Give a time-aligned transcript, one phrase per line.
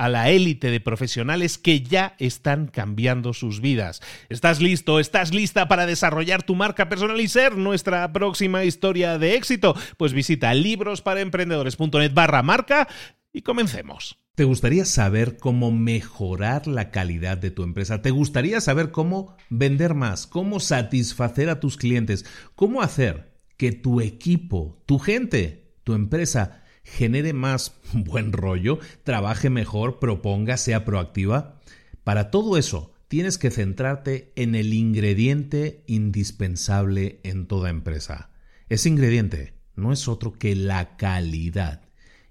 [0.00, 4.00] a la élite de profesionales que ya están cambiando sus vidas.
[4.30, 4.98] ¿Estás listo?
[4.98, 9.76] ¿Estás lista para desarrollar tu marca personal y ser nuestra próxima historia de éxito?
[9.98, 12.88] Pues visita librosparaemprendedores.net barra marca
[13.30, 14.18] y comencemos.
[14.36, 18.00] ¿Te gustaría saber cómo mejorar la calidad de tu empresa?
[18.00, 20.26] ¿Te gustaría saber cómo vender más?
[20.26, 22.24] ¿Cómo satisfacer a tus clientes?
[22.54, 29.98] ¿Cómo hacer que tu equipo, tu gente, tu empresa genere más buen rollo, trabaje mejor,
[29.98, 31.60] proponga, sea proactiva.
[32.04, 38.30] Para todo eso, tienes que centrarte en el ingrediente indispensable en toda empresa.
[38.68, 41.82] Ese ingrediente no es otro que la calidad.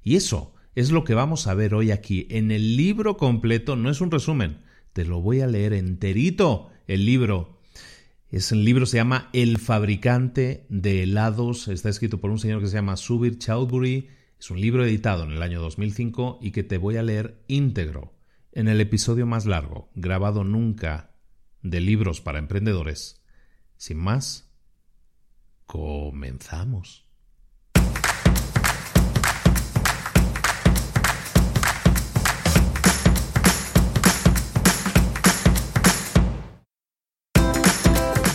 [0.03, 2.27] Y eso es lo que vamos a ver hoy aquí.
[2.29, 4.59] En el libro completo, no es un resumen,
[4.93, 7.59] te lo voy a leer enterito, el libro.
[8.29, 12.67] Es el libro se llama El fabricante de helados, está escrito por un señor que
[12.67, 14.07] se llama Subir Chowdhury
[14.39, 18.13] es un libro editado en el año 2005 y que te voy a leer íntegro
[18.53, 21.11] en el episodio más largo, grabado nunca,
[21.61, 23.21] de libros para emprendedores.
[23.75, 24.49] Sin más,
[25.65, 27.05] comenzamos.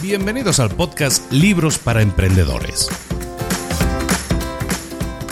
[0.02, 2.90] Bienvenidos al podcast Libros para Emprendedores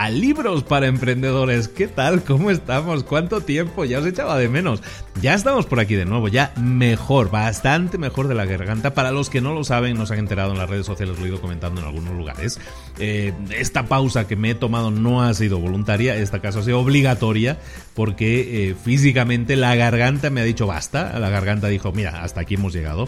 [0.00, 1.68] a Libros para Emprendedores.
[1.68, 2.24] ¿Qué tal?
[2.24, 3.04] ¿Cómo estamos?
[3.04, 3.84] ¿Cuánto tiempo?
[3.84, 4.82] Ya os echaba de menos.
[5.20, 8.94] Ya estamos por aquí de nuevo, ya mejor, bastante mejor de la garganta.
[8.94, 11.28] Para los que no lo saben, nos han enterado en las redes sociales, lo he
[11.28, 12.58] ido comentando en algunos lugares.
[12.98, 16.80] Eh, esta pausa que me he tomado no ha sido voluntaria, esta caso ha sido
[16.80, 17.58] obligatoria,
[17.92, 21.18] porque eh, físicamente la garganta me ha dicho basta.
[21.18, 23.06] La garganta dijo, mira, hasta aquí hemos llegado.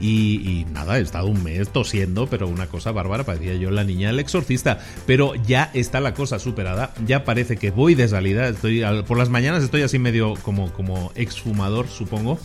[0.00, 3.84] Y, y nada, he estado un mes tosiendo, pero una cosa bárbara, parecía yo la
[3.84, 4.78] niña del exorcista.
[5.06, 6.92] Pero ya está la cosa superada.
[7.06, 8.48] Ya parece que voy de salida.
[8.48, 12.38] Estoy por las mañanas estoy así medio como, como exfumador, supongo.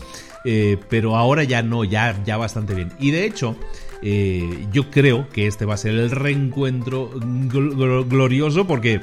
[0.46, 2.92] Eh, pero ahora ya no, ya, ya bastante bien.
[3.00, 3.56] Y de hecho,
[4.02, 9.02] eh, yo creo que este va a ser el reencuentro glorioso porque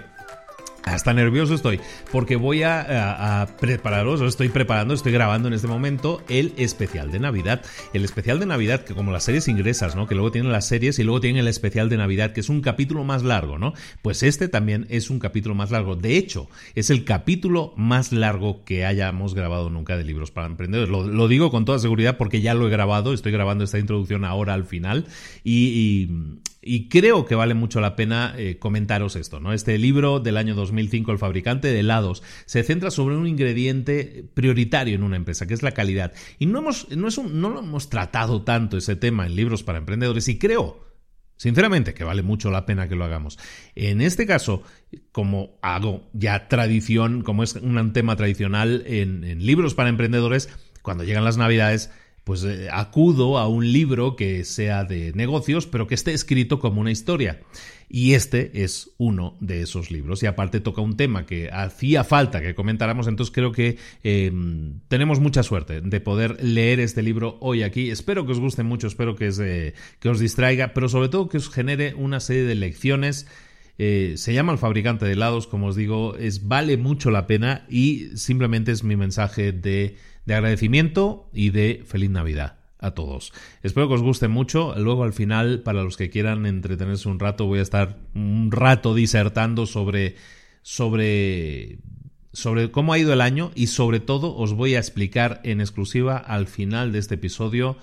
[0.85, 1.81] Hasta nervioso estoy,
[2.11, 7.21] porque voy a, prepararos, os estoy preparando, estoy grabando en este momento el especial de
[7.21, 7.63] Navidad.
[7.93, 10.09] El especial de Navidad, que como las series ingresas, ¿no?
[10.09, 12.63] Que luego tienen las series y luego tienen el especial de Navidad, que es un
[12.63, 13.75] capítulo más largo, ¿no?
[14.03, 15.95] Pues este también es un capítulo más largo.
[15.95, 20.91] De hecho, es el capítulo más largo que hayamos grabado nunca de libros para emprendedores.
[20.91, 24.55] Lo, digo con toda seguridad porque ya lo he grabado, estoy grabando esta introducción ahora
[24.55, 25.07] al final
[25.45, 26.09] y
[26.63, 29.53] y creo que vale mucho la pena eh, comentaros esto, ¿no?
[29.53, 34.95] Este libro del año 2005, El fabricante de helados, se centra sobre un ingrediente prioritario
[34.95, 36.13] en una empresa, que es la calidad.
[36.39, 39.65] Y no, hemos, no, es un, no lo hemos tratado tanto ese tema en libros
[39.65, 40.93] para emprendedores y creo
[41.43, 43.37] Sinceramente, que vale mucho la pena que lo hagamos.
[43.75, 44.63] En este caso,
[45.11, 50.49] como hago ya tradición, como es un tema tradicional en, en libros para emprendedores,
[50.83, 51.91] cuando llegan las navidades,
[52.25, 56.81] pues eh, acudo a un libro que sea de negocios, pero que esté escrito como
[56.81, 57.41] una historia.
[57.89, 60.23] Y este es uno de esos libros.
[60.23, 65.21] Y aparte toca un tema que hacía falta que comentáramos, entonces creo que em, tenemos
[65.21, 67.91] mucha suerte de poder leer este libro hoy aquí.
[67.91, 71.93] Espero que os guste mucho, espero que, os distraiga, pero sobre todo que os genere
[71.95, 73.27] una serie de lecciones.
[73.79, 77.67] Eh, se llama El fabricante de helados, como os digo, es vale mucho la pena
[77.69, 83.33] y simplemente es mi mensaje de de agradecimiento y de feliz Navidad a todos.
[83.63, 84.75] Espero que os guste mucho.
[84.77, 88.95] Luego al final, para los que quieran entretenerse un rato, voy a estar un rato
[88.95, 90.17] disertando sobre
[90.63, 91.79] sobre
[92.33, 96.17] sobre cómo ha ido el año y sobre todo os voy a explicar en exclusiva
[96.17, 97.77] al final de este episodio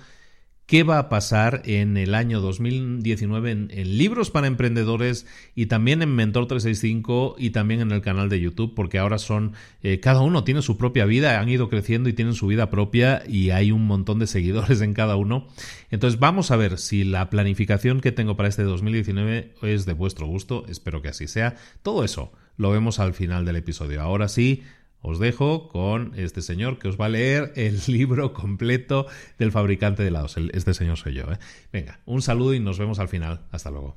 [0.70, 5.26] qué va a pasar en el año 2019 en, libros para emprendedores
[5.56, 9.54] y también en Mentor 365 y también en el canal de YouTube, porque ahora son,
[9.82, 13.24] eh, cada uno tiene su propia vida, han ido creciendo y tienen su vida propia
[13.26, 15.48] y hay un montón de seguidores en cada uno.
[15.90, 20.28] Entonces vamos a ver si la planificación que tengo para este 2019 es de vuestro
[20.28, 21.56] gusto, espero que así sea.
[21.82, 24.02] Todo eso lo vemos al final del episodio.
[24.02, 24.62] Ahora sí,
[25.02, 29.06] os dejo con este señor que os va a leer el libro completo
[29.38, 30.36] del fabricante de helados.
[30.52, 31.32] Este señor soy yo.
[31.32, 31.38] ¿eh?
[31.72, 33.46] Venga, un saludo y nos vemos al final.
[33.50, 33.96] Hasta luego.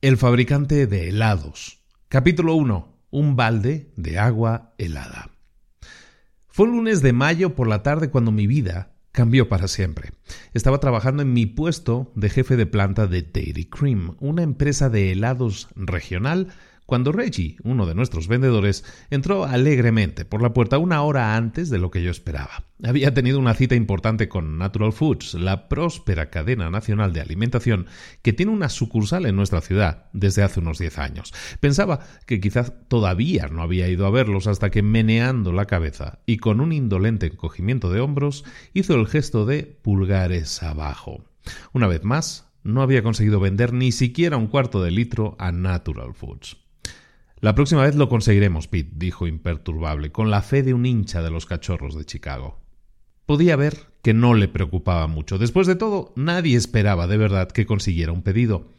[0.00, 1.80] El fabricante de helados.
[2.08, 2.94] Capítulo 1.
[3.10, 5.30] Un balde de agua helada.
[6.48, 10.12] Fue un lunes de mayo por la tarde cuando mi vida cambió para siempre.
[10.52, 15.12] Estaba trabajando en mi puesto de jefe de planta de Dairy Cream, una empresa de
[15.12, 16.48] helados regional
[16.86, 21.78] cuando Reggie, uno de nuestros vendedores, entró alegremente por la puerta una hora antes de
[21.78, 22.64] lo que yo esperaba.
[22.82, 27.86] Había tenido una cita importante con Natural Foods, la próspera cadena nacional de alimentación
[28.20, 31.32] que tiene una sucursal en nuestra ciudad desde hace unos diez años.
[31.60, 36.36] Pensaba que quizás todavía no había ido a verlos hasta que, meneando la cabeza y
[36.36, 38.44] con un indolente encogimiento de hombros,
[38.74, 41.24] hizo el gesto de pulgares abajo.
[41.72, 46.14] Una vez más, no había conseguido vender ni siquiera un cuarto de litro a Natural
[46.14, 46.63] Foods.
[47.44, 51.28] La próxima vez lo conseguiremos, Pete, dijo imperturbable, con la fe de un hincha de
[51.28, 52.58] los cachorros de Chicago.
[53.26, 55.36] Podía ver que no le preocupaba mucho.
[55.36, 58.72] Después de todo, nadie esperaba de verdad que consiguiera un pedido.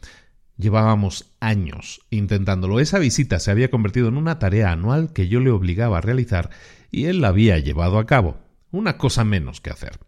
[0.56, 2.80] Llevábamos años intentándolo.
[2.80, 6.50] Esa visita se había convertido en una tarea anual que yo le obligaba a realizar
[6.90, 8.38] y él la había llevado a cabo.
[8.72, 10.00] Una cosa menos que hacer.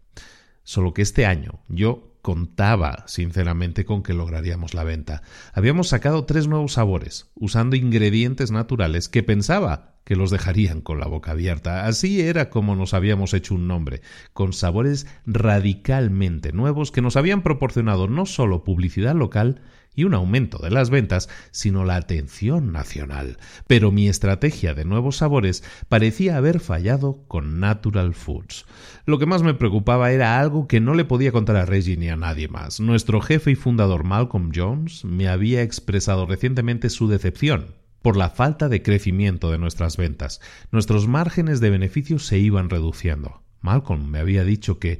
[0.63, 5.21] Solo que este año yo contaba sinceramente con que lograríamos la venta.
[5.53, 11.07] Habíamos sacado tres nuevos sabores, usando ingredientes naturales que pensaba que los dejarían con la
[11.07, 11.85] boca abierta.
[11.85, 14.01] Así era como nos habíamos hecho un nombre,
[14.33, 19.61] con sabores radicalmente nuevos que nos habían proporcionado no solo publicidad local,
[19.95, 23.37] y un aumento de las ventas, sino la atención nacional.
[23.67, 28.65] Pero mi estrategia de nuevos sabores parecía haber fallado con Natural Foods.
[29.05, 32.09] Lo que más me preocupaba era algo que no le podía contar a Reggie ni
[32.09, 32.79] a nadie más.
[32.79, 38.69] Nuestro jefe y fundador Malcolm Jones me había expresado recientemente su decepción por la falta
[38.69, 40.41] de crecimiento de nuestras ventas.
[40.71, 43.41] Nuestros márgenes de beneficio se iban reduciendo.
[43.61, 44.99] Malcolm me había dicho que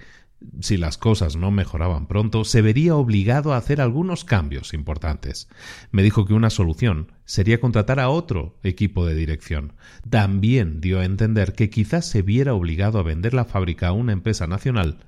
[0.62, 5.50] si las cosas no mejoraban pronto, se vería obligado a hacer algunos cambios importantes.
[5.92, 9.74] Me dijo que una solución sería contratar a otro equipo de dirección.
[10.10, 14.14] También dio a entender que quizás se viera obligado a vender la fábrica a una
[14.14, 15.06] empresa nacional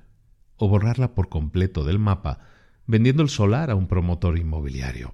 [0.56, 2.40] o borrarla por completo del mapa,
[2.86, 5.12] vendiendo el solar a un promotor inmobiliario.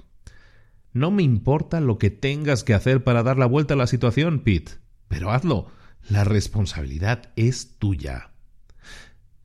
[0.92, 4.40] No me importa lo que tengas que hacer para dar la vuelta a la situación,
[4.40, 4.72] Pete,
[5.06, 5.70] pero hazlo.
[6.08, 8.30] La responsabilidad es tuya.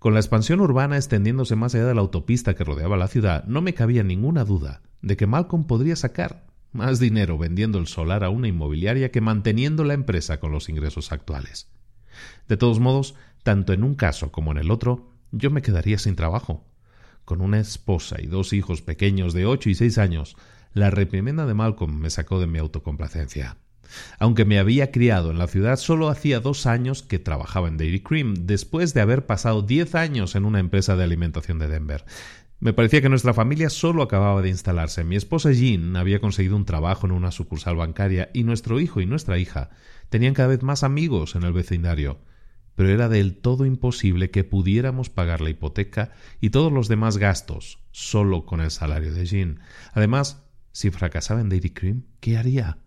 [0.03, 3.61] Con la expansión urbana extendiéndose más allá de la autopista que rodeaba la ciudad, no
[3.61, 8.29] me cabía ninguna duda de que Malcolm podría sacar más dinero vendiendo el solar a
[8.29, 11.69] una inmobiliaria que manteniendo la empresa con los ingresos actuales.
[12.49, 16.17] De todos modos, tanto en un caso como en el otro, yo me quedaría sin
[16.17, 16.65] trabajo.
[17.23, 20.35] Con una esposa y dos hijos pequeños de ocho y seis años,
[20.73, 23.55] La reprimenda de Malcolm me sacó de mi autocomplacencia.
[24.19, 28.01] Aunque me había criado en la ciudad, solo hacía dos años que trabajaba en Dairy
[28.01, 32.05] Cream, después de haber pasado diez años en una empresa de alimentación de Denver.
[32.63, 35.03] Me parecía que nuestra familia solo acababa de instalarse.
[35.03, 39.05] Mi esposa Jean había conseguido un trabajo en una sucursal bancaria y nuestro hijo y
[39.05, 39.71] nuestra hija
[40.07, 42.21] tenían cada vez más amigos en el vecindario.
[42.75, 47.79] Pero era del todo imposible que pudiéramos pagar la hipoteca y todos los demás gastos
[47.91, 49.59] solo con el salario de Jean.
[49.91, 52.77] Además, si fracasaba en Dairy Cream, ¿qué haría?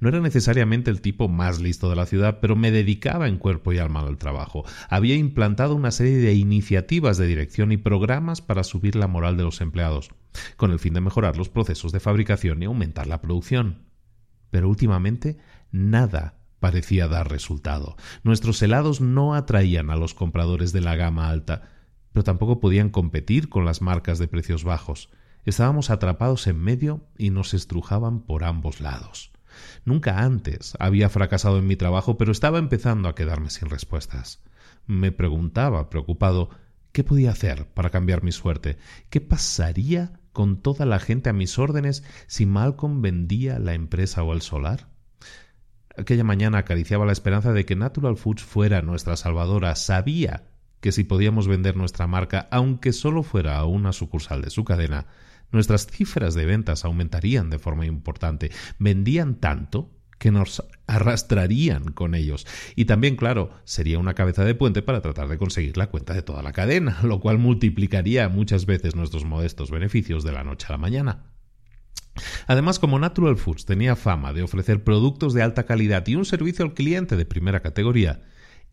[0.00, 3.72] No era necesariamente el tipo más listo de la ciudad, pero me dedicaba en cuerpo
[3.72, 4.64] y alma al trabajo.
[4.88, 9.44] Había implantado una serie de iniciativas de dirección y programas para subir la moral de
[9.44, 10.10] los empleados,
[10.56, 13.82] con el fin de mejorar los procesos de fabricación y aumentar la producción.
[14.50, 15.38] Pero últimamente
[15.70, 17.96] nada parecía dar resultado.
[18.22, 21.62] Nuestros helados no atraían a los compradores de la gama alta,
[22.12, 25.10] pero tampoco podían competir con las marcas de precios bajos.
[25.44, 29.31] Estábamos atrapados en medio y nos estrujaban por ambos lados.
[29.84, 34.42] Nunca antes había fracasado en mi trabajo, pero estaba empezando a quedarme sin respuestas.
[34.86, 36.50] Me preguntaba, preocupado,
[36.92, 38.78] ¿qué podía hacer para cambiar mi suerte?
[39.10, 44.32] ¿Qué pasaría con toda la gente a mis órdenes si Malcolm vendía la empresa o
[44.32, 44.88] el solar?
[45.96, 49.76] Aquella mañana acariciaba la esperanza de que Natural Foods fuera nuestra salvadora.
[49.76, 50.44] Sabía
[50.80, 55.06] que si podíamos vender nuestra marca, aunque solo fuera a una sucursal de su cadena,
[55.52, 58.50] nuestras cifras de ventas aumentarían de forma importante.
[58.78, 62.46] Vendían tanto que nos arrastrarían con ellos.
[62.76, 66.22] Y también, claro, sería una cabeza de puente para tratar de conseguir la cuenta de
[66.22, 70.72] toda la cadena, lo cual multiplicaría muchas veces nuestros modestos beneficios de la noche a
[70.72, 71.24] la mañana.
[72.46, 76.64] Además, como Natural Foods tenía fama de ofrecer productos de alta calidad y un servicio
[76.64, 78.22] al cliente de primera categoría,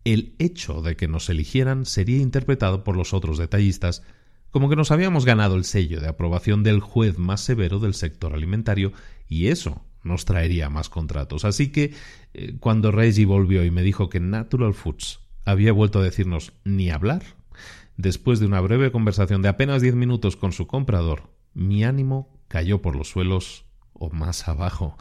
[0.04, 4.04] el hecho de que nos eligieran sería interpretado por los otros detallistas
[4.52, 8.34] como que nos habíamos ganado el sello de aprobación del juez más severo del sector
[8.34, 8.94] alimentario
[9.28, 11.46] y eso nos traería más contratos.
[11.46, 11.94] Así que
[12.34, 16.90] eh, cuando Reggie volvió y me dijo que Natural Foods había vuelto a decirnos ni
[16.90, 17.24] hablar,
[17.98, 22.82] después de una breve conversación de apenas diez minutos con su comprador, mi ánimo cayó
[22.82, 24.98] por los suelos o más abajo.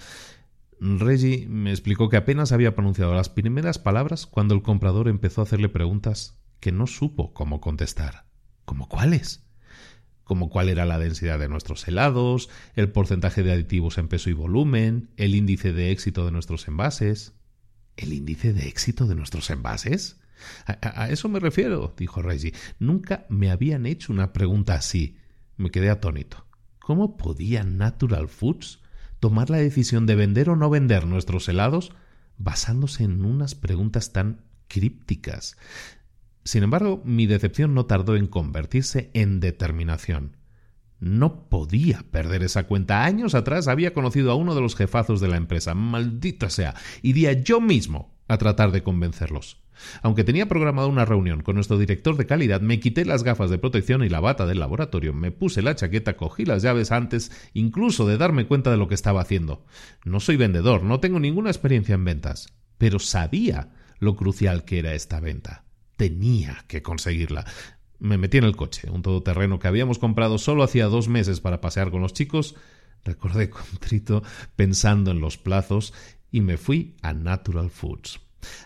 [0.81, 5.45] Reggie me explicó que apenas había pronunciado las primeras palabras cuando el comprador empezó a
[5.45, 8.28] hacerle preguntas que no supo cómo contestar.
[8.69, 9.47] ¿Como cuáles?
[10.25, 14.35] Como cuál era la densidad de nuestros helados, el porcentaje de aditivos en peso y
[14.35, 17.33] volumen, el índice de éxito de nuestros envases.
[17.97, 20.21] ¿El índice de éxito de nuestros envases?
[20.67, 22.53] A, a eso me refiero, dijo Reggie.
[22.79, 25.17] Nunca me habían hecho una pregunta así.
[25.57, 26.45] Me quedé atónito.
[26.79, 28.81] ¿Cómo podía Natural Foods
[29.19, 31.93] tomar la decisión de vender o no vender nuestros helados
[32.37, 35.57] basándose en unas preguntas tan crípticas?
[36.49, 40.39] Sin embargo, mi decepción no tardó en convertirse en determinación.
[40.99, 43.05] No podía perder esa cuenta.
[43.05, 45.75] Años atrás había conocido a uno de los jefazos de la empresa.
[45.75, 46.75] Maldita sea.
[47.03, 49.61] Iría yo mismo a tratar de convencerlos.
[50.01, 53.59] Aunque tenía programada una reunión con nuestro director de calidad, me quité las gafas de
[53.59, 58.07] protección y la bata del laboratorio, me puse la chaqueta, cogí las llaves antes incluso
[58.07, 59.67] de darme cuenta de lo que estaba haciendo.
[60.03, 64.95] No soy vendedor, no tengo ninguna experiencia en ventas, pero sabía lo crucial que era
[64.95, 65.68] esta venta
[65.99, 67.45] tenía que conseguirla.
[67.99, 71.61] Me metí en el coche, un todoterreno que habíamos comprado solo hacía dos meses para
[71.61, 72.55] pasear con los chicos.
[73.05, 74.23] Recordé contrito
[74.57, 75.93] pensando en los plazos
[76.31, 78.21] y me fui a Natural Foods.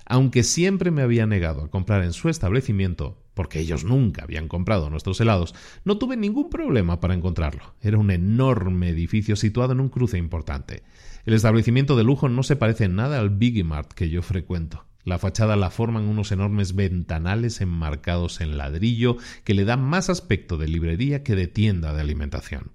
[0.05, 4.91] Aunque siempre me había negado a comprar en su establecimiento, porque ellos nunca habían comprado
[4.91, 5.55] nuestros helados,
[5.87, 7.75] no tuve ningún problema para encontrarlo.
[7.81, 10.83] Era un enorme edificio situado en un cruce importante.
[11.25, 14.85] El establecimiento de lujo no se parece en nada al Biggie Mart que yo frecuento.
[15.05, 20.59] La fachada la forman unos enormes ventanales enmarcados en ladrillo que le dan más aspecto
[20.59, 22.73] de librería que de tienda de alimentación.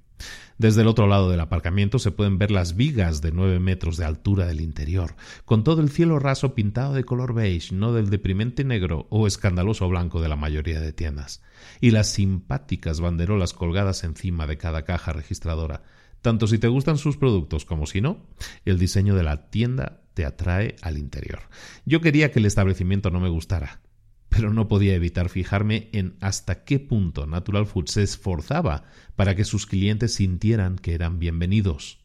[0.57, 4.05] Desde el otro lado del aparcamiento se pueden ver las vigas de nueve metros de
[4.05, 5.15] altura del interior,
[5.45, 9.87] con todo el cielo raso pintado de color beige, no del deprimente negro o escandaloso
[9.87, 11.43] blanco de la mayoría de tiendas,
[11.79, 15.83] y las simpáticas banderolas colgadas encima de cada caja registradora.
[16.23, 18.25] Tanto si te gustan sus productos como si no,
[18.65, 21.41] el diseño de la tienda te atrae al interior.
[21.85, 23.81] Yo quería que el establecimiento no me gustara,
[24.29, 29.45] pero no podía evitar fijarme en hasta qué punto Natural Food se esforzaba para que
[29.45, 31.99] sus clientes sintieran que eran bienvenidos.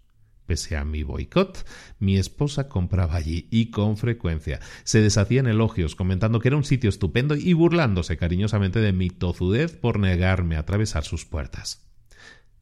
[0.45, 1.67] Pese a mi boicot,
[2.01, 4.61] mi esposa compraba allí y con frecuencia.
[4.85, 9.09] Se deshacía en elogios, comentando que era un sitio estupendo y burlándose cariñosamente de mi
[9.09, 11.89] tozudez por negarme a atravesar sus puertas.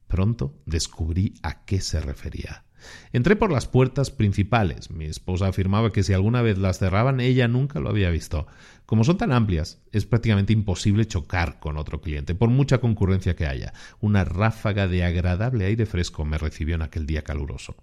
[0.07, 2.70] Pronto descubrí a qué se refería.
[3.13, 4.91] Entré por las puertas principales.
[4.91, 8.47] Mi esposa afirmaba que si alguna vez las cerraban ella nunca lo había visto.
[8.87, 13.47] Como son tan amplias, es prácticamente imposible chocar con otro cliente, por mucha concurrencia que
[13.47, 13.73] haya.
[14.01, 17.77] Una ráfaga de agradable aire fresco me recibió en aquel día caluroso.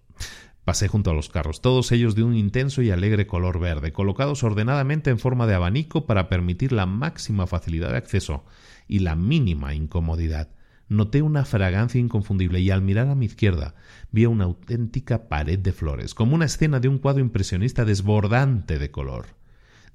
[0.68, 4.44] Pasé junto a los carros, todos ellos de un intenso y alegre color verde, colocados
[4.44, 8.44] ordenadamente en forma de abanico para permitir la máxima facilidad de acceso
[8.86, 10.50] y la mínima incomodidad.
[10.90, 13.76] Noté una fragancia inconfundible y al mirar a mi izquierda
[14.12, 18.90] vi una auténtica pared de flores, como una escena de un cuadro impresionista desbordante de
[18.90, 19.28] color.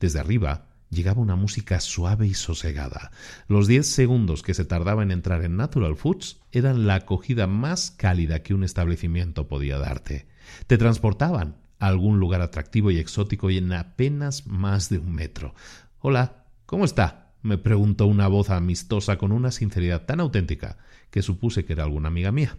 [0.01, 3.11] Desde arriba llegaba una música suave y sosegada.
[3.49, 7.91] Los diez segundos que se tardaba en entrar en Natural Foods eran la acogida más
[7.91, 10.27] cálida que un establecimiento podía darte.
[10.67, 15.55] Te transportaban a algún lugar atractivo y exótico y en apenas más de un metro.
[16.01, 17.22] Hola, ¿cómo está?
[17.43, 20.79] Me preguntó una voz amistosa con una sinceridad tan auténtica
[21.11, 22.57] que supuse que era alguna amiga mía.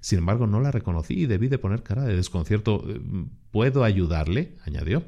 [0.00, 2.84] Sin embargo, no la reconocí y debí de poner cara de desconcierto.
[3.50, 4.56] ¿Puedo ayudarle?
[4.64, 5.04] añadió.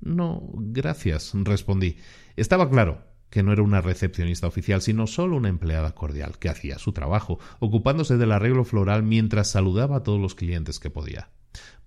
[0.00, 1.96] No, gracias, respondí.
[2.36, 6.78] Estaba claro que no era una recepcionista oficial, sino solo una empleada cordial, que hacía
[6.78, 11.30] su trabajo, ocupándose del arreglo floral mientras saludaba a todos los clientes que podía.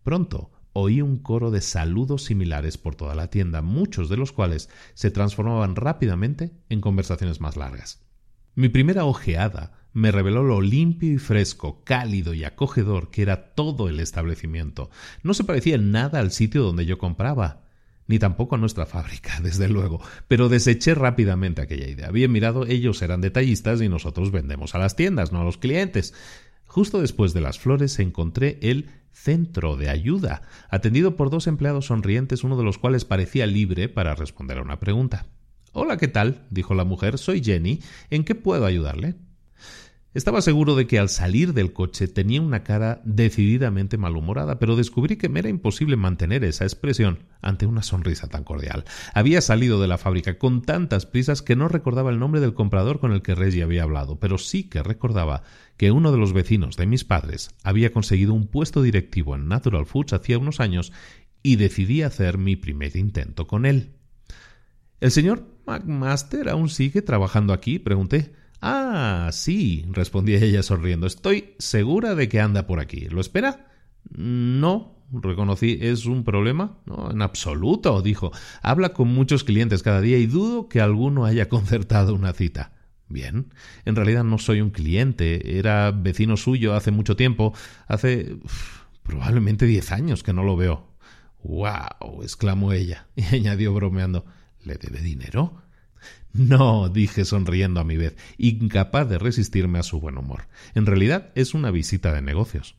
[0.04, 4.70] Pronto oí un coro de saludos similares por toda la tienda, muchos de los cuales
[4.94, 8.06] se transformaban rápidamente en conversaciones más largas.
[8.54, 13.90] Mi primera ojeada me reveló lo limpio y fresco, cálido y acogedor que era todo
[13.90, 14.92] el establecimiento.
[15.24, 17.64] No se parecía en nada al sitio donde yo compraba,
[18.06, 22.12] ni tampoco a nuestra fábrica, desde luego, pero deseché rápidamente aquella idea.
[22.12, 26.14] Bien mirado, ellos eran detallistas y nosotros vendemos a las tiendas, no a los clientes.
[26.78, 32.44] Justo después de las flores encontré el centro de ayuda, atendido por dos empleados sonrientes,
[32.44, 35.26] uno de los cuales parecía libre para responder a una pregunta.
[35.72, 36.46] Hola, ¿qué tal?
[36.52, 37.18] dijo la mujer.
[37.18, 37.80] Soy Jenny.
[38.12, 39.16] ¿En qué puedo ayudarle?
[40.18, 45.16] Estaba seguro de que al salir del coche tenía una cara decididamente malhumorada, pero descubrí
[45.16, 48.84] que me era imposible mantener esa expresión ante una sonrisa tan cordial.
[49.14, 53.00] Había salido de la fábrica con tantas prisas que no recordaba el nombre del comprador
[53.00, 55.44] con el que Reggie había hablado, pero sí que recordaba
[55.78, 59.86] que uno de los vecinos de mis padres había conseguido un puesto directivo en Natural
[59.86, 60.94] Foods hacía unos años
[61.44, 63.92] y decidí hacer mi primer intento con él.
[65.00, 67.78] ¿El señor McMaster aún sigue trabajando aquí?
[67.78, 68.34] pregunté.
[68.62, 71.08] Ah, sí, respondía ella sonriendo.
[71.08, 73.08] Estoy segura de que anda por aquí.
[73.10, 73.68] ¿Lo espera?
[74.10, 75.78] No, reconocí.
[75.82, 76.80] ¿Es un problema?
[76.86, 78.32] No, en absoluto, dijo.
[78.62, 82.74] Habla con muchos clientes cada día y dudo que alguno haya concertado una cita.
[83.10, 83.54] Bien,
[83.86, 85.58] en realidad no soy un cliente.
[85.60, 87.54] Era vecino suyo hace mucho tiempo.
[87.88, 88.38] Hace
[89.04, 90.88] probablemente diez años que no lo veo.
[91.44, 92.24] ¡Wow!
[92.24, 94.26] exclamó ella y añadió bromeando.
[94.64, 95.62] ¿Le debe dinero?
[96.38, 100.48] No, dije sonriendo a mi vez, incapaz de resistirme a su buen humor.
[100.76, 102.76] En realidad es una visita de negocios.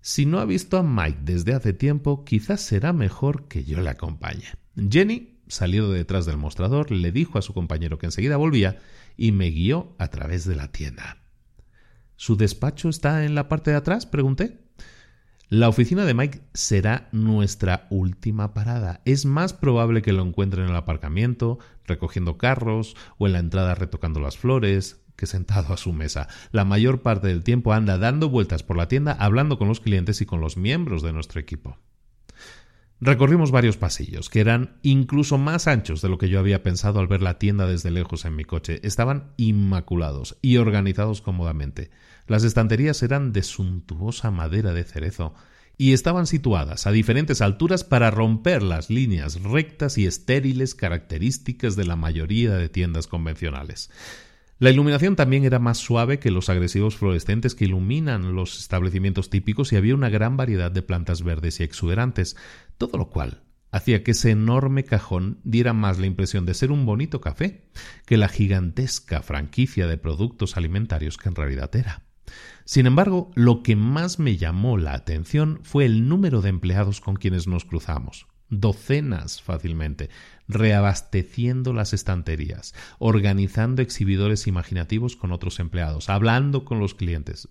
[0.00, 3.90] Si no ha visto a Mike desde hace tiempo, quizás será mejor que yo le
[3.90, 4.44] acompañe.
[4.76, 8.78] Jenny salió de detrás del mostrador, le dijo a su compañero que enseguida volvía
[9.16, 11.18] y me guió a través de la tienda.
[12.16, 14.06] ¿Su despacho está en la parte de atrás?
[14.06, 14.65] pregunté.
[15.48, 19.00] La oficina de Mike será nuestra última parada.
[19.04, 23.76] Es más probable que lo encuentre en el aparcamiento, recogiendo carros, o en la entrada
[23.76, 26.26] retocando las flores, que sentado a su mesa.
[26.50, 30.20] La mayor parte del tiempo anda dando vueltas por la tienda, hablando con los clientes
[30.20, 31.78] y con los miembros de nuestro equipo.
[33.00, 37.06] Recorrimos varios pasillos, que eran incluso más anchos de lo que yo había pensado al
[37.06, 38.80] ver la tienda desde lejos en mi coche.
[38.82, 41.90] Estaban inmaculados y organizados cómodamente.
[42.26, 45.34] Las estanterías eran de suntuosa madera de cerezo
[45.78, 51.84] y estaban situadas a diferentes alturas para romper las líneas rectas y estériles características de
[51.84, 53.90] la mayoría de tiendas convencionales.
[54.58, 59.70] La iluminación también era más suave que los agresivos fluorescentes que iluminan los establecimientos típicos
[59.72, 62.36] y había una gran variedad de plantas verdes y exuberantes,
[62.78, 66.86] todo lo cual hacía que ese enorme cajón diera más la impresión de ser un
[66.86, 67.68] bonito café
[68.06, 72.05] que la gigantesca franquicia de productos alimentarios que en realidad era.
[72.64, 77.16] Sin embargo, lo que más me llamó la atención fue el número de empleados con
[77.16, 80.10] quienes nos cruzamos docenas fácilmente,
[80.48, 87.48] reabasteciendo las estanterías, organizando exhibidores imaginativos con otros empleados, hablando con los clientes.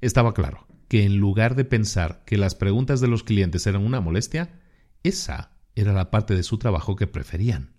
[0.00, 4.00] Estaba claro que en lugar de pensar que las preguntas de los clientes eran una
[4.00, 4.60] molestia,
[5.02, 7.74] esa era la parte de su trabajo que preferían.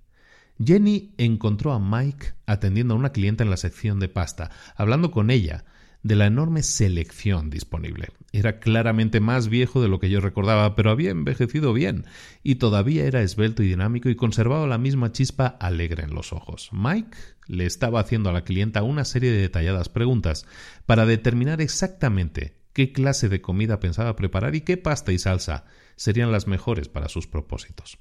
[0.64, 4.52] Jenny encontró a Mike atendiendo a una clienta en la sección de pasta.
[4.78, 5.66] Hablando con ella,
[6.06, 8.10] de la enorme selección disponible.
[8.32, 12.06] Era claramente más viejo de lo que yo recordaba, pero había envejecido bien,
[12.44, 16.70] y todavía era esbelto y dinámico y conservaba la misma chispa alegre en los ojos.
[16.72, 20.46] Mike le estaba haciendo a la clienta una serie de detalladas preguntas
[20.86, 25.66] para determinar exactamente qué clase de comida pensaba preparar y qué pasta y salsa
[25.96, 27.98] serían las mejores para sus propósitos.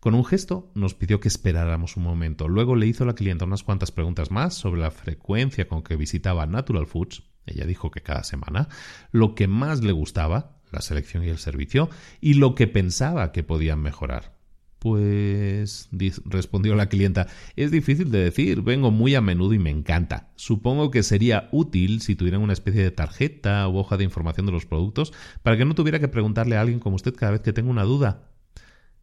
[0.00, 2.48] Con un gesto nos pidió que esperáramos un momento.
[2.48, 5.96] Luego le hizo a la clienta unas cuantas preguntas más sobre la frecuencia con que
[5.96, 8.68] visitaba Natural Foods, ella dijo que cada semana,
[9.12, 13.42] lo que más le gustaba, la selección y el servicio, y lo que pensaba que
[13.42, 14.40] podían mejorar.
[14.80, 15.90] Pues,
[16.24, 20.30] respondió la clienta, es difícil de decir, vengo muy a menudo y me encanta.
[20.36, 24.52] Supongo que sería útil si tuvieran una especie de tarjeta o hoja de información de
[24.52, 27.52] los productos para que no tuviera que preguntarle a alguien como usted cada vez que
[27.52, 28.30] tenga una duda.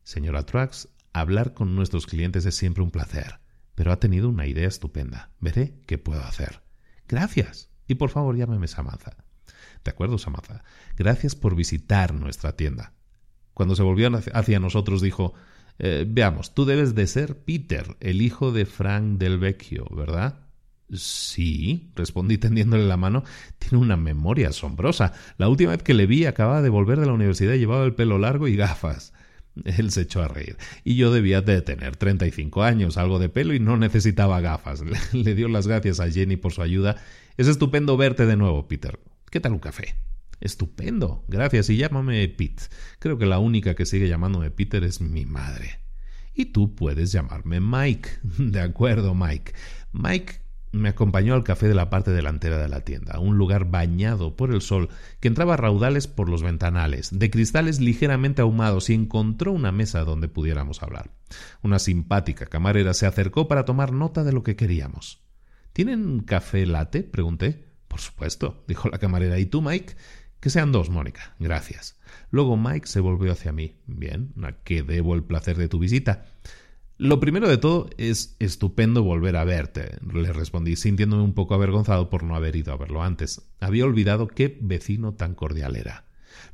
[0.01, 3.39] Señora Trax, hablar con nuestros clientes es siempre un placer,
[3.75, 5.29] pero ha tenido una idea estupenda.
[5.39, 6.61] Veré qué puedo hacer.
[7.07, 7.66] Gracias.
[7.87, 9.15] Y por favor llámeme Samantha.
[9.83, 10.63] De acuerdo, Samantha.
[10.97, 12.93] Gracias por visitar nuestra tienda.
[13.53, 15.33] Cuando se volvió hacia nosotros dijo
[15.79, 20.39] eh, veamos, tú debes de ser Peter, el hijo de Frank del Vecchio, ¿verdad?
[20.91, 23.23] Sí, respondí tendiéndole la mano.
[23.59, 25.13] Tiene una memoria asombrosa.
[25.37, 27.93] La última vez que le vi acababa de volver de la universidad y llevaba el
[27.93, 29.13] pelo largo y gafas.
[29.77, 30.57] Él se echó a reír.
[30.83, 34.83] Y yo debía de tener 35 años, algo de pelo y no necesitaba gafas.
[35.13, 36.97] Le dio las gracias a Jenny por su ayuda.
[37.37, 38.99] Es estupendo verte de nuevo, Peter.
[39.29, 39.95] ¿Qué tal un café?
[40.39, 41.69] Estupendo, gracias.
[41.69, 42.63] Y llámame Pete.
[42.99, 45.79] Creo que la única que sigue llamándome Peter es mi madre.
[46.33, 48.09] Y tú puedes llamarme Mike.
[48.37, 49.53] De acuerdo, Mike.
[49.91, 50.41] Mike
[50.77, 54.53] me acompañó al café de la parte delantera de la tienda, un lugar bañado por
[54.53, 59.71] el sol que entraba raudales por los ventanales, de cristales ligeramente ahumados, y encontró una
[59.71, 61.11] mesa donde pudiéramos hablar.
[61.61, 65.21] Una simpática camarera se acercó para tomar nota de lo que queríamos.
[65.73, 67.03] ¿Tienen café latte?
[67.03, 67.67] pregunté.
[67.87, 69.39] Por supuesto, dijo la camarera.
[69.39, 69.95] ¿Y tú, Mike?
[70.39, 71.35] Que sean dos, Mónica.
[71.39, 71.99] Gracias.
[72.29, 73.77] Luego Mike se volvió hacia mí.
[73.87, 76.25] Bien, ¿a qué debo el placer de tu visita?
[76.99, 82.09] Lo primero de todo es estupendo volver a verte, le respondí, sintiéndome un poco avergonzado
[82.09, 83.43] por no haber ido a verlo antes.
[83.59, 86.05] Había olvidado qué vecino tan cordial era.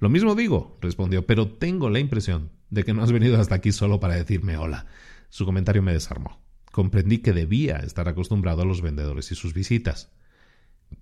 [0.02, 3.72] Lo mismo digo, respondió, pero tengo la impresión de que no has venido hasta aquí
[3.72, 4.88] solo para decirme hola.
[5.30, 6.42] Su comentario me desarmó.
[6.74, 10.12] Comprendí que debía estar acostumbrado a los vendedores y sus visitas.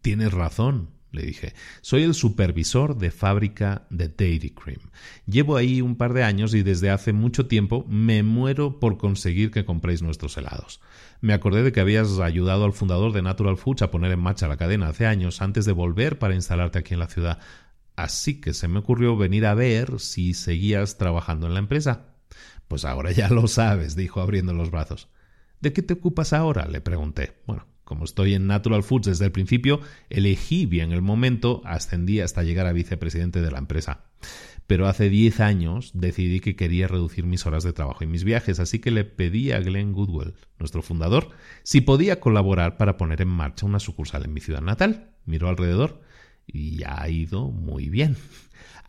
[0.01, 1.53] Tienes razón, le dije.
[1.81, 4.81] Soy el supervisor de fábrica de Dairy Cream.
[5.25, 9.51] Llevo ahí un par de años y desde hace mucho tiempo me muero por conseguir
[9.51, 10.79] que compréis nuestros helados.
[11.19, 14.47] Me acordé de que habías ayudado al fundador de Natural Foods a poner en marcha
[14.47, 17.39] la cadena hace años antes de volver para instalarte aquí en la ciudad.
[17.95, 22.15] Así que se me ocurrió venir a ver si seguías trabajando en la empresa.
[22.67, 25.09] Pues ahora ya lo sabes, dijo abriendo los brazos.
[25.59, 26.65] ¿De qué te ocupas ahora?
[26.65, 27.41] le pregunté.
[27.45, 32.41] Bueno, como estoy en Natural Foods desde el principio, elegí bien el momento, ascendí hasta
[32.41, 34.05] llegar a vicepresidente de la empresa.
[34.65, 38.61] Pero hace 10 años decidí que quería reducir mis horas de trabajo y mis viajes,
[38.61, 41.31] así que le pedí a Glenn Goodwell, nuestro fundador,
[41.63, 45.09] si podía colaborar para poner en marcha una sucursal en mi ciudad natal.
[45.25, 45.99] Miró alrededor
[46.47, 48.15] y ha ido muy bien.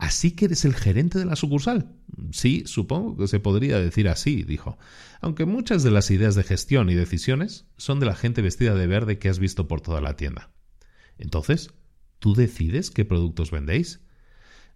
[0.03, 1.95] Así que eres el gerente de la sucursal.
[2.31, 4.77] Sí, supongo que se podría decir así, dijo,
[5.21, 8.85] aunque muchas de las ideas de gestión y decisiones son de la gente vestida de
[8.85, 10.51] verde que has visto por toda la tienda.
[11.17, 11.69] Entonces,
[12.19, 14.01] ¿tú decides qué productos vendéis?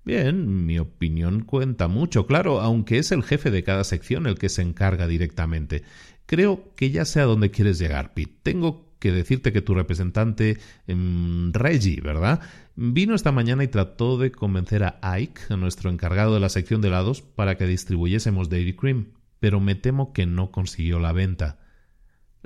[0.06, 4.48] Bien, mi opinión cuenta mucho, claro, aunque es el jefe de cada sección el que
[4.48, 5.84] se encarga directamente.
[6.26, 8.34] Creo que ya sé a dónde quieres llegar, Pete.
[8.44, 12.40] Tengo que decirte que tu representante, em, Reggie, ¿verdad?
[12.80, 16.90] Vino esta mañana y trató de convencer a Ike, nuestro encargado de la sección de
[16.90, 21.58] helados, para que distribuyésemos Dairy Cream, pero me temo que no consiguió la venta.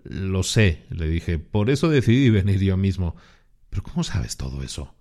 [0.05, 3.17] Lo sé, le dije, por eso decidí venir yo mismo.
[3.69, 4.95] Pero ¿cómo sabes todo eso?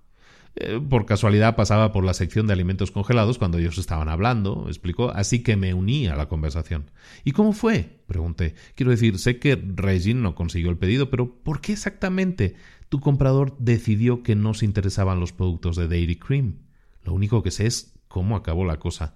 [0.57, 5.11] Eh, por casualidad pasaba por la sección de alimentos congelados cuando ellos estaban hablando, explicó,
[5.11, 6.91] así que me uní a la conversación.
[7.23, 8.01] ¿Y cómo fue?
[8.09, 8.57] pregunté.
[8.75, 12.57] Quiero decir, sé que Regine no consiguió el pedido, pero ¿por qué exactamente
[12.91, 16.59] tu comprador decidió que no se interesaban los productos de Dairy Cream?
[17.05, 19.15] Lo único que sé es cómo acabó la cosa.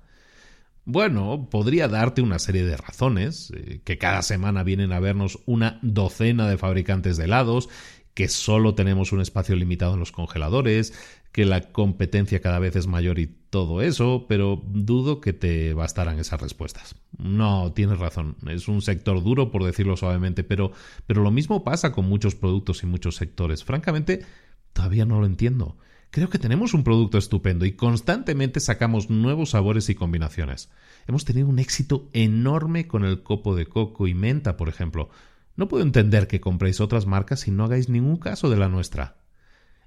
[0.87, 5.81] Bueno, podría darte una serie de razones, eh, que cada semana vienen a vernos una
[5.83, 7.69] docena de fabricantes de helados,
[8.15, 10.95] que solo tenemos un espacio limitado en los congeladores,
[11.33, 16.19] que la competencia cada vez es mayor y todo eso, pero dudo que te bastaran
[16.19, 16.97] esas respuestas.
[17.17, 20.73] No, tienes razón, es un sector duro por decirlo suavemente, pero,
[21.07, 23.63] pero lo mismo pasa con muchos productos y muchos sectores.
[23.63, 24.27] Francamente,
[24.73, 25.77] todavía no lo entiendo.
[26.11, 30.69] Creo que tenemos un producto estupendo y constantemente sacamos nuevos sabores y combinaciones.
[31.07, 35.11] Hemos tenido un éxito enorme con el copo de coco y menta, por ejemplo.
[35.55, 39.15] No puedo entender que compréis otras marcas y no hagáis ningún caso de la nuestra.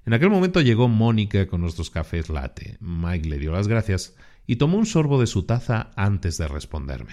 [0.08, 2.78] En aquel momento llegó Mónica con nuestros cafés latte.
[2.80, 4.16] Mike le dio las gracias
[4.46, 7.12] y tomó un sorbo de su taza antes de responderme.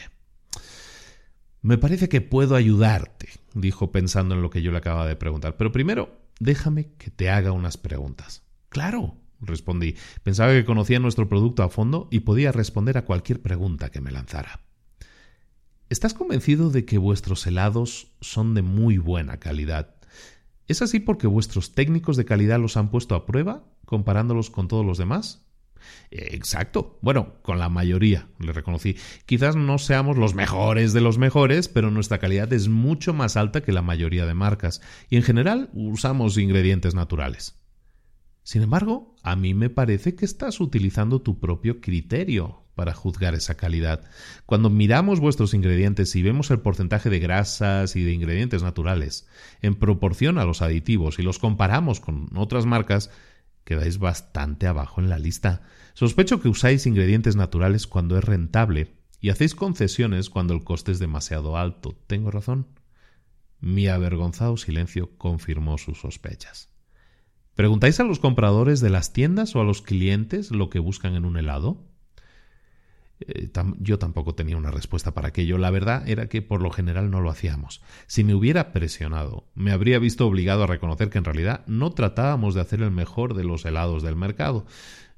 [1.62, 5.58] Me parece que puedo ayudarte, dijo pensando en lo que yo le acababa de preguntar,
[5.58, 8.43] pero primero déjame que te haga unas preguntas.
[8.69, 9.97] Claro, respondí.
[10.23, 14.12] Pensaba que conocía nuestro producto a fondo y podía responder a cualquier pregunta que me
[14.13, 14.62] lanzara.
[15.89, 19.95] ¿Estás convencido de que vuestros helados son de muy buena calidad?
[20.67, 24.86] ¿Es así porque vuestros técnicos de calidad los han puesto a prueba, comparándolos con todos
[24.86, 25.45] los demás?
[26.10, 26.97] Exacto.
[27.01, 28.97] Bueno, con la mayoría, le reconocí.
[29.25, 33.62] Quizás no seamos los mejores de los mejores, pero nuestra calidad es mucho más alta
[33.62, 37.60] que la mayoría de marcas, y en general usamos ingredientes naturales.
[38.43, 43.55] Sin embargo, a mí me parece que estás utilizando tu propio criterio para juzgar esa
[43.55, 44.03] calidad.
[44.45, 49.27] Cuando miramos vuestros ingredientes y vemos el porcentaje de grasas y de ingredientes naturales
[49.61, 53.09] en proporción a los aditivos y los comparamos con otras marcas,
[53.63, 55.63] quedáis bastante abajo en la lista.
[55.93, 60.99] Sospecho que usáis ingredientes naturales cuando es rentable y hacéis concesiones cuando el coste es
[60.99, 61.97] demasiado alto.
[62.07, 62.67] ¿Tengo razón?
[63.59, 66.69] Mi avergonzado silencio confirmó sus sospechas.
[67.55, 71.23] ¿Preguntáis a los compradores de las tiendas o a los clientes lo que buscan en
[71.23, 71.81] un helado?
[73.21, 73.49] Eh,
[73.80, 75.58] yo tampoco tenía una respuesta para aquello.
[75.58, 77.82] La verdad era que por lo general no lo hacíamos.
[78.08, 82.56] Si me hubiera presionado, me habría visto obligado a reconocer que en realidad no tratábamos
[82.56, 84.65] de hacer el mejor de los helados del mercado.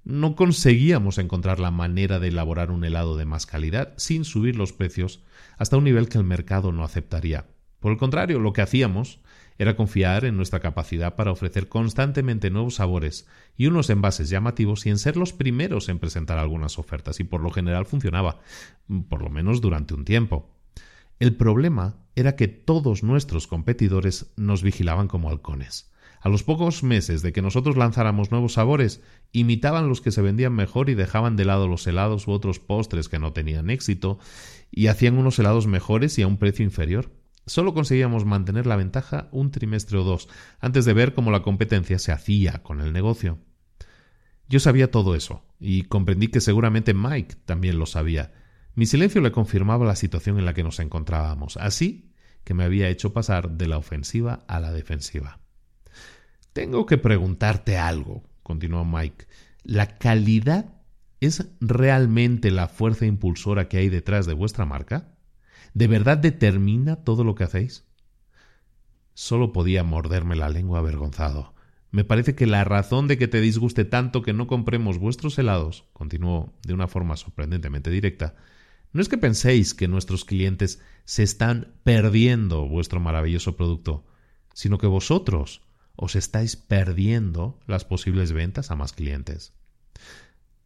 [0.04, 4.72] No conseguíamos encontrar la manera de elaborar un helado de más calidad sin subir los
[4.72, 5.24] precios
[5.58, 7.48] hasta un nivel que el mercado no aceptaría.
[7.80, 9.20] Por el contrario, lo que hacíamos
[9.58, 14.90] era confiar en nuestra capacidad para ofrecer constantemente nuevos sabores y unos envases llamativos y
[14.90, 18.40] en ser los primeros en presentar algunas ofertas, y por lo general funcionaba,
[19.10, 20.50] por lo menos durante un tiempo.
[21.20, 25.92] El problema era que todos nuestros competidores nos vigilaban como halcones.
[26.20, 30.54] A los pocos meses de que nosotros lanzáramos nuevos sabores, imitaban los que se vendían
[30.54, 34.20] mejor y dejaban de lado los helados u otros postres que no tenían éxito,
[34.72, 37.12] y hacían unos helados mejores y a un precio inferior.
[37.48, 40.28] Solo conseguíamos mantener la ventaja un trimestre o dos,
[40.60, 43.40] antes de ver cómo la competencia se hacía con el negocio.
[44.50, 48.34] Yo sabía todo eso, y comprendí que seguramente Mike también lo sabía.
[48.76, 52.12] Mi silencio le confirmaba la situación en la que nos encontrábamos, así
[52.44, 55.40] que me había hecho pasar de la ofensiva a la defensiva.
[56.52, 59.26] Tengo que preguntarte algo, continuó Mike.
[59.64, 60.74] ¿La calidad
[61.22, 65.17] es realmente la fuerza impulsora que hay detrás de vuestra marca?
[65.78, 67.86] ¿De verdad determina todo lo que hacéis?
[69.14, 71.54] Solo podía morderme la lengua avergonzado.
[71.92, 75.86] Me parece que la razón de que te disguste tanto que no compremos vuestros helados,
[75.94, 78.34] continuó de una forma sorprendentemente directa,
[78.92, 84.04] no es que penséis que nuestros clientes se están perdiendo vuestro maravilloso producto,
[84.56, 85.62] sino que vosotros
[85.96, 89.54] os estáis perdiendo las posibles ventas a más clientes.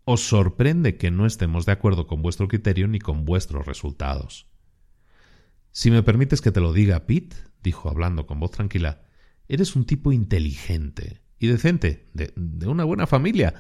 [0.05, 4.49] Os sorprende que no estemos de acuerdo con vuestro criterio ni con vuestros resultados.
[5.71, 9.03] Si me permites que te lo diga, Pete, dijo hablando con voz tranquila,
[9.47, 13.55] eres un tipo inteligente y decente, de, de, una buena familia.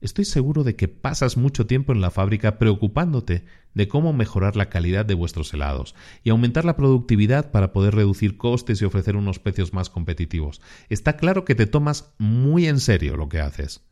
[0.00, 4.68] Estoy seguro de que pasas mucho tiempo en la fábrica preocupándote de cómo mejorar la
[4.68, 9.38] calidad de vuestros helados y aumentar la productividad para poder reducir costes y ofrecer unos
[9.38, 10.60] precios más competitivos.
[10.88, 13.84] Está claro que te tomas muy en serio lo que haces.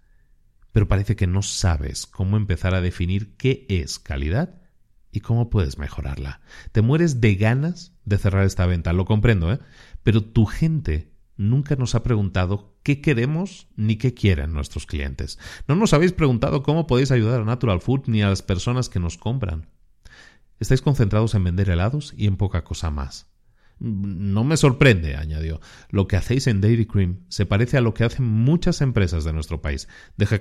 [0.73, 4.64] Pero parece que no sabes cómo empezar a definir qué es calidad
[5.15, 6.41] y cómo puedes mejorarla.
[6.73, 9.61] Te mueres de ganas de cerrar esta venta, lo comprendo, ¿eh?
[10.03, 15.39] Pero tu gente nunca nos ha preguntado qué queremos ni qué quieren nuestros clientes.
[15.69, 18.99] No nos habéis preguntado cómo podéis ayudar a Natural Food ni a las personas que
[18.99, 19.69] nos compran.
[20.59, 23.29] Estáis concentrados en vender helados y en poca cosa más.
[23.79, 25.61] No me sorprende, añadió.
[25.91, 29.33] Lo que hacéis en Dairy Cream se parece a lo que hacen muchas empresas de
[29.33, 29.89] nuestro país.
[30.17, 30.41] Deja,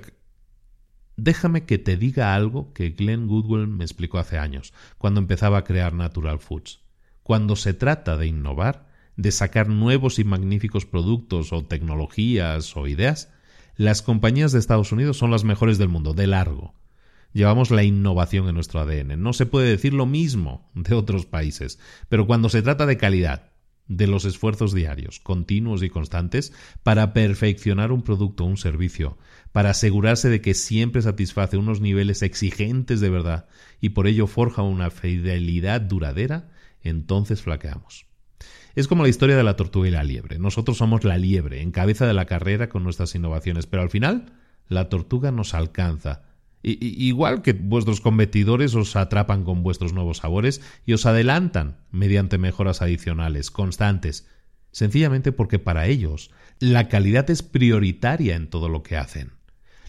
[1.16, 5.64] Déjame que te diga algo que Glenn Goodwell me explicó hace años, cuando empezaba a
[5.64, 6.80] crear Natural Foods.
[7.22, 13.32] Cuando se trata de innovar, de sacar nuevos y magníficos productos o tecnologías o ideas,
[13.76, 16.74] las compañías de Estados Unidos son las mejores del mundo, de largo.
[17.32, 19.20] Llevamos la innovación en nuestro ADN.
[19.20, 23.50] No se puede decir lo mismo de otros países, pero cuando se trata de calidad,
[23.86, 29.18] de los esfuerzos diarios, continuos y constantes, para perfeccionar un producto o un servicio,
[29.54, 33.46] para asegurarse de que siempre satisface unos niveles exigentes de verdad
[33.80, 36.50] y por ello forja una fidelidad duradera,
[36.82, 38.06] entonces flaqueamos.
[38.74, 40.40] Es como la historia de la tortuga y la liebre.
[40.40, 44.32] Nosotros somos la liebre, en cabeza de la carrera con nuestras innovaciones, pero al final
[44.66, 46.24] la tortuga nos alcanza.
[46.64, 52.82] igual que vuestros competidores os atrapan con vuestros nuevos sabores y os adelantan mediante mejoras
[52.82, 54.26] adicionales, constantes,
[54.72, 59.33] sencillamente porque para ellos la calidad es prioritaria en todo lo que hacen.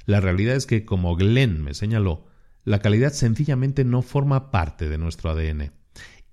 [0.06, 2.26] La realidad es que, como Glenn me señaló,
[2.64, 5.72] la calidad sencillamente no forma parte de nuestro ADN.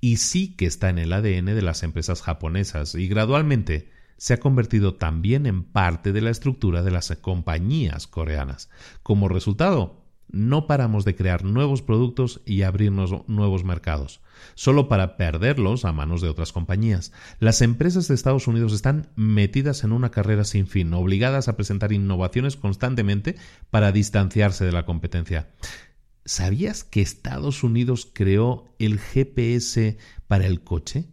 [0.00, 4.40] Y sí que está en el ADN de las empresas japonesas y gradualmente se ha
[4.40, 8.70] convertido también en parte de la estructura de las compañías coreanas.
[9.02, 14.21] Como resultado, no paramos de crear nuevos productos y abrirnos nuevos mercados,
[14.54, 17.12] solo para perderlos a manos de otras compañías.
[17.38, 21.92] Las empresas de Estados Unidos están metidas en una carrera sin fin, obligadas a presentar
[21.92, 23.36] innovaciones constantemente
[23.70, 25.50] para distanciarse de la competencia.
[26.24, 31.08] ¿Sabías que Estados Unidos creó el GPS para el coche?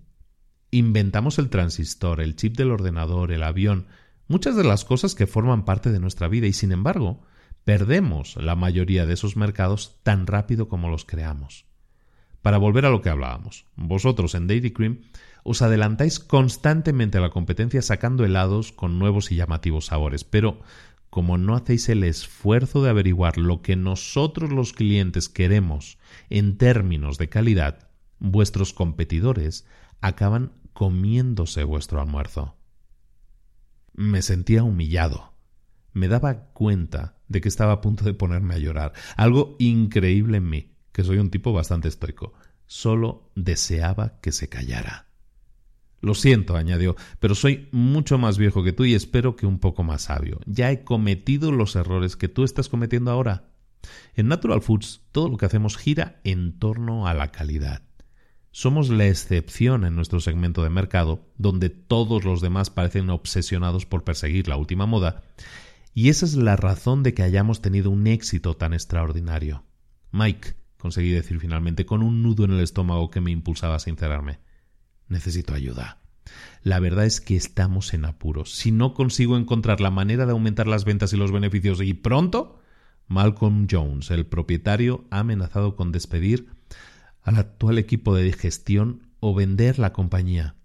[0.71, 3.87] Inventamos el transistor, el chip del ordenador, el avión,
[4.27, 7.23] muchas de las cosas que forman parte de nuestra vida y sin embargo,
[7.63, 11.65] perdemos la mayoría de esos mercados tan rápido como los creamos.
[12.41, 15.02] Para volver a lo que hablábamos, vosotros en Daily Cream
[15.43, 20.62] os adelantáis constantemente a la competencia sacando helados con nuevos y llamativos sabores, pero
[21.10, 25.97] como no hacéis el esfuerzo de averiguar lo que nosotros los clientes queremos
[26.30, 29.65] en términos de calidad, vuestros competidores
[30.02, 32.56] acaban comiéndose vuestro almuerzo.
[33.93, 35.34] Me sentía humillado.
[35.93, 38.93] Me daba cuenta de que estaba a punto de ponerme a llorar.
[39.17, 42.33] Algo increíble en mí, que soy un tipo bastante estoico.
[42.65, 45.07] Solo deseaba que se callara.
[46.01, 49.81] Lo siento, añadió, pero soy mucho más viejo que tú y espero que un poco
[49.81, 50.41] más sabio.
[50.45, 53.47] Ya he cometido los errores que tú estás cometiendo ahora.
[54.13, 57.81] En Natural Foods todo lo que hacemos gira en torno a la calidad.
[58.51, 64.03] Somos la excepción en nuestro segmento de mercado, donde todos los demás parecen obsesionados por
[64.03, 65.23] perseguir la última moda,
[65.93, 69.63] y esa es la razón de que hayamos tenido un éxito tan extraordinario.
[70.12, 74.39] Mike, conseguí decir finalmente, con un nudo en el estómago que me impulsaba a sincerarme.
[75.07, 75.99] Necesito ayuda.
[76.63, 78.55] La verdad es que estamos en apuros.
[78.55, 82.59] Si no consigo encontrar la manera de aumentar las ventas y los beneficios y pronto,
[83.07, 86.47] Malcolm Jones, el propietario, ha amenazado con despedir
[87.23, 90.55] al actual equipo de gestión o vender la compañía.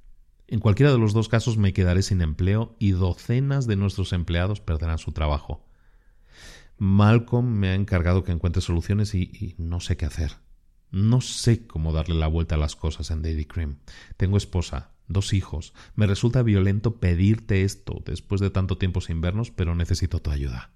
[0.47, 4.61] En cualquiera de los dos casos me quedaré sin empleo y docenas de nuestros empleados
[4.61, 5.65] perderán su trabajo.
[6.79, 10.33] Malcolm me ha encargado que encuentre soluciones y, no sé qué hacer.
[10.91, 13.79] No sé cómo darle la vuelta a las cosas en Daddy Cream.
[14.17, 15.75] Tengo esposa, dos hijos.
[15.97, 20.71] Me resulta violento pedirte esto después de tanto tiempo sin vernos, pero necesito tu ayuda.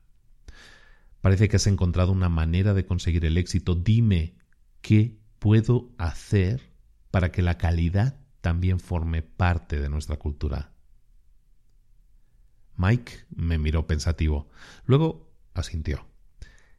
[1.21, 3.75] Parece que has encontrado una manera de conseguir el éxito.
[3.75, 4.35] Dime
[4.81, 6.73] qué puedo hacer
[7.11, 10.73] para que la calidad también forme parte de nuestra cultura.
[12.77, 14.49] Mike me miró pensativo.
[14.85, 16.07] Luego asintió.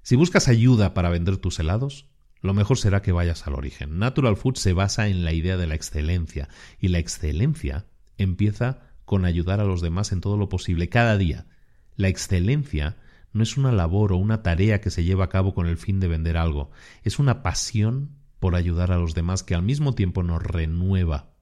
[0.01, 2.10] Si buscas ayuda para vender tus helados,
[2.41, 3.99] lo mejor será que vayas al origen.
[3.99, 6.47] Natural Food se basa en la idea de la excelencia
[6.79, 11.47] y la excelencia empieza con ayudar a los demás en todo lo posible cada día.
[11.95, 12.97] La excelencia
[13.34, 15.99] no es una labor o una tarea que se lleva a cabo con el fin
[15.99, 16.71] de vender algo,
[17.03, 21.34] es una pasión por ayudar a los demás que al mismo tiempo nos renueva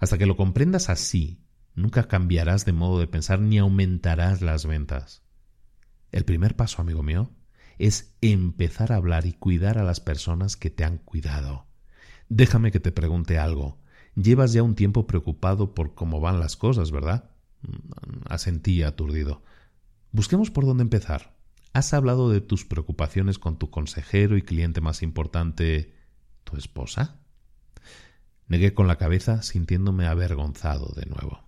[0.00, 5.22] hasta que lo comprendas así, nunca cambiarás de modo de pensar ni aumentarás las ventas.
[6.12, 7.30] El primer paso, amigo mío,
[7.78, 11.66] es empezar a hablar y cuidar a las personas que te han cuidado.
[12.28, 13.78] Déjame que te pregunte algo.
[14.14, 17.30] Llevas ya un tiempo preocupado por cómo van las cosas, ¿verdad?
[18.28, 19.42] Asentí aturdido.
[20.12, 21.36] Busquemos por dónde empezar.
[21.72, 25.94] ¿Has hablado de tus preocupaciones con tu consejero y cliente más importante,
[26.44, 27.20] tu esposa?
[28.48, 31.44] Negué con la cabeza, sintiéndome avergonzado de nuevo.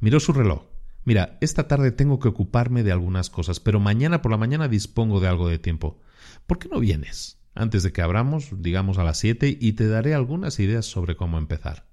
[0.00, 0.75] Miró su reloj.
[1.06, 5.20] Mira, esta tarde tengo que ocuparme de algunas cosas, pero mañana por la mañana dispongo
[5.20, 6.00] de algo de tiempo.
[6.48, 7.38] ¿Por qué no vienes?
[7.54, 11.38] Antes de que abramos, digamos a las siete, y te daré algunas ideas sobre cómo
[11.38, 11.86] empezar.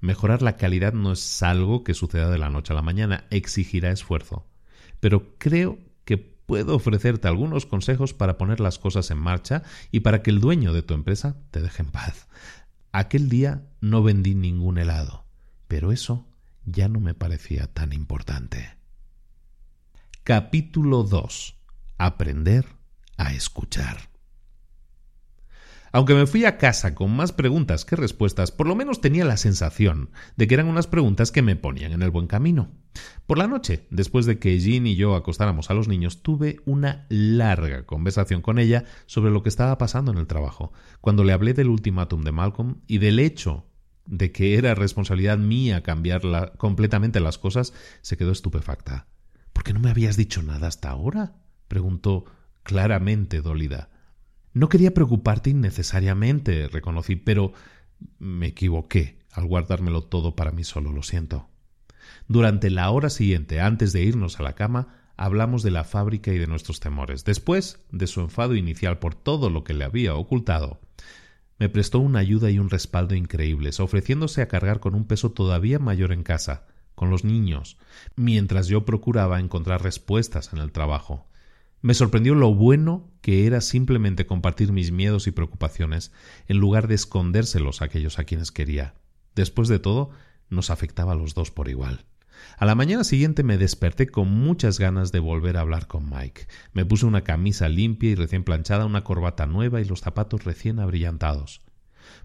[0.00, 3.90] Mejorar la calidad no es algo que suceda de la noche a la mañana, exigirá
[3.90, 4.46] esfuerzo.
[5.00, 10.22] Pero creo que puedo ofrecerte algunos consejos para poner las cosas en marcha y para
[10.22, 12.28] que el dueño de tu empresa te deje en paz.
[12.92, 15.24] Aquel día no vendí ningún helado,
[15.68, 16.26] pero eso
[16.64, 18.76] ya no me parecía tan importante.
[20.24, 21.56] Capítulo 2.
[21.98, 22.66] Aprender
[23.16, 24.12] a escuchar.
[25.94, 29.36] Aunque me fui a casa con más preguntas que respuestas, por lo menos tenía la
[29.36, 32.70] sensación de que eran unas preguntas que me ponían en el buen camino.
[33.26, 37.04] Por la noche, después de que Jean y yo acostáramos a los niños, tuve una
[37.10, 40.72] larga conversación con ella sobre lo que estaba pasando en el trabajo.
[41.02, 43.66] Cuando le hablé del ultimátum de Malcolm y del hecho
[44.06, 46.22] de que era responsabilidad mía cambiar
[46.56, 49.06] completamente las cosas, se quedó estupefacta.
[49.52, 51.34] ¿Por qué no me habías dicho nada hasta ahora?
[51.68, 52.24] preguntó
[52.62, 53.90] claramente dolida.
[54.52, 57.52] No quería preocuparte innecesariamente, reconocí, pero
[58.18, 61.48] me equivoqué al guardármelo todo para mí solo, lo siento.
[62.28, 66.38] Durante la hora siguiente, antes de irnos a la cama, hablamos de la fábrica y
[66.38, 67.24] de nuestros temores.
[67.24, 70.80] Después de su enfado inicial por todo lo que le había ocultado,
[71.58, 75.78] me prestó una ayuda y un respaldo increíbles, ofreciéndose a cargar con un peso todavía
[75.78, 77.78] mayor en casa, con los niños,
[78.16, 81.26] mientras yo procuraba encontrar respuestas en el trabajo.
[81.80, 86.12] Me sorprendió lo bueno que era simplemente compartir mis miedos y preocupaciones
[86.46, 88.94] en lugar de escondérselos a aquellos a quienes quería.
[89.34, 90.10] Después de todo,
[90.48, 92.04] nos afectaba a los dos por igual.
[92.56, 96.46] A la mañana siguiente me desperté con muchas ganas de volver a hablar con Mike.
[96.72, 100.78] Me puse una camisa limpia y recién planchada, una corbata nueva y los zapatos recién
[100.78, 101.62] abrillantados.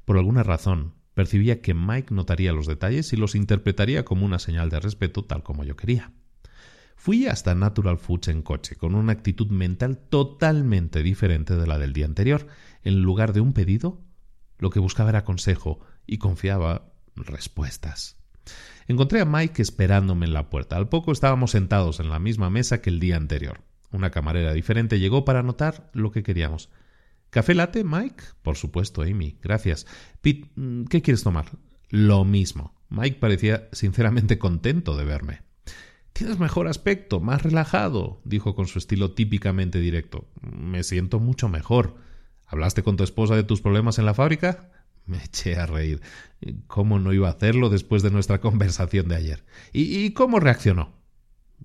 [0.06, 4.70] Por alguna razón, percibía que Mike notaría los detalles y los interpretaría como una señal
[4.70, 6.12] de respeto tal como yo quería.
[6.96, 11.94] Fui hasta Natural Foods en coche, con una actitud mental totalmente diferente de la del
[11.94, 12.48] día anterior.
[12.84, 14.02] En lugar de un pedido,
[14.58, 18.18] lo que buscaba era consejo y confiaba respuestas.
[18.88, 20.78] Encontré a Mike esperándome en la puerta.
[20.78, 23.62] Al poco estábamos sentados en la misma mesa que el día anterior.
[23.92, 26.70] Una camarera diferente llegó para anotar lo que queríamos.
[27.30, 28.24] ¿Café latte, Mike?
[28.42, 29.38] Por supuesto, Amy.
[29.42, 29.86] Gracias.
[30.22, 31.52] Pete, mm, ¿qué quieres tomar?
[31.90, 32.74] Lo mismo.
[32.90, 35.42] Mike parecía sinceramente contento de verme.
[36.14, 40.28] Tienes mejor aspecto, más relajado, dijo con su estilo típicamente directo.
[40.42, 41.98] Me siento mucho mejor.
[42.46, 44.72] ¿Hablaste con tu esposa de tus problemas en la fábrica?
[45.18, 46.02] Me eché a reír.
[46.68, 49.44] ¿Cómo no iba a hacerlo después de nuestra conversación de ayer?
[49.74, 50.94] ¿Y, cómo reaccionó?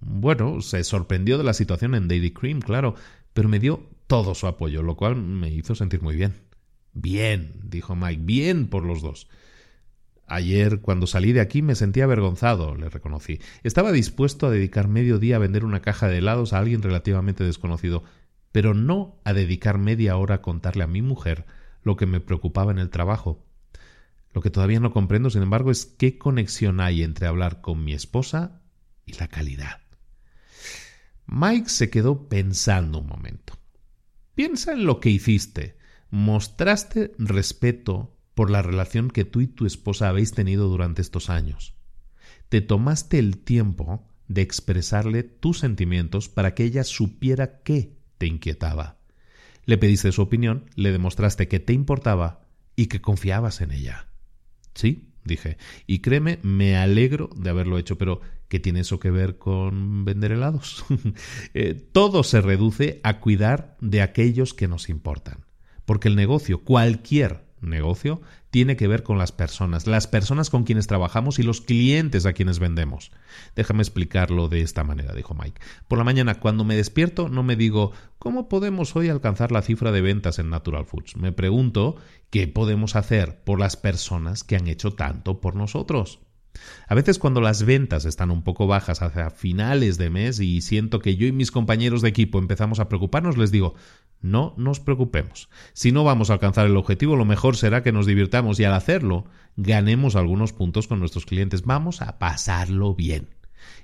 [0.01, 2.95] Bueno, se sorprendió de la situación en Dairy Cream, claro,
[3.34, 6.34] pero me dio todo su apoyo, lo cual me hizo sentir muy bien.
[6.95, 9.28] Bien, dijo Mike, bien por los dos.
[10.26, 13.40] Ayer, cuando salí de aquí, me sentí avergonzado, le reconocí.
[13.62, 17.45] Estaba dispuesto a dedicar medio día a vender una caja de helados a alguien relativamente
[17.45, 18.03] desconocido,
[18.51, 21.45] pero no a dedicar media hora a contarle a mi mujer
[21.83, 23.45] lo que me preocupaba en el trabajo.
[24.33, 27.93] Lo que todavía no comprendo, sin embargo, es qué conexión hay entre hablar con mi
[27.93, 28.62] esposa
[29.05, 29.80] y la calidad.
[31.26, 33.55] Mike se quedó pensando un momento.
[34.35, 35.76] Piensa en lo que hiciste.
[36.11, 41.74] Mostraste respeto por la relación que tú y tu esposa habéis tenido durante estos años.
[42.49, 49.01] Te tomaste el tiempo de expresarle tus sentimientos para que ella supiera qué te inquietaba.
[49.65, 52.47] Le pediste su opinión, le demostraste que te importaba
[52.77, 54.09] y que confiabas en ella.
[54.75, 55.57] Sí, dije,
[55.87, 60.33] y créeme, me alegro de haberlo hecho, pero ¿qué tiene eso que ver con vender
[60.33, 60.85] helados?
[61.55, 65.45] Eh, todo se reduce a cuidar de aquellos que nos importan,
[65.85, 70.87] porque el negocio, cualquier negocio tiene que ver con las personas, las personas con quienes
[70.87, 73.11] trabajamos y los clientes a quienes vendemos.
[73.57, 75.61] Déjame explicarlo de esta manera, dijo Mike.
[75.89, 79.93] Por la mañana, cuando me despierto, no me digo ¿cómo podemos hoy alcanzar la cifra
[79.93, 81.17] de ventas en Natural Foods?
[81.17, 81.97] Me pregunto
[82.31, 86.21] ¿qué podemos hacer por las personas que han hecho tanto por nosotros?
[86.86, 90.98] A veces cuando las ventas están un poco bajas hacia finales de mes y siento
[90.98, 93.74] que yo y mis compañeros de equipo empezamos a preocuparnos, les digo,
[94.20, 95.48] no nos preocupemos.
[95.72, 98.74] Si no vamos a alcanzar el objetivo, lo mejor será que nos divirtamos y al
[98.74, 99.24] hacerlo
[99.57, 101.62] ganemos algunos puntos con nuestros clientes.
[101.62, 103.30] Vamos a pasarlo bien.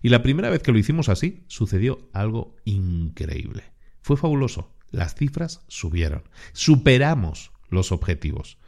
[0.03, 3.65] Y la primera vez que lo hicimos así, sucedió algo increíble.
[4.01, 4.75] Fue fabuloso.
[4.91, 6.23] Las cifras subieron.
[6.53, 8.59] Superamos los objetivos.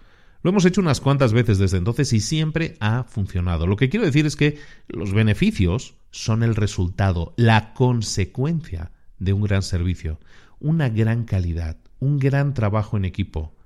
[0.42, 3.66] Lo hemos hecho unas cuantas veces desde entonces y siempre ha funcionado.
[3.66, 9.42] Lo que quiero decir es que los beneficios son el resultado, la consecuencia de un
[9.42, 10.18] gran servicio
[10.60, 13.56] una gran calidad, un gran trabajo en equipo,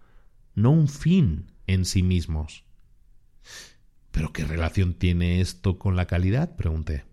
[0.55, 2.64] no un fin en sí mismos.
[4.12, 6.57] ¿Pero qué relación tiene esto con la calidad?
[6.57, 7.05] pregunté.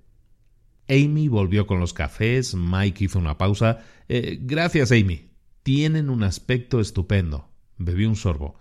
[0.88, 3.80] Amy volvió con los cafés, Mike hizo una pausa.
[4.08, 5.32] Eh, gracias, Amy.
[5.64, 7.50] Tienen un aspecto estupendo.
[7.78, 8.60] Bebí un sorbo.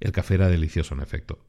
[0.00, 1.46] El café era delicioso, en efecto.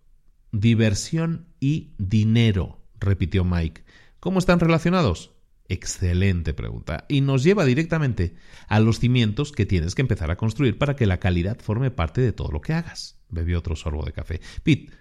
[0.52, 3.84] Diversión y dinero, repitió Mike.
[4.20, 5.32] ¿Cómo están relacionados?
[5.70, 7.06] Excelente pregunta.
[7.08, 8.36] Y nos lleva directamente
[8.68, 12.20] a los cimientos que tienes que empezar a construir para que la calidad forme parte
[12.20, 13.18] de todo lo que hagas.
[13.30, 14.42] Bebió otro sorbo de café.
[14.64, 14.92] Pete,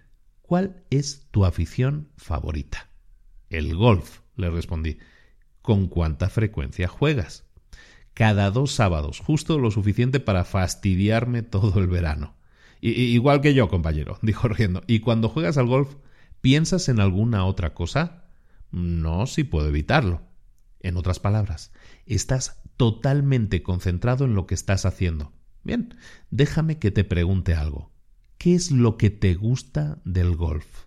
[0.43, 2.89] ¿cuál es tu afición favorita?
[3.49, 4.99] El golf, le respondí.
[5.61, 7.45] ¿Con cuánta frecuencia juegas?
[8.15, 12.37] Cada dos sábados, justo lo suficiente para fastidiarme todo el verano.
[12.81, 14.83] Igual que yo, compañero, dijo riendo.
[14.87, 15.97] ¿Y cuando juegas al golf,
[16.41, 18.25] piensas en alguna otra cosa?
[18.71, 20.23] No, si puedo evitarlo.
[20.81, 21.73] En otras palabras,
[22.07, 25.33] estás totalmente concentrado en lo que estás haciendo.
[25.63, 25.95] Bien,
[26.31, 27.91] déjame que te pregunte algo.
[28.39, 30.87] ¿Qué es lo que te gusta del golf?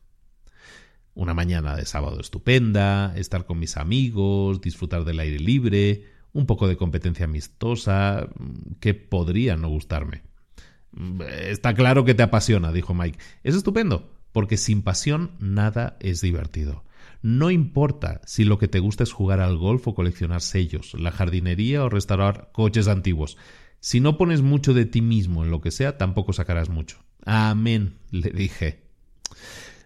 [1.14, 6.68] Una mañana de sábado estupenda, estar con mis amigos, disfrutar del aire libre, un poco
[6.68, 8.28] de competencia amistosa,
[8.80, 10.24] que podría no gustarme.
[11.30, 13.20] Está claro que te apasiona, dijo Mike.
[13.44, 16.84] Es estupendo, porque sin pasión nada es divertido.
[17.22, 21.12] No importa si lo que te gusta es jugar al golf o coleccionar sellos, la
[21.12, 23.38] jardinería o restaurar coches antiguos.
[23.80, 26.98] Si no pones mucho de ti mismo en lo que sea, tampoco sacarás mucho.
[27.26, 28.84] Amén, le dije.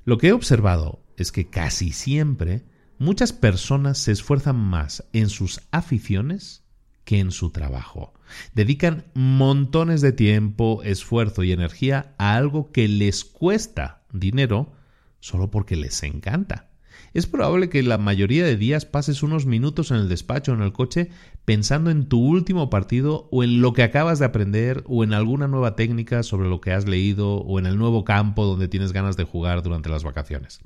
[0.04, 2.64] Lo que he observado es que casi siempre
[2.98, 6.64] muchas personas se esfuerzan más en sus aficiones
[7.04, 8.14] que en su trabajo.
[8.54, 14.74] Dedican montones de tiempo, esfuerzo y energía a algo que les cuesta dinero
[15.20, 16.70] solo porque les encanta.
[17.14, 20.62] Es probable que la mayoría de días pases unos minutos en el despacho o en
[20.62, 21.10] el coche
[21.46, 25.48] pensando en tu último partido o en lo que acabas de aprender o en alguna
[25.48, 29.18] nueva técnica sobre lo que has leído o en el nuevo campo donde tienes ganas
[29.18, 30.60] de jugar durante las vacaciones.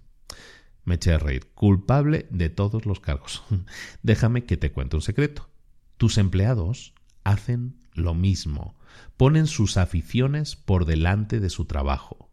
[0.83, 3.43] Me eché a reír, culpable de todos los cargos.
[4.03, 5.49] Déjame que te cuente un secreto.
[5.97, 6.93] Tus empleados
[7.23, 8.75] hacen lo mismo,
[9.17, 12.29] ponen sus aficiones por delante de su trabajo.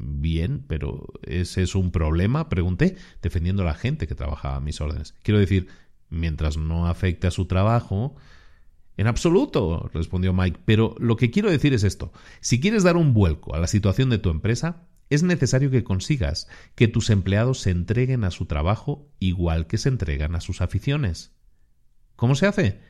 [0.00, 2.48] Bien, pero ¿ese es un problema?
[2.48, 5.14] Pregunté, defendiendo a la gente que trabajaba a mis órdenes.
[5.22, 5.68] Quiero decir,
[6.08, 8.16] mientras no afecte a su trabajo.
[8.96, 12.12] En absoluto, respondió Mike, pero lo que quiero decir es esto.
[12.40, 16.48] Si quieres dar un vuelco a la situación de tu empresa, es necesario que consigas
[16.74, 21.32] que tus empleados se entreguen a su trabajo igual que se entregan a sus aficiones.
[22.16, 22.80] ¿Cómo se hace?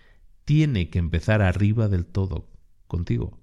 [0.45, 2.49] Tiene que empezar arriba del todo,
[2.87, 3.41] contigo.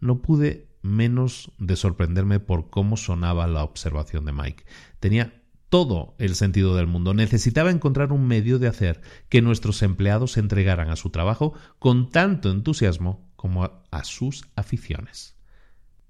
[0.00, 4.64] No pude menos de sorprenderme por cómo sonaba la observación de Mike.
[5.00, 7.14] Tenía todo el sentido del mundo.
[7.14, 12.10] Necesitaba encontrar un medio de hacer que nuestros empleados se entregaran a su trabajo con
[12.10, 15.36] tanto entusiasmo como a, sus aficiones.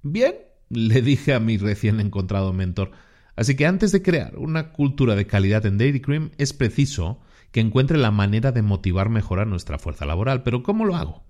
[0.03, 0.35] Bien,
[0.71, 2.93] le dije a mi recién encontrado mentor.
[3.37, 7.21] Así que antes de crear una cultura de calidad en Dairy Cream es preciso
[7.51, 10.43] que encuentre la manera de motivar mejor a nuestra fuerza laboral.
[10.43, 11.25] Pero ¿cómo lo hago?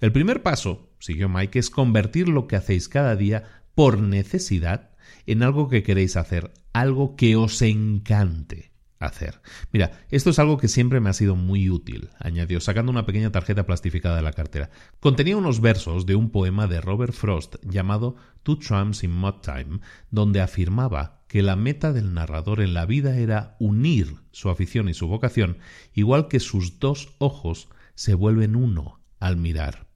[0.00, 4.90] El primer paso, siguió Mike, es convertir lo que hacéis cada día por necesidad
[5.26, 9.40] en algo que queréis hacer, algo que os encante hacer.
[9.72, 13.30] Mira, esto es algo que siempre me ha sido muy útil, añadió, sacando una pequeña
[13.30, 14.70] tarjeta plastificada de la cartera.
[15.00, 19.80] Contenía unos versos de un poema de Robert Frost llamado Two Tramps in Mud Time,
[20.10, 24.94] donde afirmaba que la meta del narrador en la vida era unir su afición y
[24.94, 25.58] su vocación,
[25.92, 29.88] igual que sus dos ojos se vuelven uno al mirar.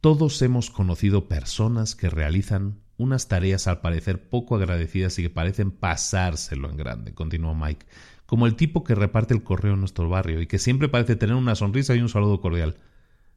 [0.00, 5.70] Todos hemos conocido personas que realizan unas tareas al parecer poco agradecidas y que parecen
[5.70, 7.86] pasárselo en grande, continuó Mike,
[8.26, 11.34] como el tipo que reparte el correo en nuestro barrio y que siempre parece tener
[11.34, 12.76] una sonrisa y un saludo cordial.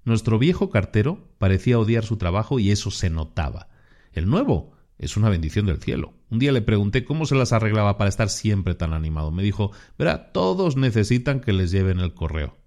[0.03, 3.69] Nuestro viejo cartero parecía odiar su trabajo y eso se notaba.
[4.11, 6.13] El nuevo es una bendición del cielo.
[6.29, 9.31] Un día le pregunté cómo se las arreglaba para estar siempre tan animado.
[9.31, 12.57] Me dijo, verá, todos necesitan que les lleven el correo.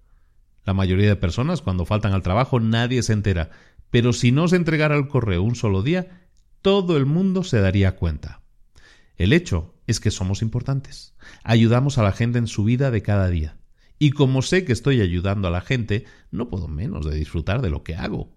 [0.65, 3.51] La mayoría de personas, cuando faltan al trabajo, nadie se entera,
[3.91, 6.26] pero si no se entregara el correo un solo día,
[6.61, 8.41] todo el mundo se daría cuenta.
[9.15, 11.15] El hecho es que somos importantes.
[11.43, 13.57] Ayudamos a la gente en su vida de cada día.
[13.99, 17.69] Y como sé que estoy ayudando a la gente, no puedo menos de disfrutar de
[17.69, 18.35] lo que hago.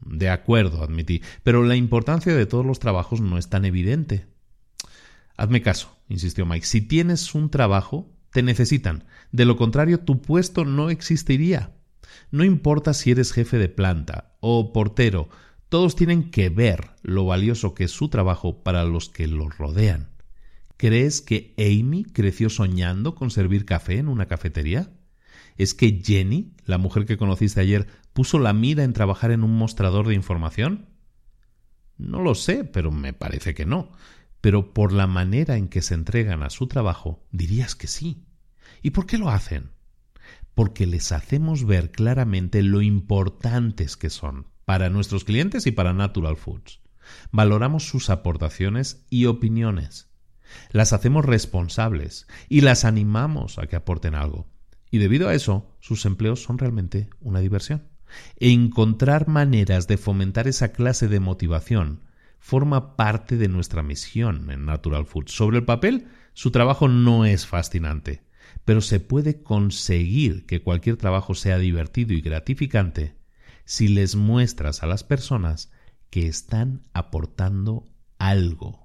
[0.00, 4.26] De acuerdo, admití, pero la importancia de todos los trabajos no es tan evidente.
[5.36, 6.66] Hazme caso, insistió Mike.
[6.66, 9.04] Si tienes un trabajo, te necesitan.
[9.32, 11.74] De lo contrario, tu puesto no existiría.
[12.30, 15.28] No importa si eres jefe de planta o portero,
[15.68, 20.10] todos tienen que ver lo valioso que es su trabajo para los que los rodean.
[20.76, 24.92] ¿Crees que Amy creció soñando con servir café en una cafetería?
[25.56, 29.56] ¿Es que Jenny, la mujer que conociste ayer, puso la mira en trabajar en un
[29.56, 30.86] mostrador de información?
[31.96, 33.92] No lo sé, pero me parece que no.
[34.40, 38.24] Pero por la manera en que se entregan a su trabajo, dirías que sí.
[38.82, 39.70] ¿Y por qué lo hacen?
[40.54, 46.36] porque les hacemos ver claramente lo importantes que son para nuestros clientes y para Natural
[46.36, 46.80] Foods.
[47.30, 50.08] Valoramos sus aportaciones y opiniones.
[50.70, 54.46] Las hacemos responsables y las animamos a que aporten algo.
[54.90, 57.88] Y debido a eso, sus empleos son realmente una diversión.
[58.36, 62.02] E encontrar maneras de fomentar esa clase de motivación
[62.38, 65.32] forma parte de nuestra misión en Natural Foods.
[65.32, 68.22] Sobre el papel, su trabajo no es fascinante
[68.64, 73.14] pero se puede conseguir que cualquier trabajo sea divertido y gratificante
[73.64, 75.70] si les muestras a las personas
[76.10, 77.84] que están aportando
[78.18, 78.84] algo.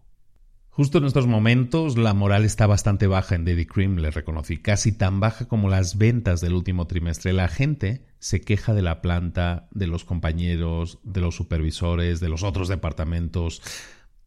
[0.70, 4.94] Justo en estos momentos la moral está bastante baja en Daddy Cream, le reconocí, casi
[4.94, 7.34] tan baja como las ventas del último trimestre.
[7.34, 12.44] La gente se queja de la planta, de los compañeros, de los supervisores, de los
[12.44, 13.62] otros departamentos.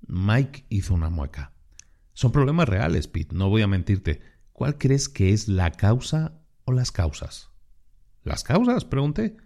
[0.07, 1.53] Mike hizo una mueca.
[2.13, 4.21] Son problemas reales, Pete, no voy a mentirte.
[4.53, 7.51] ¿Cuál crees que es la causa o las causas?
[8.25, 8.85] ¿Las causas?
[8.85, 9.37] pregunté.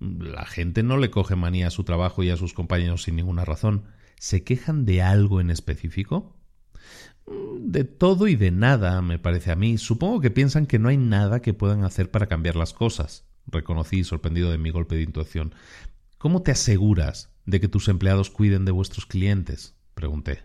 [0.00, 3.44] La gente no le coge manía a su trabajo y a sus compañeros sin ninguna
[3.44, 3.84] razón.
[4.18, 6.36] ¿Se quejan de algo en específico?
[7.60, 9.78] De todo y de nada, me parece a mí.
[9.78, 13.26] Supongo que piensan que no hay nada que puedan hacer para cambiar las cosas.
[13.46, 15.54] Reconocí, sorprendido de mi golpe de intuición.
[16.18, 19.76] ¿Cómo te aseguras de que tus empleados cuiden de vuestros clientes?
[19.94, 20.42] pregunté.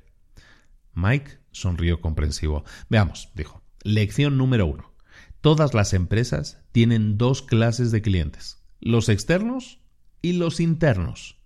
[0.93, 2.63] Mike sonrió comprensivo.
[2.89, 3.61] Veamos, dijo.
[3.83, 4.93] Lección número uno.
[5.41, 9.79] Todas las empresas tienen dos clases de clientes, los externos
[10.21, 11.38] y los internos.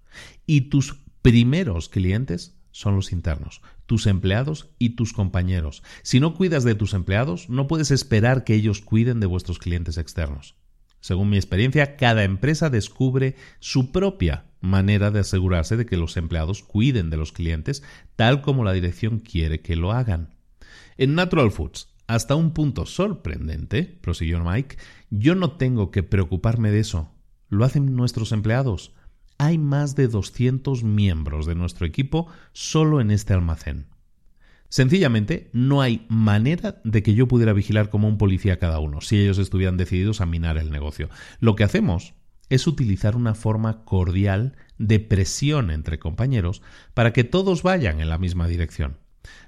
[0.45, 5.83] Y tus primeros clientes son los internos, tus empleados y tus compañeros.
[6.03, 9.97] Si no cuidas de tus empleados, no puedes esperar que ellos cuiden de vuestros clientes
[9.97, 10.55] externos.
[10.99, 16.63] Según mi experiencia, cada empresa descubre su propia manera de asegurarse de que los empleados
[16.63, 17.83] cuiden de los clientes
[18.15, 20.35] tal como la dirección quiere que lo hagan.
[20.97, 24.77] En Natural Foods, hasta un punto sorprendente, prosiguió Mike,
[25.09, 27.11] yo no tengo que preocuparme de eso.
[27.49, 28.93] Lo hacen nuestros empleados
[29.37, 33.87] hay más de 200 miembros de nuestro equipo solo en este almacén.
[34.69, 39.17] Sencillamente, no hay manera de que yo pudiera vigilar como un policía cada uno, si
[39.17, 41.09] ellos estuvieran decididos a minar el negocio.
[41.39, 42.15] Lo que hacemos
[42.49, 46.61] es utilizar una forma cordial de presión entre compañeros
[46.93, 48.97] para que todos vayan en la misma dirección.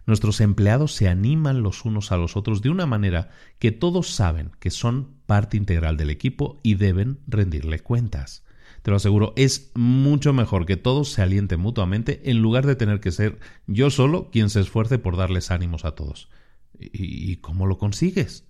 [0.06, 4.52] Nuestros empleados se animan los unos a los otros de una manera que todos saben
[4.60, 8.44] que son parte integral del equipo y deben rendirle cuentas
[8.82, 13.00] te lo aseguro, es mucho mejor que todos se alienten mutuamente en lugar de tener
[13.00, 16.30] que ser yo solo quien se esfuerce por darles ánimos a todos.
[16.80, 18.46] ¿Y, cómo lo consigues?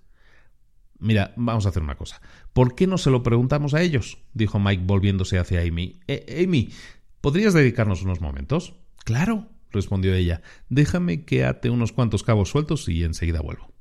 [0.99, 2.21] Mira, vamos a hacer una cosa.
[2.53, 4.19] ¿Por qué no se lo preguntamos a ellos?
[4.33, 5.99] dijo Mike volviéndose hacia Amy.
[6.07, 6.69] Eh, Amy,
[7.21, 8.75] ¿podrías dedicarnos unos momentos?
[9.05, 10.41] Claro, respondió ella.
[10.69, 13.71] Déjame que ate unos cuantos cabos sueltos y enseguida vuelvo.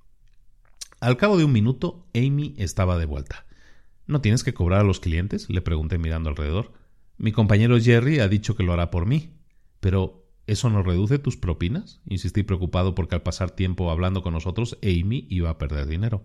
[1.01, 3.47] Al cabo de un minuto, Amy estaba de vuelta.
[4.07, 5.49] ¿No tienes que cobrar a los clientes?
[5.49, 6.73] le pregunté mirando alrededor.
[7.19, 9.35] Mi compañero Jerry ha dicho que lo hará por mí.
[9.81, 12.01] Pero ¿eso no reduce tus propinas?
[12.07, 16.25] insistí preocupado porque al pasar tiempo hablando con nosotros, Amy iba a perder dinero.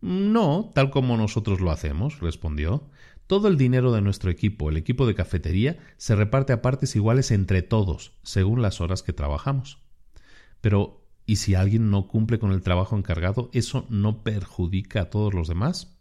[0.00, 2.88] No, tal como nosotros lo hacemos, respondió.
[3.28, 7.30] Todo el dinero de nuestro equipo, el equipo de cafetería, se reparte a partes iguales
[7.30, 9.82] entre todos, según las horas que trabajamos.
[10.62, 15.34] Pero, ¿y si alguien no cumple con el trabajo encargado, eso no perjudica a todos
[15.34, 15.98] los demás?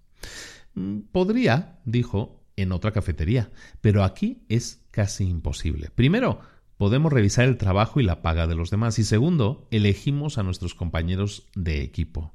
[0.73, 3.51] Mm, podría, dijo, en otra cafetería,
[3.81, 5.89] pero aquí es casi imposible.
[5.93, 6.39] Primero,
[6.77, 10.75] podemos revisar el trabajo y la paga de los demás y segundo, elegimos a nuestros
[10.75, 12.33] compañeros de equipo.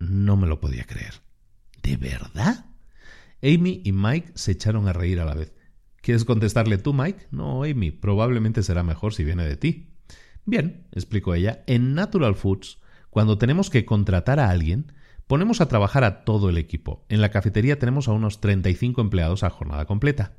[0.00, 1.14] No me lo podía creer.
[1.80, 2.73] ¿De verdad?
[3.44, 5.52] Amy y Mike se echaron a reír a la vez.
[6.00, 7.28] ¿Quieres contestarle tú, Mike?
[7.30, 9.90] No, Amy, probablemente será mejor si viene de ti.
[10.44, 12.78] Bien, explicó ella, en Natural Foods,
[13.10, 14.92] cuando tenemos que contratar a alguien,
[15.26, 17.06] Ponemos a trabajar a todo el equipo.
[17.08, 20.32] En la cafetería tenemos a unos 35 empleados a jornada completa.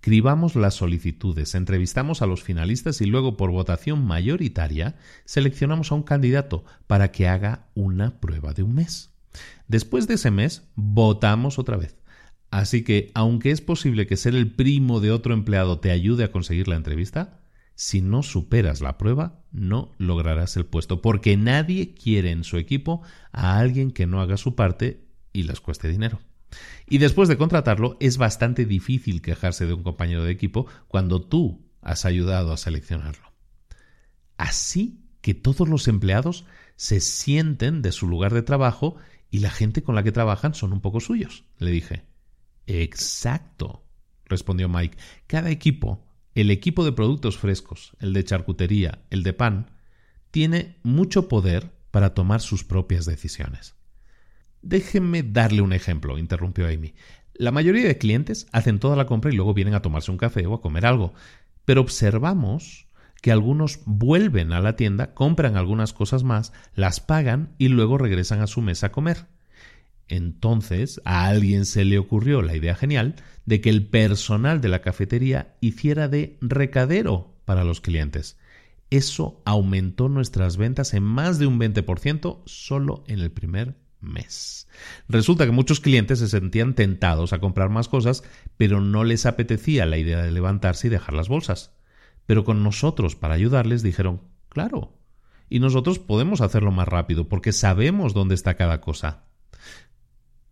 [0.00, 6.04] Cribamos las solicitudes, entrevistamos a los finalistas y luego por votación mayoritaria seleccionamos a un
[6.04, 9.12] candidato para que haga una prueba de un mes.
[9.68, 11.96] Después de ese mes, votamos otra vez.
[12.54, 16.30] Así que, aunque es posible que ser el primo de otro empleado te ayude a
[16.30, 17.40] conseguir la entrevista,
[17.74, 23.02] si no superas la prueba, no lograrás el puesto, porque nadie quiere en su equipo
[23.32, 26.20] a alguien que no haga su parte y les cueste dinero.
[26.86, 31.66] Y después de contratarlo, es bastante difícil quejarse de un compañero de equipo cuando tú
[31.82, 33.32] has ayudado a seleccionarlo.
[34.36, 36.44] Así que todos los empleados
[36.76, 38.94] se sienten de su lugar de trabajo
[39.28, 42.13] y la gente con la que trabajan son un poco suyos, le dije.
[42.66, 43.84] Exacto,
[44.26, 44.96] respondió Mike.
[45.26, 46.04] Cada equipo
[46.34, 49.70] el equipo de productos frescos, el de charcutería, el de pan,
[50.30, 53.76] tiene mucho poder para tomar sus propias decisiones.
[54.60, 56.94] Déjenme darle un ejemplo, interrumpió Amy.
[57.34, 60.44] La mayoría de clientes hacen toda la compra y luego vienen a tomarse un café
[60.46, 61.14] o a comer algo,
[61.64, 62.88] pero observamos
[63.22, 68.40] que algunos vuelven a la tienda, compran algunas cosas más, las pagan y luego regresan
[68.40, 69.26] a su mesa a comer.
[70.08, 74.82] Entonces a alguien se le ocurrió la idea genial de que el personal de la
[74.82, 78.38] cafetería hiciera de recadero para los clientes.
[78.90, 84.68] Eso aumentó nuestras ventas en más de un 20% solo en el primer mes.
[85.08, 88.22] Resulta que muchos clientes se sentían tentados a comprar más cosas,
[88.56, 91.74] pero no les apetecía la idea de levantarse y dejar las bolsas.
[92.26, 94.98] Pero con nosotros, para ayudarles, dijeron, claro,
[95.48, 99.24] y nosotros podemos hacerlo más rápido porque sabemos dónde está cada cosa.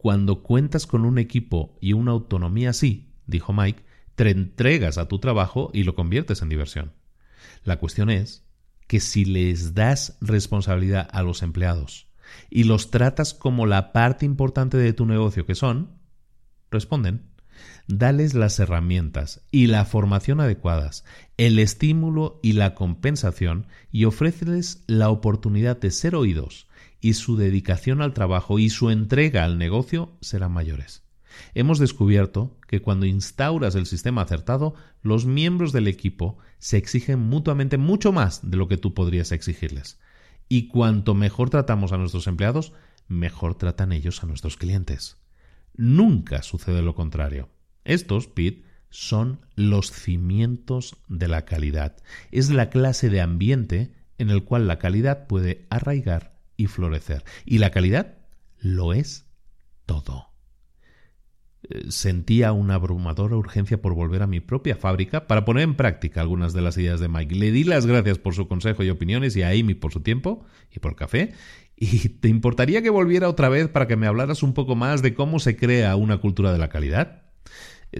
[0.02, 3.84] Cuando cuentas con un equipo y una autonomía así, dijo Mike,
[4.16, 6.92] te entregas a tu trabajo y lo conviertes en diversión.
[7.62, 8.44] La cuestión es
[8.88, 12.08] que si les das responsabilidad a los empleados
[12.50, 16.00] y los tratas como la parte importante de tu negocio que son,
[16.72, 17.30] responden.
[17.86, 21.04] Dales las herramientas y la formación adecuadas,
[21.36, 26.66] el estímulo y la compensación y ofréceles la oportunidad de ser oídos
[27.02, 31.02] y su dedicación al trabajo y su entrega al negocio serán mayores.
[31.52, 37.76] Hemos descubierto que cuando instauras el sistema acertado, los miembros del equipo se exigen mutuamente
[37.76, 39.98] mucho más de lo que tú podrías exigirles.
[40.48, 42.72] Y cuanto mejor tratamos a nuestros empleados,
[43.08, 45.18] mejor tratan ellos a nuestros clientes.
[45.74, 47.48] Nunca sucede lo contrario.
[47.84, 51.96] Estos, Pete, son los cimientos de la calidad.
[52.30, 57.24] Es la clase de ambiente en el cual la calidad puede arraigar y florecer.
[57.44, 58.18] Y la calidad
[58.60, 59.26] lo es
[59.86, 60.32] todo.
[61.68, 66.20] Eh, sentía una abrumadora urgencia por volver a mi propia fábrica para poner en práctica
[66.20, 67.34] algunas de las ideas de Mike.
[67.34, 70.44] Le di las gracias por su consejo y opiniones y a Amy por su tiempo
[70.70, 71.32] y por café.
[71.76, 75.14] ¿Y te importaría que volviera otra vez para que me hablaras un poco más de
[75.14, 77.22] cómo se crea una cultura de la calidad?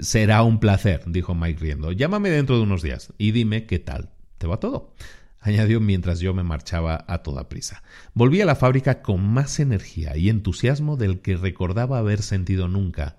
[0.00, 1.92] Será un placer, dijo Mike riendo.
[1.92, 4.10] Llámame dentro de unos días y dime qué tal.
[4.38, 4.94] ¿Te va todo?
[5.42, 7.82] Añadió mientras yo me marchaba a toda prisa.
[8.14, 13.18] Volví a la fábrica con más energía y entusiasmo del que recordaba haber sentido nunca.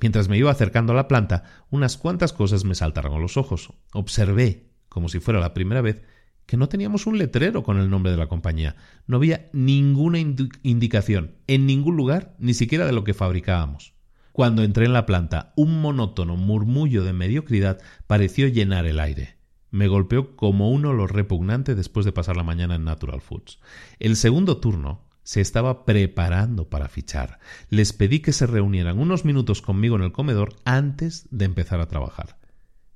[0.00, 3.72] Mientras me iba acercando a la planta, unas cuantas cosas me saltaron a los ojos.
[3.92, 6.02] Observé, como si fuera la primera vez,
[6.44, 8.76] que no teníamos un letrero con el nombre de la compañía.
[9.06, 13.94] No había ninguna indicación, en ningún lugar, ni siquiera de lo que fabricábamos.
[14.32, 19.35] Cuando entré en la planta, un monótono murmullo de mediocridad pareció llenar el aire.
[19.76, 23.58] Me golpeó como un olor repugnante después de pasar la mañana en Natural Foods.
[23.98, 27.40] El segundo turno se estaba preparando para fichar.
[27.68, 31.88] Les pedí que se reunieran unos minutos conmigo en el comedor antes de empezar a
[31.88, 32.38] trabajar.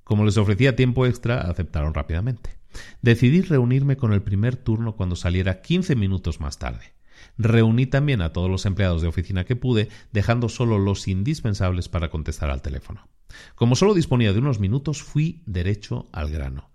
[0.04, 2.56] Como les ofrecía tiempo extra, aceptaron rápidamente.
[3.02, 6.94] Decidí reunirme con el primer turno cuando saliera quince minutos más tarde.
[7.36, 12.08] Reuní también a todos los empleados de oficina que pude, dejando solo los indispensables para
[12.08, 13.06] contestar al teléfono.
[13.54, 16.69] Como solo disponía de unos minutos, fui derecho al grano.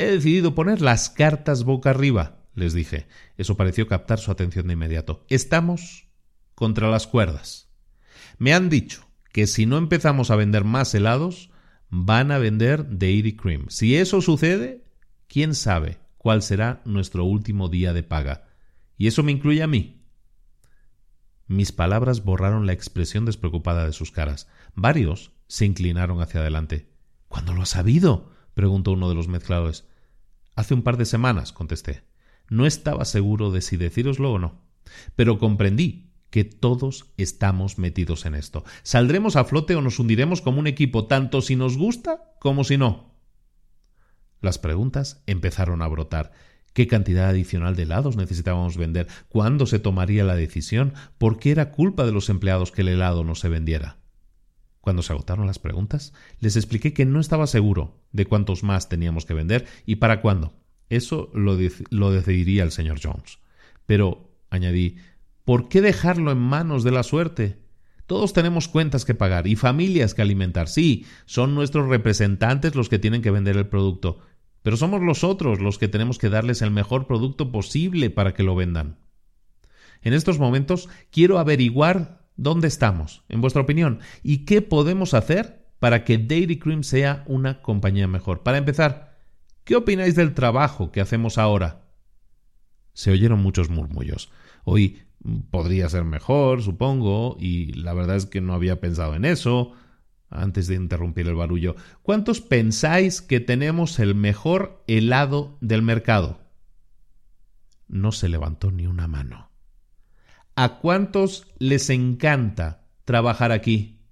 [0.00, 3.06] He decidido poner las cartas boca arriba, les dije.
[3.36, 5.26] Eso pareció captar su atención de inmediato.
[5.28, 6.08] Estamos
[6.54, 7.68] contra las cuerdas.
[8.38, 11.50] Me han dicho que si no empezamos a vender más helados,
[11.90, 13.66] van a vender Dairy Cream.
[13.68, 14.84] Si eso sucede,
[15.28, 18.48] quién sabe cuál será nuestro último día de paga.
[18.96, 20.06] Y eso me incluye a mí.
[21.46, 24.48] Mis palabras borraron la expresión despreocupada de sus caras.
[24.74, 26.90] Varios se inclinaron hacia adelante.
[27.28, 28.30] ¿Cuándo lo has sabido?
[28.54, 29.89] preguntó uno de los mezcladores.
[30.60, 32.02] Hace un par de semanas, contesté.
[32.50, 34.60] No estaba seguro de si decíroslo o no,
[35.16, 38.62] pero comprendí que todos estamos metidos en esto.
[38.82, 42.76] Saldremos a flote o nos hundiremos como un equipo, tanto si nos gusta como si
[42.76, 43.14] no.
[44.42, 46.32] Las preguntas empezaron a brotar.
[46.74, 49.06] ¿Qué cantidad adicional de helados necesitábamos vender?
[49.30, 50.92] ¿Cuándo se tomaría la decisión?
[51.16, 53.99] ¿Por qué era culpa de los empleados que el helado no se vendiera?
[54.80, 59.26] Cuando se agotaron las preguntas, les expliqué que no estaba seguro de cuántos más teníamos
[59.26, 60.54] que vender y para cuándo.
[60.88, 63.38] Eso lo, decidiría el señor Jones.
[63.86, 64.96] Pero, añadí,
[65.44, 67.58] ¿por qué dejarlo en manos de la suerte?
[68.06, 70.68] Todos tenemos cuentas que pagar y familias que alimentar.
[70.68, 74.18] Sí, son nuestros representantes los que tienen que vender el producto,
[74.62, 78.42] pero somos los otros los que tenemos que darles el mejor producto posible para que
[78.42, 78.98] lo vendan.
[80.02, 86.04] En estos momentos quiero averiguar dónde estamos, en vuestra opinión, y qué podemos hacer para
[86.04, 88.42] que Dairy Cream sea una compañía mejor.
[88.42, 89.10] Para empezar,
[89.70, 91.84] ¿Qué opináis del trabajo que hacemos ahora?
[92.92, 94.30] Se oyeron muchos murmullos.
[94.64, 95.02] Hoy
[95.50, 99.72] podría ser mejor, supongo, y la verdad es que no había pensado en eso.
[100.28, 106.40] Antes de interrumpir el barullo, ¿cuántos pensáis que tenemos el mejor helado del mercado?
[107.86, 109.49] No se levantó ni una mano.
[110.62, 114.02] ¿A cuántos les encanta trabajar aquí?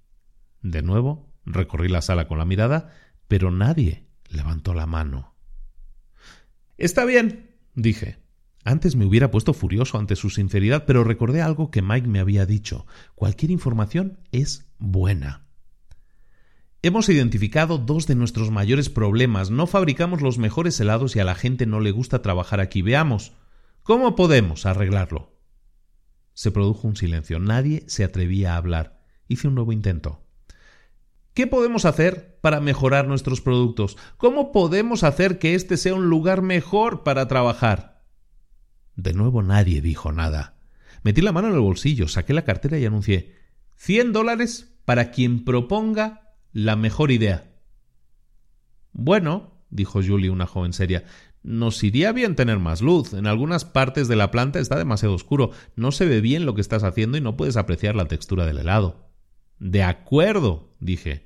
[0.63, 2.91] De nuevo, recorrí la sala con la mirada,
[3.27, 5.35] pero nadie levantó la mano.
[6.79, 8.17] Está bien, dije.
[8.63, 12.47] Antes me hubiera puesto furioso ante su sinceridad, pero recordé algo que Mike me había
[12.47, 12.87] dicho.
[13.13, 15.45] Cualquier información es buena.
[16.81, 19.51] Hemos identificado dos de nuestros mayores problemas.
[19.51, 22.81] No fabricamos los mejores helados y a la gente no le gusta trabajar aquí.
[22.81, 23.33] Veamos.
[23.83, 25.38] ¿Cómo podemos arreglarlo?
[26.39, 27.37] Se produjo un silencio.
[27.37, 29.01] Nadie se atrevía a hablar.
[29.27, 30.23] Hice un nuevo intento.
[31.33, 33.97] ¿Qué podemos hacer para mejorar nuestros productos?
[34.15, 38.05] ¿Cómo podemos hacer que este sea un lugar mejor para trabajar?
[38.95, 40.55] De nuevo nadie dijo nada.
[41.03, 43.35] Metí la mano en el bolsillo, saqué la cartera y anuncié
[43.75, 47.51] cien dólares para quien proponga la mejor idea.
[48.93, 51.03] Bueno, dijo Julie, una joven seria,
[51.43, 53.13] nos iría bien tener más luz.
[53.13, 55.51] En algunas partes de la planta está demasiado oscuro.
[55.75, 58.59] No se ve bien lo que estás haciendo y no puedes apreciar la textura del
[58.59, 59.09] helado.
[59.59, 61.25] De acuerdo, dije.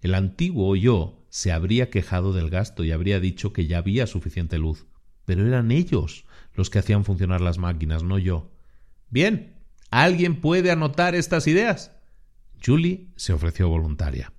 [0.00, 4.58] El antiguo yo se habría quejado del gasto y habría dicho que ya había suficiente
[4.58, 4.86] luz.
[5.26, 8.50] Pero eran ellos los que hacían funcionar las máquinas, no yo.
[9.10, 9.56] Bien,
[9.90, 11.92] ¿alguien puede anotar estas ideas?
[12.64, 14.32] Julie se ofreció voluntaria.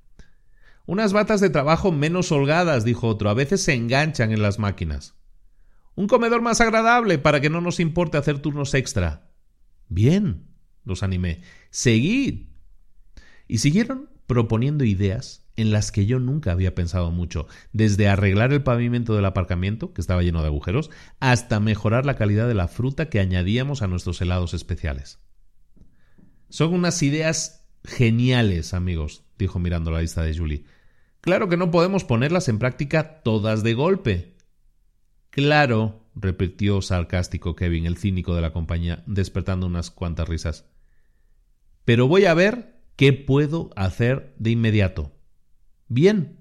[0.85, 5.15] Unas batas de trabajo menos holgadas, dijo otro, a veces se enganchan en las máquinas.
[5.95, 9.29] Un comedor más agradable para que no nos importe hacer turnos extra.
[9.87, 10.47] Bien,
[10.83, 11.41] los animé.
[11.69, 12.47] Seguid.
[13.47, 18.63] Y siguieron proponiendo ideas en las que yo nunca había pensado mucho, desde arreglar el
[18.63, 23.09] pavimento del aparcamiento, que estaba lleno de agujeros, hasta mejorar la calidad de la fruta
[23.09, 25.19] que añadíamos a nuestros helados especiales.
[26.49, 30.65] Son unas ideas geniales, amigos, dijo mirando la lista de Julie.
[31.21, 34.35] Claro que no podemos ponerlas en práctica todas de golpe.
[35.29, 40.65] Claro, repitió sarcástico Kevin, el cínico de la compañía, despertando unas cuantas risas.
[41.85, 45.11] Pero voy a ver qué puedo hacer de inmediato.
[45.87, 46.39] Bien.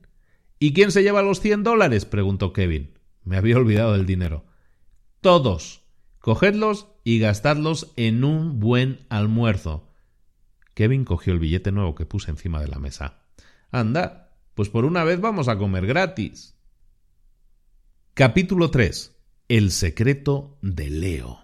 [0.58, 2.04] ¿Y quién se lleva los cien dólares?
[2.04, 2.98] preguntó Kevin.
[3.24, 4.44] Me había olvidado del dinero.
[5.20, 5.82] Todos.
[6.18, 9.89] Cogedlos y gastadlos en un buen almuerzo.
[10.80, 13.18] Kevin cogió el billete nuevo que puse encima de la mesa.
[13.70, 16.56] Anda, pues por una vez vamos a comer gratis.
[18.14, 19.14] Capítulo 3.
[19.48, 21.40] El secreto de Leo.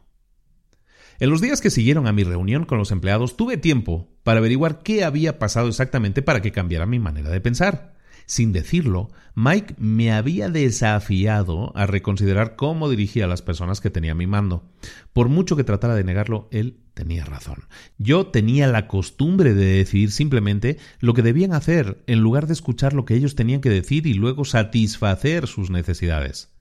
[1.19, 4.83] En los días que siguieron a mi reunión con los empleados tuve tiempo para averiguar
[4.83, 7.96] qué había pasado exactamente para que cambiara mi manera de pensar.
[8.27, 14.13] Sin decirlo, Mike me había desafiado a reconsiderar cómo dirigía a las personas que tenía
[14.13, 14.69] a mi mando.
[15.13, 17.69] Por mucho que tratara de negarlo, él tenía razón.
[17.99, 22.95] Yo tenía la costumbre de decidir simplemente lo que debían hacer en lugar de escuchar
[22.95, 26.53] lo que ellos tenían que decir y luego satisfacer sus necesidades.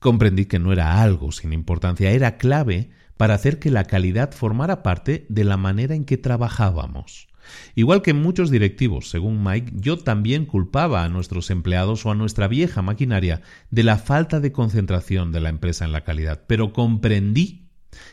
[0.00, 4.82] Comprendí que no era algo sin importancia, era clave para hacer que la calidad formara
[4.82, 7.29] parte de la manera en que trabajábamos.
[7.74, 12.48] Igual que muchos directivos, según Mike, yo también culpaba a nuestros empleados o a nuestra
[12.48, 17.68] vieja maquinaria de la falta de concentración de la empresa en la calidad, pero comprendí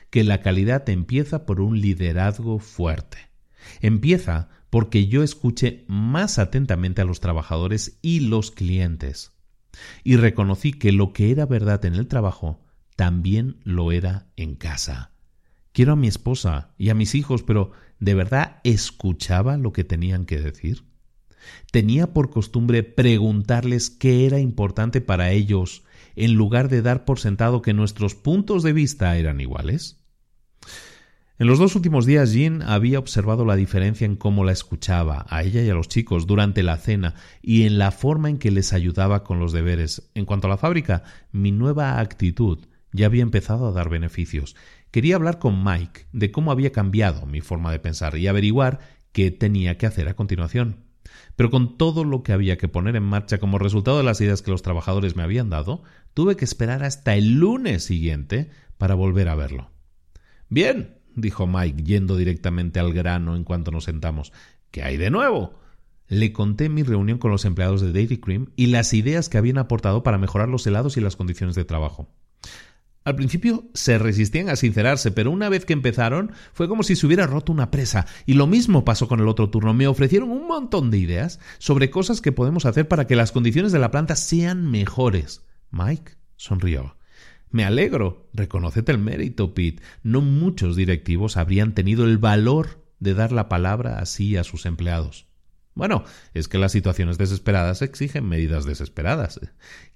[0.10, 3.18] que la calidad empieza por un liderazgo fuerte.
[3.82, 9.34] Empieza porque yo escuché más atentamente a los trabajadores y los clientes.
[10.04, 12.64] Y reconocí que lo que era verdad en el trabajo
[12.96, 15.12] también lo era en casa.
[15.72, 20.26] Quiero a mi esposa y a mis hijos, pero ¿de verdad escuchaba lo que tenían
[20.26, 20.84] que decir?
[21.72, 25.84] ¿Tenía por costumbre preguntarles qué era importante para ellos
[26.16, 29.98] en lugar de dar por sentado que nuestros puntos de vista eran iguales?
[31.40, 35.44] En los dos últimos días Jean había observado la diferencia en cómo la escuchaba, a
[35.44, 38.74] ella y a los chicos, durante la cena y en la forma en que les
[38.74, 40.10] ayudaba con los deberes.
[40.16, 44.56] En cuanto a la fábrica, mi nueva actitud ya había empezado a dar beneficios.
[44.92, 48.80] Quería hablar con Mike de cómo había cambiado mi forma de pensar y averiguar
[49.12, 50.86] qué tenía que hacer a continuación.
[51.36, 54.42] Pero con todo lo que había que poner en marcha como resultado de las ideas
[54.42, 55.84] que los trabajadores me habían dado,
[56.14, 59.72] tuve que esperar hasta el lunes siguiente para volver a verlo.
[60.50, 64.32] Bien, dijo Mike, yendo directamente al grano en cuanto nos sentamos.
[64.72, 65.54] ¿Qué hay de nuevo?
[66.08, 69.58] Le conté mi reunión con los empleados de Dairy Cream y las ideas que habían
[69.58, 72.10] aportado para mejorar los helados y las condiciones de trabajo.
[73.08, 77.08] Al principio se resistían a sincerarse, pero una vez que empezaron fue como si se
[77.08, 78.06] hubiera roto una presa.
[78.26, 79.74] Y lo mismo pasó con el otro turno.
[79.74, 83.72] Me ofrecieron un montón de ideas sobre cosas que podemos hacer para que las condiciones
[83.72, 85.46] de la planta sean mejores.
[85.72, 86.98] Mike sonrió.
[87.50, 88.30] Me alegro.
[88.34, 89.82] Reconocete el mérito, Pete.
[90.04, 95.28] No muchos directivos habrían tenido el valor de dar la palabra así a sus empleados.
[95.76, 96.04] Bueno,
[96.34, 99.40] es que las situaciones desesperadas exigen medidas desesperadas.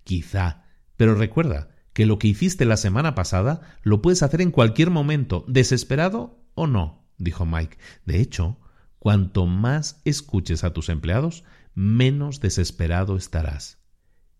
[0.05, 0.63] Quizá.
[0.95, 5.43] Pero recuerda, que lo que hiciste la semana pasada lo puedes hacer en cualquier momento,
[5.47, 7.77] desesperado o no, dijo Mike.
[8.05, 8.59] De hecho,
[8.99, 13.79] cuanto más escuches a tus empleados, menos desesperado estarás.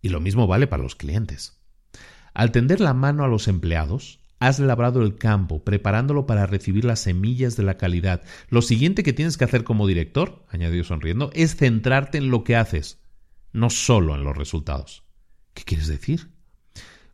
[0.01, 1.61] Y lo mismo vale para los clientes.
[2.33, 6.99] Al tender la mano a los empleados, has labrado el campo, preparándolo para recibir las
[6.99, 8.23] semillas de la calidad.
[8.49, 12.55] Lo siguiente que tienes que hacer como director, añadió sonriendo, es centrarte en lo que
[12.55, 12.99] haces,
[13.53, 15.03] no solo en los resultados.
[15.53, 16.31] ¿Qué quieres decir?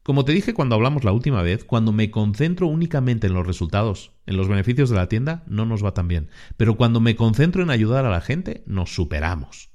[0.07, 4.13] Como te dije cuando hablamos la última vez, cuando me concentro únicamente en los resultados,
[4.25, 6.29] en los beneficios de la tienda, no nos va tan bien.
[6.55, 9.69] Pero cuando me concentro en ayudar a la gente, nos superamos.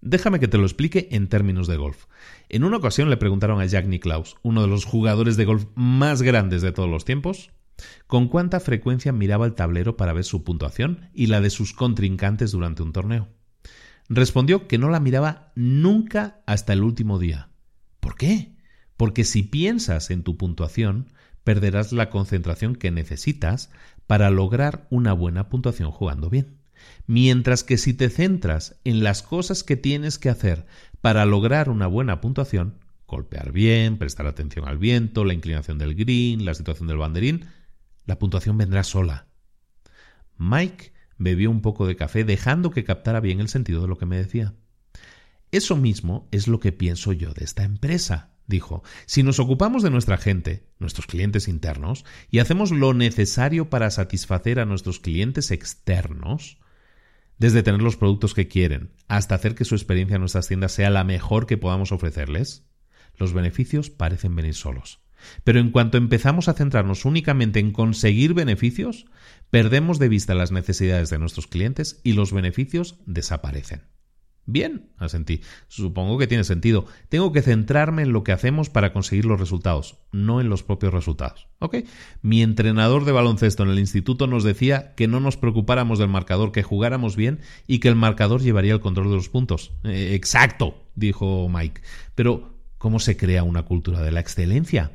[0.00, 2.06] Déjame que te lo explique en términos de golf.
[2.48, 6.22] En una ocasión le preguntaron a Jack Nicklaus, uno de los jugadores de golf más
[6.22, 7.50] grandes de todos los tiempos,
[8.06, 12.52] con cuánta frecuencia miraba el tablero para ver su puntuación y la de sus contrincantes
[12.52, 13.28] durante un torneo.
[14.08, 17.50] Respondió que no la miraba nunca hasta el último día.
[18.00, 18.53] ¿Por qué?
[18.96, 21.10] Porque si piensas en tu puntuación,
[21.42, 23.70] perderás la concentración que necesitas
[24.06, 26.58] para lograr una buena puntuación jugando bien.
[27.06, 30.66] Mientras que si te centras en las cosas que tienes que hacer
[31.00, 36.44] para lograr una buena puntuación, golpear bien, prestar atención al viento, la inclinación del green,
[36.44, 37.46] la situación del banderín,
[38.06, 39.26] la puntuación vendrá sola.
[40.36, 44.06] Mike bebió un poco de café dejando que captara bien el sentido de lo que
[44.06, 44.54] me decía.
[45.52, 48.82] Eso mismo es lo que pienso yo de esta empresa, dijo.
[49.06, 54.60] Si nos ocupamos de nuestra gente, nuestros clientes internos, y hacemos lo necesario para satisfacer
[54.60, 56.58] a nuestros clientes externos,
[57.38, 60.90] desde tener los productos que quieren hasta hacer que su experiencia en nuestras tiendas sea
[60.90, 62.66] la mejor que podamos ofrecerles,
[63.16, 65.00] los beneficios parecen venir solos.
[65.42, 69.06] Pero en cuanto empezamos a centrarnos únicamente en conseguir beneficios,
[69.50, 73.93] perdemos de vista las necesidades de nuestros clientes y los beneficios desaparecen.
[74.46, 75.40] Bien, asentí.
[75.68, 76.86] Supongo que tiene sentido.
[77.08, 80.92] Tengo que centrarme en lo que hacemos para conseguir los resultados, no en los propios
[80.92, 81.48] resultados.
[81.60, 81.78] ¿Ok?
[82.20, 86.52] Mi entrenador de baloncesto en el instituto nos decía que no nos preocupáramos del marcador,
[86.52, 89.72] que jugáramos bien y que el marcador llevaría el control de los puntos.
[89.82, 91.80] Eh, exacto, dijo Mike.
[92.14, 94.92] Pero, ¿cómo se crea una cultura de la excelencia?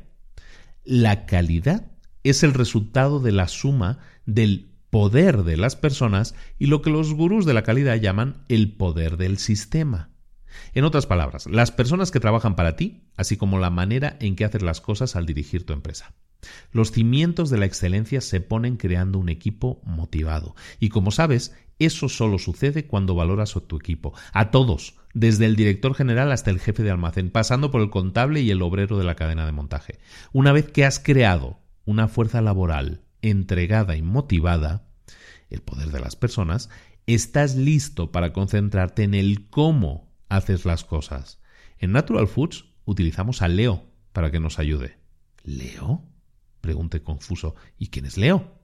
[0.84, 1.90] La calidad
[2.22, 7.14] es el resultado de la suma del poder de las personas y lo que los
[7.14, 10.10] gurús de la calidad llaman el poder del sistema.
[10.74, 14.44] En otras palabras, las personas que trabajan para ti, así como la manera en que
[14.44, 16.14] haces las cosas al dirigir tu empresa.
[16.72, 20.54] Los cimientos de la excelencia se ponen creando un equipo motivado.
[20.78, 25.56] Y como sabes, eso solo sucede cuando valoras a tu equipo, a todos, desde el
[25.56, 29.04] director general hasta el jefe de almacén, pasando por el contable y el obrero de
[29.04, 29.98] la cadena de montaje.
[30.32, 34.88] Una vez que has creado una fuerza laboral entregada y motivada,
[35.48, 36.70] el poder de las personas,
[37.06, 41.40] estás listo para concentrarte en el cómo haces las cosas.
[41.78, 44.98] En Natural Foods utilizamos a Leo para que nos ayude.
[45.42, 46.04] ¿Leo?
[46.60, 47.54] Pregunté confuso.
[47.78, 48.58] ¿Y quién es Leo?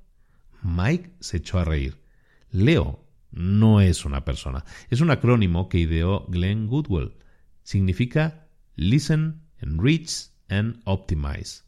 [0.63, 2.03] Mike se echó a reír.
[2.51, 7.17] Leo no es una persona, es un acrónimo que ideó Glenn Goodwell.
[7.63, 11.63] Significa Listen, Enrich and Optimize.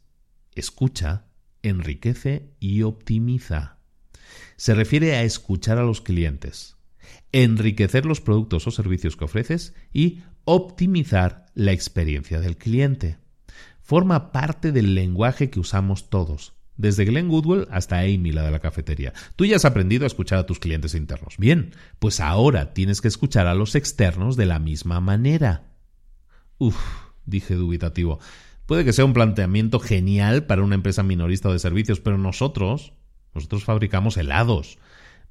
[0.55, 1.25] Escucha,
[1.63, 3.77] enriquece y optimiza.
[4.55, 6.77] Se refiere a escuchar a los clientes,
[7.31, 13.17] enriquecer los productos o servicios que ofreces y optimizar la experiencia del cliente.
[13.81, 18.59] Forma parte del lenguaje que usamos todos, desde Glenn Goodwell hasta Amy, la de la
[18.59, 19.13] cafetería.
[19.35, 21.35] Tú ya has aprendido a escuchar a tus clientes internos.
[21.37, 25.73] Bien, pues ahora tienes que escuchar a los externos de la misma manera.
[26.57, 26.77] Uf,
[27.25, 28.19] dije dubitativo.
[28.69, 32.93] Puede que sea un planteamiento genial para una empresa minorista de servicios, pero nosotros,
[33.33, 34.77] nosotros fabricamos helados.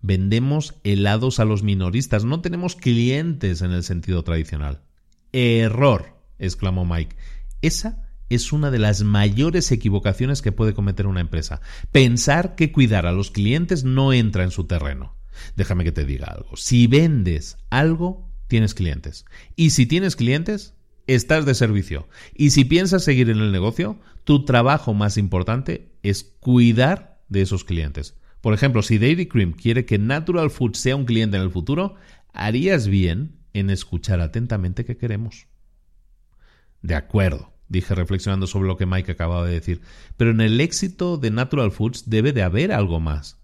[0.03, 4.82] Vendemos helados a los minoristas, no tenemos clientes en el sentido tradicional.
[5.30, 7.14] Error, exclamó Mike.
[7.62, 11.61] Esa es una de las mayores equivocaciones que puede cometer una empresa.
[11.93, 15.14] Pensar que cuidar a los clientes no entra en su terreno.
[15.55, 16.57] Déjame que te diga algo.
[16.57, 19.26] Si vendes algo, tienes clientes.
[19.55, 20.74] Y si tienes clientes,
[21.09, 22.07] estás de servicio.
[22.35, 27.65] Y si piensas seguir en el negocio, tu trabajo más importante es cuidar de esos
[27.65, 28.17] clientes.
[28.41, 31.97] Por ejemplo, si Dairy Cream quiere que Natural Food sea un cliente en el futuro,
[32.33, 35.47] harías bien en escuchar atentamente qué queremos.
[36.83, 39.81] De acuerdo, dije reflexionando sobre lo que Mike acababa de decir,
[40.17, 43.39] pero en el éxito de Natural Foods debe de haber algo más.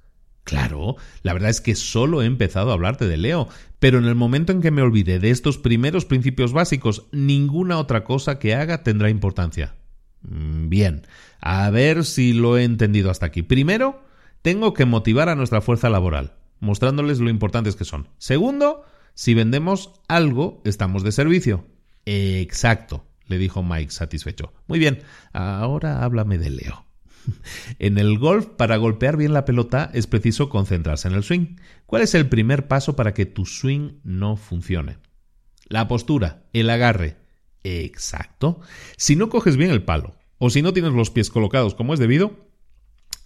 [0.44, 4.14] Claro, la verdad es que solo he empezado a hablarte de Leo, pero en el
[4.14, 8.82] momento en que me olvide de estos primeros principios básicos, ninguna otra cosa que haga
[8.82, 9.74] tendrá importancia.
[10.20, 11.06] Mm, bien,
[11.40, 13.42] a ver si lo he entendido hasta aquí.
[13.42, 14.02] Primero,
[14.42, 18.08] tengo que motivar a nuestra fuerza laboral, mostrándoles lo importantes que son.
[18.18, 18.84] Segundo,
[19.14, 21.64] si vendemos algo, estamos de servicio.
[22.04, 24.52] Exacto, le dijo Mike satisfecho.
[24.66, 26.83] Muy bien, ahora háblame de Leo.
[27.78, 31.56] En el golf, para golpear bien la pelota es preciso concentrarse en el swing.
[31.86, 34.98] ¿Cuál es el primer paso para que tu swing no funcione?
[35.68, 37.16] La postura, el agarre.
[37.62, 38.60] Exacto.
[38.96, 42.00] Si no coges bien el palo, o si no tienes los pies colocados como es
[42.00, 42.48] debido,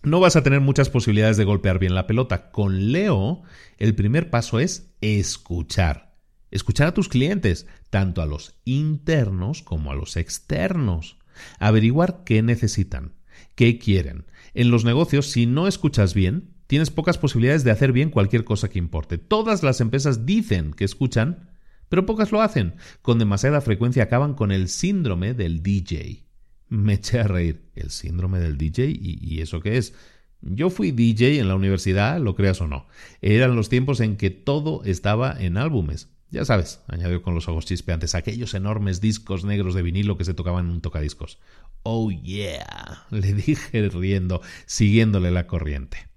[0.03, 2.51] no vas a tener muchas posibilidades de golpear bien la pelota.
[2.51, 3.43] Con Leo,
[3.79, 6.17] el primer paso es escuchar.
[6.51, 11.19] Escuchar a tus clientes, tanto a los internos como a los externos.
[11.59, 13.18] Averiguar qué necesitan
[13.59, 14.25] qué quieren.
[14.55, 18.71] En los negocios, si no escuchas bien, tienes pocas posibilidades de hacer bien cualquier cosa
[18.71, 19.19] que importe.
[19.19, 21.51] Todas las empresas dicen que escuchan,
[21.89, 22.77] pero pocas lo hacen.
[23.03, 26.25] Con demasiada frecuencia acaban con el síndrome del DJ.
[26.69, 27.65] Me eché a reír.
[27.75, 28.97] ¿El síndrome del DJ?
[28.97, 29.93] ¿Y, eso qué es?
[30.41, 32.87] Yo fui DJ en la universidad, lo creas o no.
[33.23, 36.11] Eran los tiempos en que todo estaba en álbumes.
[36.31, 40.35] Ya sabes, añadió con los ojos chispeantes, aquellos enormes discos negros de vinilo que se
[40.35, 41.39] tocaban en un tocadiscos.
[41.85, 46.09] Oh yeah, le dije riendo, siguiéndole la corriente.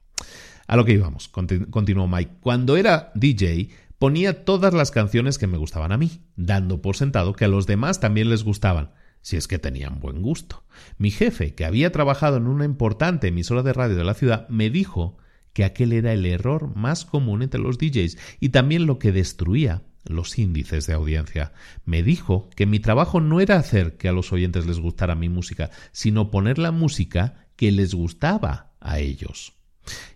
[0.67, 2.37] A lo que íbamos, continuó Mike.
[2.41, 7.33] Cuando era DJ, ponía todas las canciones que me gustaban a mí, dando por sentado
[7.33, 8.91] que a los demás también les gustaban,
[9.21, 10.65] si es que tenían buen gusto.
[10.97, 14.69] Mi jefe, que había trabajado en una importante emisora de radio de la ciudad, me
[14.69, 15.17] dijo
[15.53, 19.83] que aquel era el error más común entre los DJs y también lo que destruía
[20.05, 21.53] los índices de audiencia.
[21.85, 25.29] Me dijo que mi trabajo no era hacer que a los oyentes les gustara mi
[25.29, 29.53] música, sino poner la música que les gustaba a ellos.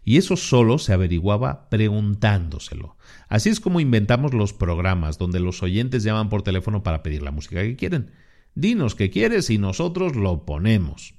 [0.04, 2.98] Y eso solo se averiguaba preguntándoselo.
[3.28, 7.32] Así es como inventamos los programas donde los oyentes llaman por teléfono para pedir la
[7.32, 8.12] música que quieren.
[8.54, 11.16] Dinos qué quieres y nosotros lo ponemos.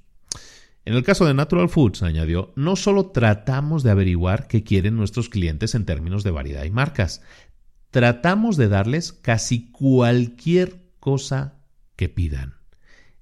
[0.85, 5.27] En el caso de Natural Foods, añadió, no solo tratamos de averiguar qué quieren nuestros
[5.27, 7.21] clientes en términos de variedad y marcas,
[7.91, 11.61] tratamos de darles casi cualquier cosa
[11.95, 12.55] que pidan.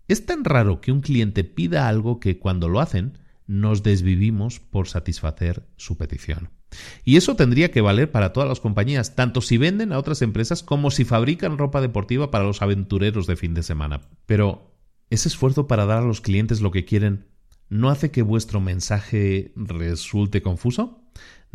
[0.08, 4.88] Es tan raro que un cliente pida algo que cuando lo hacen nos desvivimos por
[4.88, 6.50] satisfacer su petición.
[7.04, 10.62] Y eso tendría que valer para todas las compañías, tanto si venden a otras empresas
[10.62, 14.02] como si fabrican ropa deportiva para los aventureros de fin de semana.
[14.26, 14.76] Pero,
[15.10, 17.28] ¿ese esfuerzo para dar a los clientes lo que quieren
[17.70, 21.05] ¿no hace que vuestro mensaje resulte confuso?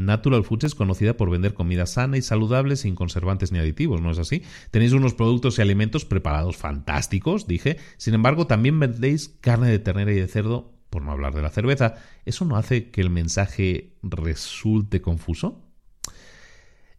[0.05, 4.11] Natural Foods es conocida por vender comida sana y saludable sin conservantes ni aditivos, ¿no
[4.11, 4.43] es así?
[4.71, 7.77] Tenéis unos productos y alimentos preparados fantásticos, dije.
[7.97, 11.51] Sin embargo, también vendéis carne de ternera y de cerdo, por no hablar de la
[11.51, 11.95] cerveza.
[12.25, 15.67] ¿Eso no hace que el mensaje resulte confuso?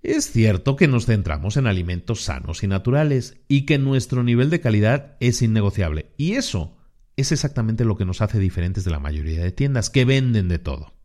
[0.01, 4.59] Es cierto que nos centramos en alimentos sanos y naturales y que nuestro nivel de
[4.59, 6.11] calidad es innegociable.
[6.17, 6.77] Y eso
[7.17, 10.57] es exactamente lo que nos hace diferentes de la mayoría de tiendas que venden de
[10.57, 11.00] todo.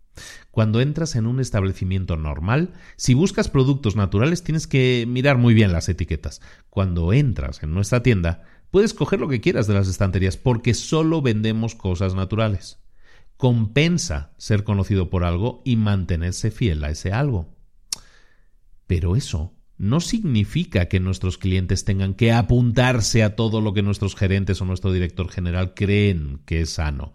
[0.50, 5.72] Cuando entras en un establecimiento normal, si buscas productos naturales tienes que mirar muy bien
[5.72, 6.40] las etiquetas.
[6.70, 11.22] Cuando entras en nuestra tienda, puedes coger lo que quieras de las estanterías porque solo
[11.22, 12.78] vendemos cosas naturales.
[13.36, 17.54] Compensa ser conocido por algo y mantenerse fiel a ese algo.
[18.86, 24.16] Pero eso no significa que nuestros clientes tengan que apuntarse a todo lo que nuestros
[24.16, 27.12] gerentes o nuestro director general creen que es sano.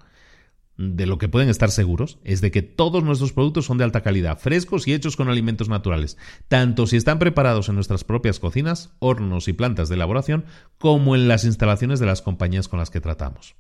[0.82, 4.02] De lo que pueden estar seguros es de que todos nuestros productos son de alta
[4.02, 6.18] calidad, frescos y hechos con alimentos naturales,
[6.48, 10.44] tanto si están preparados en nuestras propias cocinas, hornos y plantas de elaboración,
[10.80, 13.54] como en las instalaciones de las compañías con las que tratamos.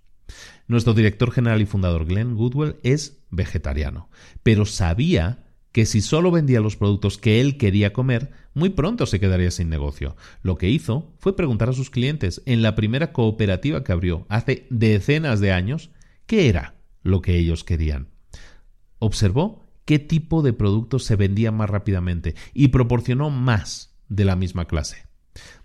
[0.66, 4.10] Nuestro director general y fundador Glenn Goodwell es vegetariano,
[4.42, 9.20] pero sabía que si solo vendía los productos que él quería comer, muy pronto se
[9.20, 10.16] quedaría sin negocio.
[10.42, 14.66] Lo que hizo fue preguntar a sus clientes en la primera cooperativa que abrió hace
[14.72, 15.92] decenas de años
[16.26, 18.10] qué era lo que ellos querían.
[19.00, 24.66] Observó qué tipo de productos se vendía más rápidamente y proporcionó más de la misma
[24.66, 25.12] clase.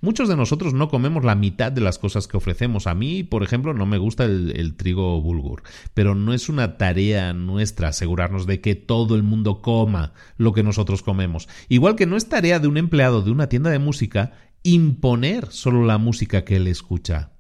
[0.01, 2.87] Muchos de nosotros no comemos la mitad de las cosas que ofrecemos.
[2.87, 5.63] A mí, por ejemplo, no me gusta el, trigo bulgur,
[5.95, 10.63] pero no es una tarea nuestra asegurarnos de que todo el mundo coma lo que
[10.63, 11.49] nosotros comemos.
[11.69, 14.33] Igual que no es tarea de un empleado de una tienda de música
[14.63, 17.36] imponer solo la música que él escucha.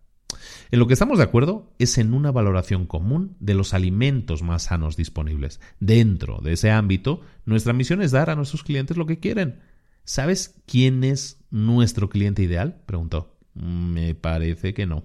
[0.71, 4.64] En lo que estamos de acuerdo es en una valoración común de los alimentos más
[4.64, 5.61] sanos disponibles.
[5.79, 9.61] Dentro de ese ámbito, nuestra misión es dar a nuestros clientes lo que quieren.
[10.05, 12.83] ¿Sabes quién es nuestro cliente ideal?
[12.87, 13.39] preguntó.
[13.55, 15.05] Me parece que no.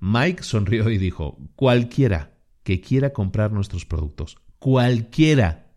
[0.00, 4.36] Mike sonrió y dijo, cualquiera que quiera comprar nuestros productos.
[4.58, 5.72] Cualquiera.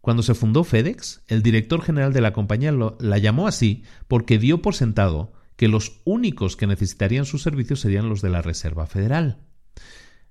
[0.00, 4.62] Cuando se fundó FedEx, el director general de la compañía la llamó así porque dio
[4.62, 9.38] por sentado que los únicos que necesitarían sus servicios serían los de la Reserva Federal.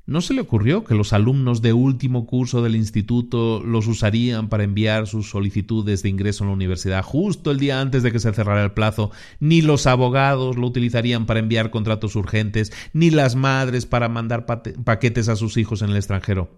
[0.06, 4.66] ¿No se le ocurrió que los alumnos de último curso del instituto los usarían para
[4.66, 8.34] enviar sus solicitudes de ingreso en la universidad justo el día antes de que se
[8.34, 9.12] cerrara el plazo?
[9.40, 15.30] Ni los abogados lo utilizarían para enviar contratos urgentes, ni las madres para mandar paquetes
[15.30, 16.52] a sus hijos en el extranjero.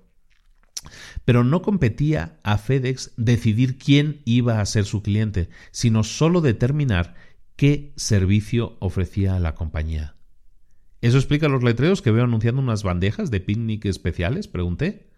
[1.24, 7.14] Pero no competía a FedEx decidir quién iba a ser su cliente, sino solo determinar
[7.56, 10.16] qué servicio ofrecía la compañía.
[11.02, 14.48] ¿Eso explica los letreros que veo anunciando unas bandejas de picnic especiales?
[14.48, 15.10] Pregunté.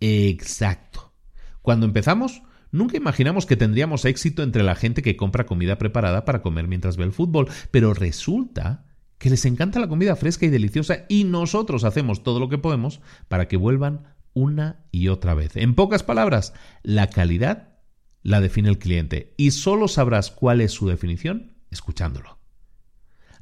[0.00, 1.14] Exacto.
[1.62, 2.42] Cuando empezamos,
[2.72, 6.96] nunca imaginamos que tendríamos éxito entre la gente que compra comida preparada para comer mientras
[6.96, 8.86] ve el fútbol, pero resulta
[9.18, 13.00] que les encanta la comida fresca y deliciosa y nosotros hacemos todo lo que podemos
[13.28, 15.56] para que vuelvan una y otra vez.
[15.56, 16.52] En pocas palabras,
[16.82, 17.78] la calidad
[18.22, 22.38] la define el cliente y solo sabrás cuál es su definición escuchándolo.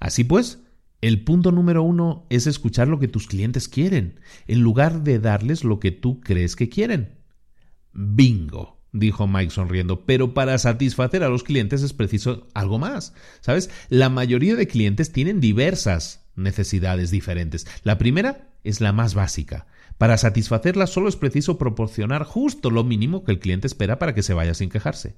[0.01, 0.59] Así pues,
[1.01, 5.65] el punto número uno es escuchar lo que tus clientes quieren, en lugar de darles
[5.65, 7.19] lo que tú crees que quieren.
[7.93, 13.13] Bingo, dijo Mike sonriendo, pero para satisfacer a los clientes es preciso algo más.
[13.41, 13.71] ¿Sabes?
[13.89, 17.67] La mayoría de clientes tienen diversas necesidades diferentes.
[17.83, 19.67] La primera es la más básica.
[19.99, 24.23] Para satisfacerla solo es preciso proporcionar justo lo mínimo que el cliente espera para que
[24.23, 25.17] se vaya sin quejarse.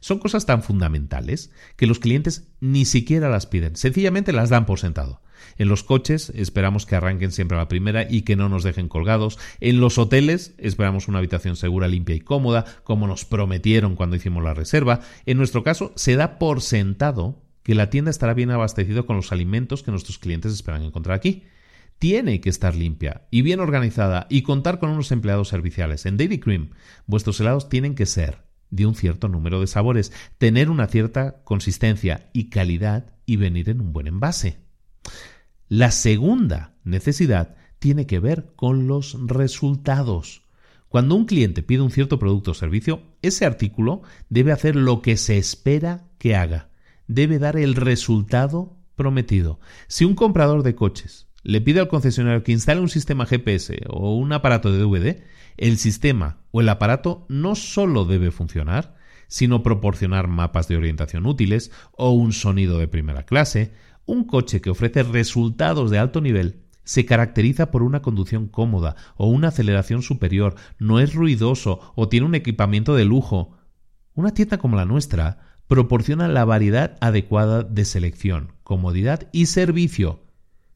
[0.00, 4.78] Son cosas tan fundamentales que los clientes ni siquiera las piden, sencillamente las dan por
[4.78, 5.20] sentado.
[5.56, 8.88] En los coches esperamos que arranquen siempre a la primera y que no nos dejen
[8.88, 9.38] colgados.
[9.60, 14.42] En los hoteles esperamos una habitación segura, limpia y cómoda, como nos prometieron cuando hicimos
[14.42, 15.00] la reserva.
[15.26, 19.30] En nuestro caso, se da por sentado que la tienda estará bien abastecida con los
[19.30, 21.44] alimentos que nuestros clientes esperan encontrar aquí
[21.98, 26.06] tiene que estar limpia y bien organizada y contar con unos empleados serviciales.
[26.06, 26.70] En Dairy Cream,
[27.06, 32.30] vuestros helados tienen que ser de un cierto número de sabores, tener una cierta consistencia
[32.32, 34.58] y calidad y venir en un buen envase.
[35.68, 40.42] La segunda necesidad tiene que ver con los resultados.
[40.88, 45.16] Cuando un cliente pide un cierto producto o servicio, ese artículo debe hacer lo que
[45.16, 46.70] se espera que haga.
[47.06, 49.60] Debe dar el resultado prometido.
[49.86, 54.16] Si un comprador de coches le pide al concesionario que instale un sistema GPS o
[54.16, 55.22] un aparato de DVD,
[55.56, 58.96] el sistema o el aparato no solo debe funcionar,
[59.28, 63.72] sino proporcionar mapas de orientación útiles o un sonido de primera clase.
[64.06, 69.28] Un coche que ofrece resultados de alto nivel se caracteriza por una conducción cómoda o
[69.28, 73.58] una aceleración superior, no es ruidoso o tiene un equipamiento de lujo.
[74.14, 80.27] Una tienda como la nuestra proporciona la variedad adecuada de selección, comodidad y servicio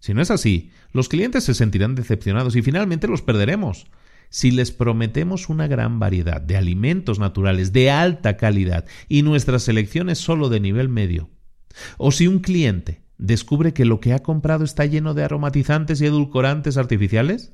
[0.03, 3.87] si no es así, los clientes se sentirán decepcionados y finalmente los perderemos.
[4.31, 10.11] Si les prometemos una gran variedad de alimentos naturales de alta calidad y nuestra selección
[10.11, 11.31] es solo de nivel medio,
[11.99, 16.07] o si un cliente descubre que lo que ha comprado está lleno de aromatizantes y
[16.07, 17.53] edulcorantes artificiales,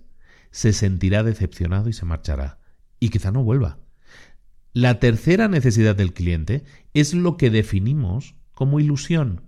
[0.50, 2.60] se sentirá decepcionado y se marchará,
[2.98, 3.78] y quizá no vuelva.
[4.72, 6.64] La tercera necesidad del cliente
[6.94, 9.47] es lo que definimos como ilusión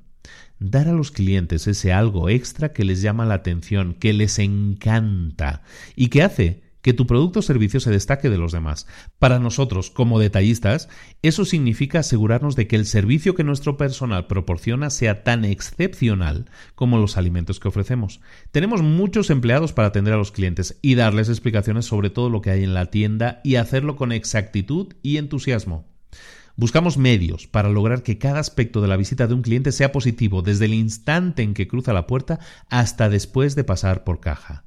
[0.60, 5.62] dar a los clientes ese algo extra que les llama la atención, que les encanta
[5.96, 8.86] y que hace que tu producto o servicio se destaque de los demás.
[9.18, 10.88] Para nosotros, como detallistas,
[11.22, 16.98] eso significa asegurarnos de que el servicio que nuestro personal proporciona sea tan excepcional como
[16.98, 18.20] los alimentos que ofrecemos.
[18.50, 22.50] Tenemos muchos empleados para atender a los clientes y darles explicaciones sobre todo lo que
[22.50, 25.89] hay en la tienda y hacerlo con exactitud y entusiasmo.
[26.56, 30.42] Buscamos medios para lograr que cada aspecto de la visita de un cliente sea positivo
[30.42, 34.64] desde el instante en que cruza la puerta hasta después de pasar por caja.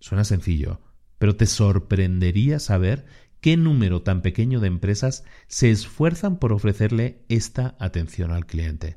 [0.00, 0.80] Suena sencillo,
[1.18, 3.06] pero te sorprendería saber
[3.40, 8.96] qué número tan pequeño de empresas se esfuerzan por ofrecerle esta atención al cliente.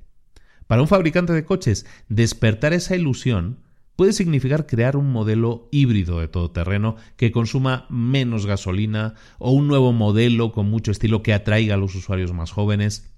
[0.68, 3.60] Para un fabricante de coches, despertar esa ilusión
[3.95, 9.93] puede significar crear un modelo híbrido de todoterreno que consuma menos gasolina o un nuevo
[9.93, 13.13] modelo con mucho estilo que atraiga a los usuarios más jóvenes.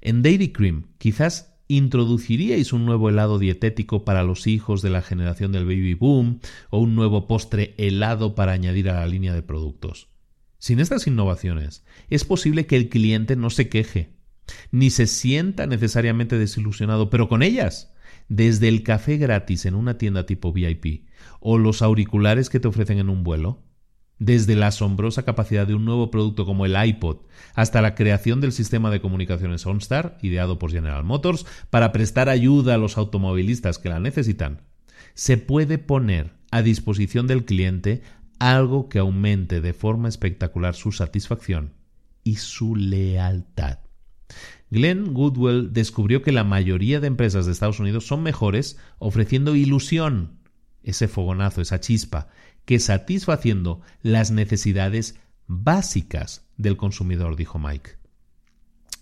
[0.00, 5.52] En Dairy Cream quizás introduciríais un nuevo helado dietético para los hijos de la generación
[5.52, 10.08] del baby boom o un nuevo postre helado para añadir a la línea de productos.
[10.58, 14.14] Sin estas innovaciones, es posible que el cliente no se queje,
[14.70, 17.93] ni se sienta necesariamente desilusionado, pero con ellas
[18.28, 21.08] desde el café gratis en una tienda tipo VIP
[21.40, 23.62] o los auriculares que te ofrecen en un vuelo,
[24.18, 27.18] desde la asombrosa capacidad de un nuevo producto como el iPod
[27.54, 32.74] hasta la creación del sistema de comunicaciones OnStar, ideado por General Motors, para prestar ayuda
[32.74, 34.62] a los automovilistas que la necesitan,
[35.14, 38.02] se puede poner a disposición del cliente
[38.38, 41.72] algo que aumente de forma espectacular su satisfacción
[42.22, 43.78] y su lealtad.
[44.70, 50.38] Glenn Goodwell descubrió que la mayoría de empresas de Estados Unidos son mejores ofreciendo ilusión,
[50.82, 52.28] ese fogonazo, esa chispa,
[52.64, 57.98] que satisfaciendo las necesidades básicas del consumidor, dijo Mike.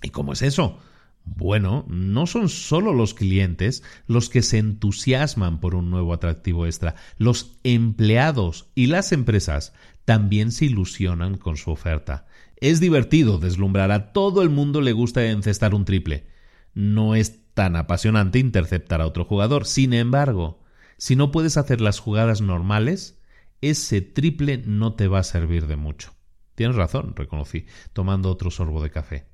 [0.03, 0.79] ¿Y cómo es eso?
[1.25, 6.97] Bueno, no son solo los clientes los que se entusiasman por un nuevo atractivo extra,
[7.17, 9.73] los empleados y las empresas
[10.05, 12.27] también se ilusionan con su oferta.
[12.63, 16.29] Es divertido deslumbrar, a todo el mundo le gusta encestar un triple.
[16.75, 19.67] No es tan apasionante interceptar a otro jugador.
[19.67, 20.61] Sin embargo,
[20.97, 23.19] si no puedes hacer las jugadas normales,
[23.63, 26.15] ese triple no te va a servir de mucho.
[26.55, 29.27] Tienes razón, reconocí, tomando otro sorbo de café.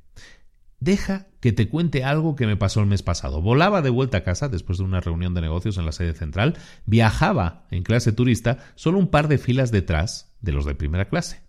[0.81, 3.43] Deja que te cuente algo que me pasó el mes pasado.
[3.43, 6.57] Volaba de vuelta a casa después de una reunión de negocios en la sede central,
[6.87, 11.47] viajaba en clase turista solo un par de filas detrás de los de primera clase.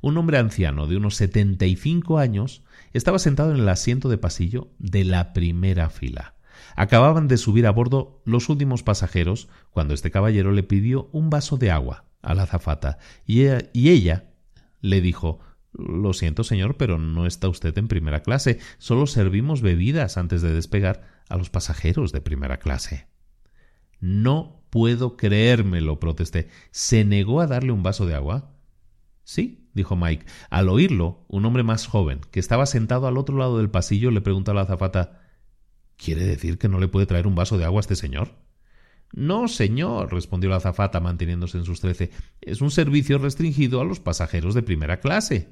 [0.00, 2.62] Un hombre anciano de unos 75 años
[2.92, 6.34] estaba sentado en el asiento de pasillo de la primera fila.
[6.76, 11.56] Acababan de subir a bordo los últimos pasajeros cuando este caballero le pidió un vaso
[11.56, 14.30] de agua a la azafata y ella, y ella
[14.80, 15.40] le dijo
[15.72, 18.58] Lo siento, señor, pero no está usted en primera clase.
[18.78, 23.06] Solo servimos bebidas antes de despegar a los pasajeros de primera clase.
[24.00, 26.48] No puedo creérmelo, protesté.
[26.70, 28.54] ¿Se negó a darle un vaso de agua?
[29.24, 30.26] Sí, dijo Mike.
[30.50, 34.20] Al oírlo, un hombre más joven, que estaba sentado al otro lado del pasillo, le
[34.20, 35.20] preguntó a la azafata
[35.96, 38.34] ¿Quiere decir que no le puede traer un vaso de agua a este señor?
[39.12, 42.10] No, señor, respondió la azafata manteniéndose en sus trece.
[42.40, 45.50] Es un servicio restringido a los pasajeros de primera clase.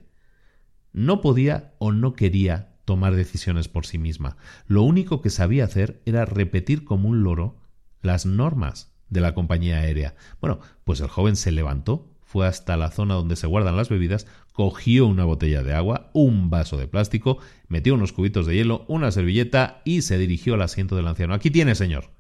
[0.93, 4.37] No podía o no quería tomar decisiones por sí misma.
[4.67, 7.61] Lo único que sabía hacer era repetir como un loro
[8.03, 10.17] las normas de la compañía aérea.
[10.41, 14.29] Bueno, pues el joven se levantó, fue hasta la zona donde se guardan las bebidas,
[14.53, 19.11] cogió una botella de agua, un vaso de plástico, metió unos cubitos de hielo, una
[19.11, 21.35] servilleta y se dirigió al asiento del anciano.
[21.35, 22.13] Aquí tiene, señor.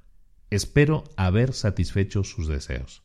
[0.50, 3.04] Espero haber satisfecho sus deseos.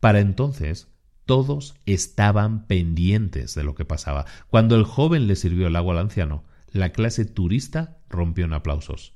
[0.00, 0.88] Para entonces,
[1.26, 4.24] todos estaban pendientes de lo que pasaba.
[4.46, 9.12] Cuando el joven le sirvió el agua al anciano, la clase turista rompió en aplausos.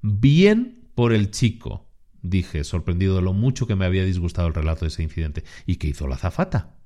[0.00, 1.86] Bien por el chico,
[2.22, 5.44] dije, sorprendido de lo mucho que me había disgustado el relato de ese incidente.
[5.66, 6.76] ¿Y qué hizo la zafata?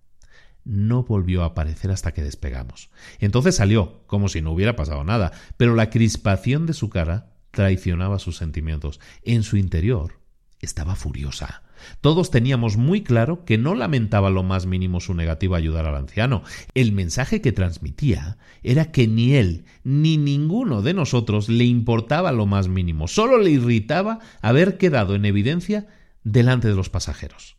[0.64, 2.90] No volvió a aparecer hasta que despegamos.
[3.20, 8.18] Entonces salió, como si no hubiera pasado nada, pero la crispación de su cara traicionaba
[8.18, 9.00] sus sentimientos.
[9.22, 10.20] En su interior
[10.60, 11.62] estaba furiosa.
[12.00, 15.96] Todos teníamos muy claro que no lamentaba lo más mínimo su negativa a ayudar al
[15.96, 16.42] anciano.
[16.74, 22.46] El mensaje que transmitía era que ni él ni ninguno de nosotros le importaba lo
[22.46, 25.86] más mínimo, solo le irritaba haber quedado en evidencia
[26.24, 27.56] delante de los pasajeros.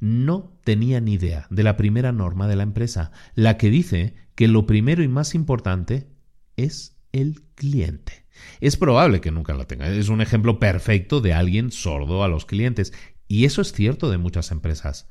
[0.00, 4.48] No tenía ni idea de la primera norma de la empresa, la que dice que
[4.48, 6.08] lo primero y más importante
[6.56, 8.24] es el cliente.
[8.60, 9.88] Es probable que nunca la tenga.
[9.88, 12.92] Es un ejemplo perfecto de alguien sordo a los clientes.
[13.34, 15.08] Y eso es cierto de muchas empresas.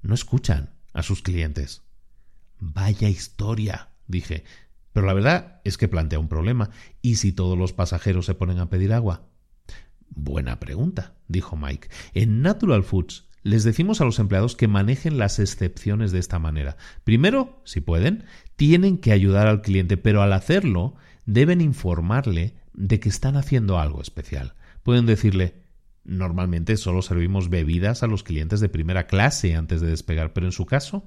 [0.00, 1.82] No escuchan a sus clientes.
[2.58, 4.44] Vaya historia, dije.
[4.94, 6.70] Pero la verdad es que plantea un problema.
[7.02, 9.28] ¿Y si todos los pasajeros se ponen a pedir agua?
[10.08, 11.90] Buena pregunta, dijo Mike.
[12.14, 16.78] En Natural Foods les decimos a los empleados que manejen las excepciones de esta manera.
[17.04, 18.24] Primero, si pueden,
[18.56, 20.94] tienen que ayudar al cliente, pero al hacerlo
[21.26, 24.54] deben informarle de que están haciendo algo especial.
[24.82, 25.67] Pueden decirle
[26.08, 30.52] Normalmente solo servimos bebidas a los clientes de primera clase antes de despegar, pero en
[30.52, 31.06] su caso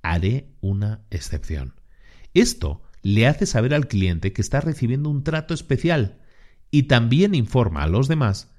[0.00, 1.74] haré una excepción.
[2.32, 6.22] Esto le hace saber al cliente que está recibiendo un trato especial
[6.70, 8.50] y también informa a los demás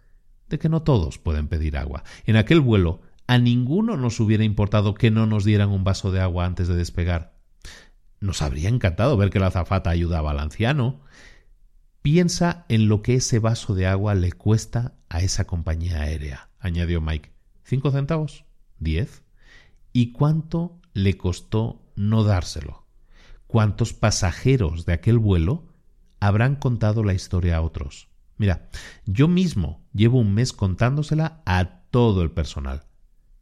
[0.47, 2.03] de que no todos pueden pedir agua.
[2.27, 6.21] En aquel vuelo a ninguno nos hubiera importado que no nos dieran un vaso de
[6.21, 7.33] agua antes de despegar.
[8.19, 11.01] Nos habría encantado ver que la azafata ayudaba al anciano.
[12.03, 17.01] Piensa en lo que ese vaso de agua le cuesta a esa compañía aérea, añadió
[17.01, 17.31] Mike.
[17.63, 18.45] ¿Cinco centavos?
[18.77, 19.23] ¿Diez?
[19.91, 22.85] ¿Y cuánto le costó no dárselo?
[23.47, 25.67] ¿Cuántos pasajeros de aquel vuelo
[26.19, 28.09] habrán contado la historia a otros?
[28.37, 28.69] Mira,
[29.05, 32.85] yo mismo llevo un mes contándosela a todo el personal.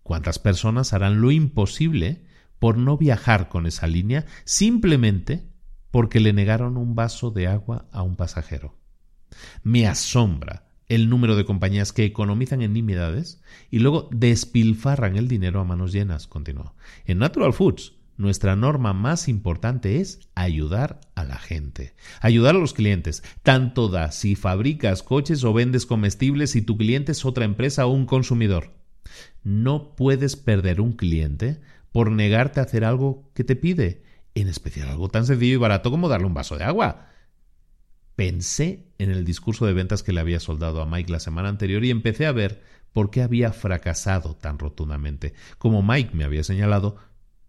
[0.04, 2.26] ¿Cuántas personas harán lo imposible
[2.60, 5.52] por no viajar con esa línea simplemente
[5.92, 8.78] porque le negaron un vaso de agua a un pasajero?
[9.64, 15.60] Me asombra el número de compañías que economizan en nimiedades y luego despilfarran el dinero
[15.60, 16.76] a manos llenas, continuó.
[17.06, 22.74] En Natural Foods, nuestra norma más importante es ayudar a la gente, ayudar a los
[22.74, 23.24] clientes.
[23.44, 27.92] Tanto da si fabricas coches o vendes comestibles si tu cliente es otra empresa o
[27.92, 28.74] un consumidor.
[29.44, 31.62] No puedes perder un cliente
[31.92, 34.04] por negarte a hacer algo que te pide,
[34.36, 37.10] en especial algo tan sencillo y barato como darle un vaso de agua.
[38.18, 41.86] Pensé en el discurso de ventas que le había soldado a Mike la semana anterior
[41.86, 45.36] y empecé a ver por qué había fracasado tan rotundamente.
[45.60, 46.96] Como Mike me había señalado,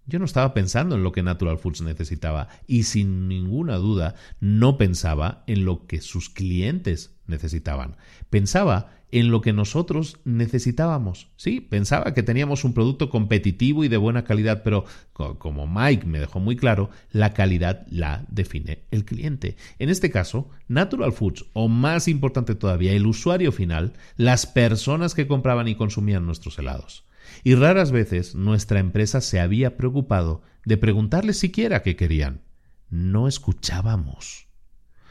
[0.04, 4.76] yo no estaba pensando en lo que Natural Foods necesitaba y sin ninguna duda no
[4.76, 7.96] pensaba en lo que sus clientes necesitaban.
[8.28, 11.28] Pensaba en lo que nosotros necesitábamos.
[11.36, 16.20] Sí, pensaba que teníamos un producto competitivo y de buena calidad, pero como Mike me
[16.20, 19.56] dejó muy claro, la calidad la define el cliente.
[19.78, 25.26] En este caso, Natural Foods, o más importante todavía, el usuario final, las personas que
[25.26, 27.04] compraban y consumían nuestros helados.
[27.44, 32.42] Y raras veces nuestra empresa se había preocupado de preguntarles siquiera qué querían.
[32.90, 34.48] No escuchábamos.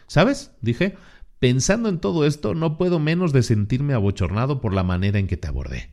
[0.08, 0.52] ¿Sabes?
[0.62, 0.96] Dije,
[1.40, 5.38] Pensando en todo esto, no puedo menos de sentirme abochornado por la manera en que
[5.38, 5.92] te abordé.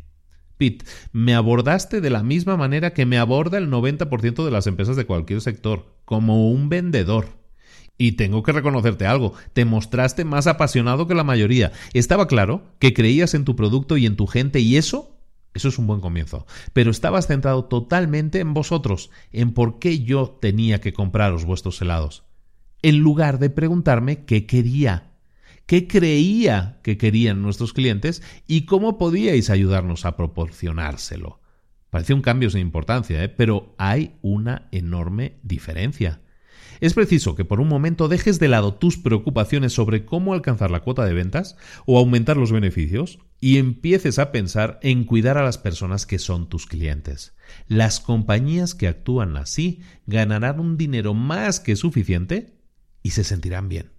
[0.56, 4.96] Pete, me abordaste de la misma manera que me aborda el 90% de las empresas
[4.96, 7.26] de cualquier sector, como un vendedor.
[7.98, 11.72] Y tengo que reconocerte algo, te mostraste más apasionado que la mayoría.
[11.92, 15.20] Estaba claro que creías en tu producto y en tu gente y eso,
[15.52, 16.46] eso es un buen comienzo.
[16.72, 22.24] Pero estabas centrado totalmente en vosotros, en por qué yo tenía que compraros vuestros helados,
[22.82, 25.13] en lugar de preguntarme qué quería
[25.66, 31.40] qué creía que querían nuestros clientes y cómo podíais ayudarnos a proporcionárselo.
[31.90, 33.28] Parece un cambio sin importancia, ¿eh?
[33.28, 36.20] pero hay una enorme diferencia.
[36.80, 40.80] Es preciso que por un momento dejes de lado tus preocupaciones sobre cómo alcanzar la
[40.80, 45.56] cuota de ventas o aumentar los beneficios y empieces a pensar en cuidar a las
[45.56, 47.36] personas que son tus clientes.
[47.68, 52.58] Las compañías que actúan así ganarán un dinero más que suficiente
[53.02, 53.93] y se sentirán bien.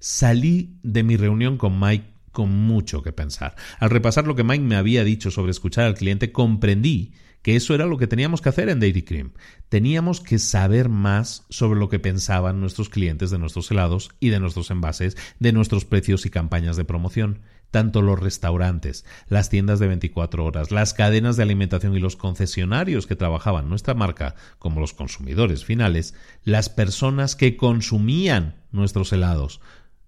[0.00, 3.54] Salí de mi reunión con Mike con mucho que pensar.
[3.78, 7.12] Al repasar lo que Mike me había dicho sobre escuchar al cliente, comprendí
[7.42, 9.32] que eso era lo que teníamos que hacer en Dairy Cream.
[9.68, 14.40] Teníamos que saber más sobre lo que pensaban nuestros clientes de nuestros helados y de
[14.40, 17.40] nuestros envases, de nuestros precios y campañas de promoción.
[17.70, 23.06] Tanto los restaurantes, las tiendas de 24 horas, las cadenas de alimentación y los concesionarios
[23.06, 29.60] que trabajaban nuestra marca, como los consumidores finales, las personas que consumían nuestros helados,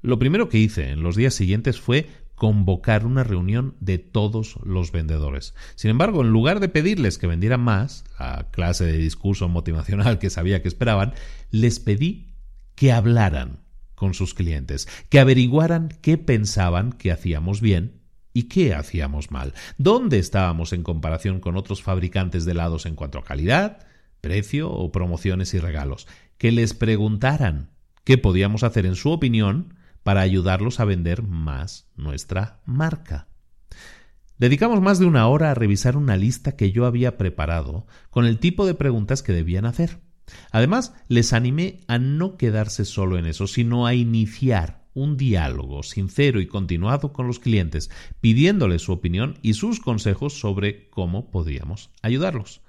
[0.02, 4.90] lo primero que hice en los días siguientes fue convocar una reunión de todos los
[4.90, 5.54] vendedores.
[5.76, 10.28] Sin embargo, en lugar de pedirles que vendieran más, la clase de discurso motivacional que
[10.28, 11.14] sabía que esperaban,
[11.50, 12.34] les pedí
[12.74, 13.60] que hablaran
[13.94, 18.00] con sus clientes, que averiguaran qué pensaban que hacíamos bien
[18.34, 23.18] y qué hacíamos mal, dónde estábamos en comparación con otros fabricantes de helados en cuanto
[23.18, 23.86] a calidad,
[24.20, 26.08] precio o promociones y regalos,
[26.38, 27.70] que les preguntaran
[28.02, 33.28] qué podíamos hacer en su opinión para ayudarlos a vender más nuestra marca.
[34.38, 38.38] Dedicamos más de una hora a revisar una lista que yo había preparado con el
[38.38, 40.00] tipo de preguntas que debían hacer.
[40.50, 46.40] Además, les animé a no quedarse solo en eso, sino a iniciar un diálogo sincero
[46.40, 52.62] y continuado con los clientes, pidiéndoles su opinión y sus consejos sobre cómo podríamos ayudarlos.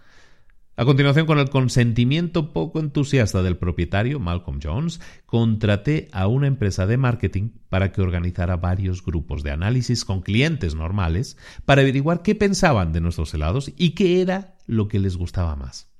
[0.76, 6.88] A continuación, con el consentimiento poco entusiasta del propietario, Malcolm Jones, contraté a una empresa
[6.88, 12.34] de marketing para que organizara varios grupos de análisis con clientes normales para averiguar qué
[12.34, 15.92] pensaban de nuestros helados y qué era lo que les gustaba más.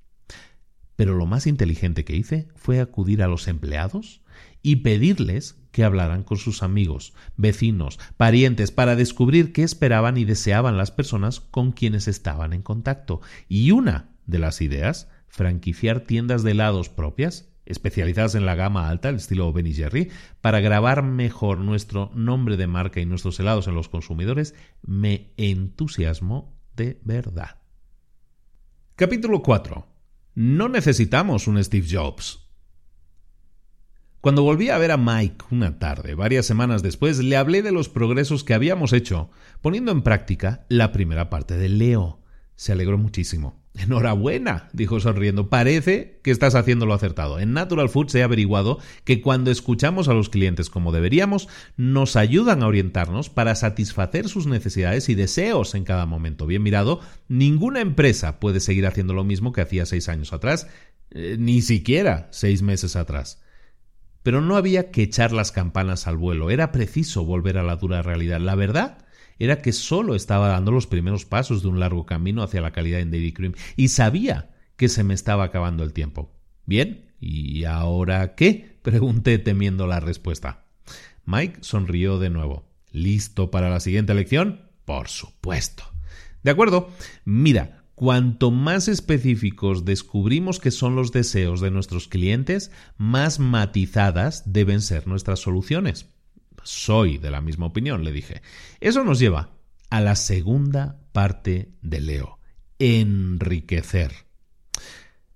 [0.96, 4.22] Pero lo más inteligente que hice fue acudir a los empleados
[4.64, 10.78] y pedirles que hablaran con sus amigos, vecinos, parientes, para descubrir qué esperaban y deseaban
[10.78, 13.22] las personas con quienes estaban en contacto.
[13.48, 19.10] Y una de las ideas, franquiciar tiendas de helados propias, especializadas en la gama alta,
[19.10, 23.76] el estilo Ben Jerry, para grabar mejor nuestro nombre de marca y nuestros helados en
[23.76, 27.58] los consumidores, me entusiasmo de verdad.
[28.96, 29.88] Capítulo 4.
[30.36, 32.48] No necesitamos un Steve Jobs.
[34.22, 37.90] Cuando volví a ver a Mike una tarde, varias semanas después, le hablé de los
[37.90, 39.30] progresos que habíamos hecho,
[39.62, 42.22] poniendo en práctica la primera parte de Leo.
[42.56, 43.63] Se alegró muchísimo.
[43.76, 45.50] Enhorabuena, dijo sonriendo.
[45.50, 47.40] Parece que estás haciendo lo acertado.
[47.40, 52.62] En Natural Foods he averiguado que cuando escuchamos a los clientes como deberíamos, nos ayudan
[52.62, 56.46] a orientarnos para satisfacer sus necesidades y deseos en cada momento.
[56.46, 60.68] Bien mirado, ninguna empresa puede seguir haciendo lo mismo que hacía seis años atrás,
[61.10, 63.42] eh, ni siquiera seis meses atrás.
[64.22, 68.04] Pero no había que echar las campanas al vuelo, era preciso volver a la dura
[68.04, 68.40] realidad.
[68.40, 69.00] La verdad
[69.40, 73.00] era que solo estaba dando los primeros pasos de un largo camino hacia la calidad
[73.00, 76.32] en Dairy Cream y sabía que se me estaba acabando el tiempo.
[76.66, 78.78] Bien, ¿y ahora qué?
[78.82, 80.66] pregunté temiendo la respuesta.
[81.26, 82.66] Mike sonrió de nuevo.
[82.92, 84.70] ¿Listo para la siguiente lección?
[84.86, 85.84] Por supuesto.
[86.44, 86.90] De acuerdo.
[87.26, 94.82] Mira, cuanto más específicos descubrimos que son los deseos de nuestros clientes, más matizadas deben
[94.82, 96.13] ser nuestras soluciones.
[96.64, 98.42] Soy de la misma opinión, le dije.
[98.80, 99.52] Eso nos lleva
[99.90, 102.40] a la segunda parte de Leo,
[102.80, 104.12] enriquecer.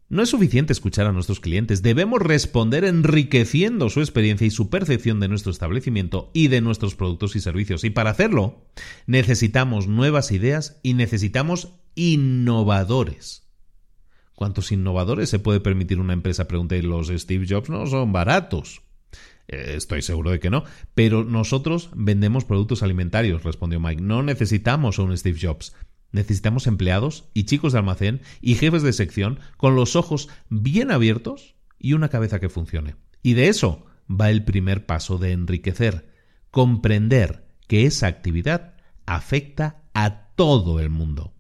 [0.09, 5.19] No es suficiente escuchar a nuestros clientes, debemos responder enriqueciendo su experiencia y su percepción
[5.19, 7.83] de nuestro establecimiento y de nuestros productos y servicios.
[7.83, 8.65] Y para hacerlo,
[9.05, 13.43] necesitamos nuevas ideas y necesitamos innovadores.
[14.33, 16.47] ¿Cuántos innovadores se puede permitir una empresa?
[16.47, 18.81] Pregunté, los Steve Jobs no son baratos.
[19.47, 20.63] Eh, estoy seguro de que no.
[20.93, 24.01] Pero nosotros vendemos productos alimentarios, respondió Mike.
[24.01, 25.73] No necesitamos a un Steve Jobs.
[26.11, 31.55] Necesitamos empleados y chicos de almacén y jefes de sección con los ojos bien abiertos
[31.79, 32.95] y una cabeza que funcione.
[33.21, 36.09] Y de eso va el primer paso de enriquecer.
[36.49, 38.75] Comprender que esa actividad
[39.05, 41.33] afecta a todo el mundo.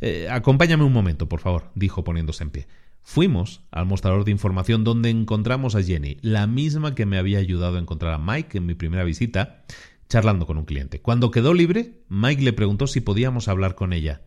[0.00, 2.68] Eh, acompáñame un momento, por favor, dijo poniéndose en pie.
[3.02, 7.76] Fuimos al mostrador de información donde encontramos a Jenny, la misma que me había ayudado
[7.76, 9.64] a encontrar a Mike en mi primera visita,
[10.08, 11.00] charlando con un cliente.
[11.00, 14.22] Cuando quedó libre, Mike le preguntó si podíamos hablar con ella.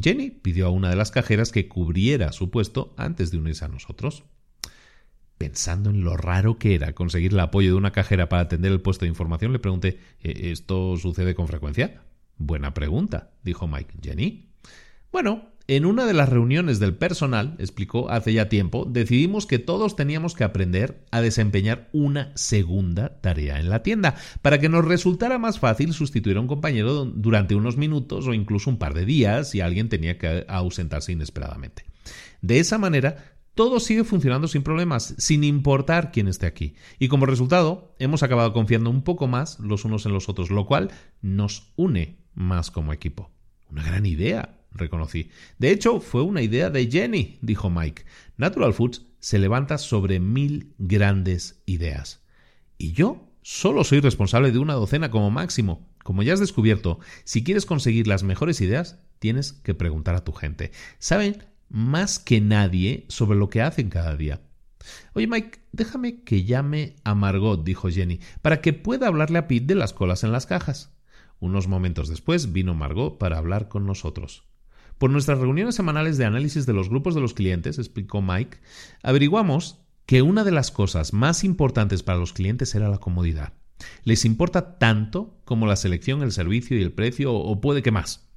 [0.00, 3.68] Jenny pidió a una de las cajeras que cubriera su puesto antes de unirse a
[3.68, 4.24] nosotros.
[5.38, 8.82] Pensando en lo raro que era conseguir el apoyo de una cajera para atender el
[8.82, 12.02] puesto de información, le pregunté ¿E-, ¿Esto sucede con frecuencia?
[12.36, 13.94] Buena pregunta, dijo Mike.
[14.02, 14.50] ¿Jenny?
[15.10, 19.94] Bueno, en una de las reuniones del personal, explicó hace ya tiempo, decidimos que todos
[19.94, 25.38] teníamos que aprender a desempeñar una segunda tarea en la tienda, para que nos resultara
[25.38, 29.50] más fácil sustituir a un compañero durante unos minutos o incluso un par de días
[29.50, 31.84] si alguien tenía que ausentarse inesperadamente.
[32.42, 36.74] De esa manera, todo sigue funcionando sin problemas, sin importar quién esté aquí.
[36.98, 40.66] Y como resultado, hemos acabado confiando un poco más los unos en los otros, lo
[40.66, 40.90] cual
[41.22, 43.30] nos une más como equipo.
[43.68, 45.30] Una gran idea, reconocí.
[45.58, 48.04] De hecho, fue una idea de Jenny, dijo Mike.
[48.36, 52.22] Natural Foods se levanta sobre mil grandes ideas.
[52.78, 55.88] Y yo solo soy responsable de una docena como máximo.
[56.02, 60.32] Como ya has descubierto, si quieres conseguir las mejores ideas, tienes que preguntar a tu
[60.32, 60.72] gente.
[60.98, 64.42] ¿Saben más que nadie sobre lo que hacen cada día.
[65.14, 69.66] Oye, Mike, déjame que llame a Margot, dijo Jenny, para que pueda hablarle a Pete
[69.66, 70.96] de las colas en las cajas.
[71.38, 74.49] Unos momentos después vino Margot para hablar con nosotros.
[75.00, 78.58] Por nuestras reuniones semanales de análisis de los grupos de los clientes, explicó Mike,
[79.02, 83.54] averiguamos que una de las cosas más importantes para los clientes era la comodidad.
[84.04, 88.28] Les importa tanto como la selección, el servicio y el precio, o puede que más.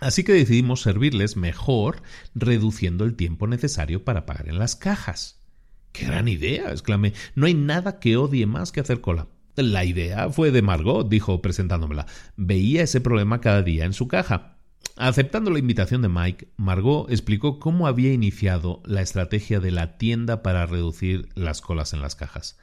[0.00, 2.00] Así que decidimos servirles mejor
[2.32, 5.42] reduciendo el tiempo necesario para pagar en las cajas.
[5.90, 6.70] ¡Qué gran idea!
[6.70, 7.12] exclamé.
[7.34, 9.26] No hay nada que odie más que hacer cola.
[9.56, 12.06] La idea fue de Margot, dijo presentándomela.
[12.36, 14.57] Veía ese problema cada día en su caja.
[15.00, 20.42] Aceptando la invitación de Mike, Margot explicó cómo había iniciado la estrategia de la tienda
[20.42, 22.58] para reducir las colas en las cajas.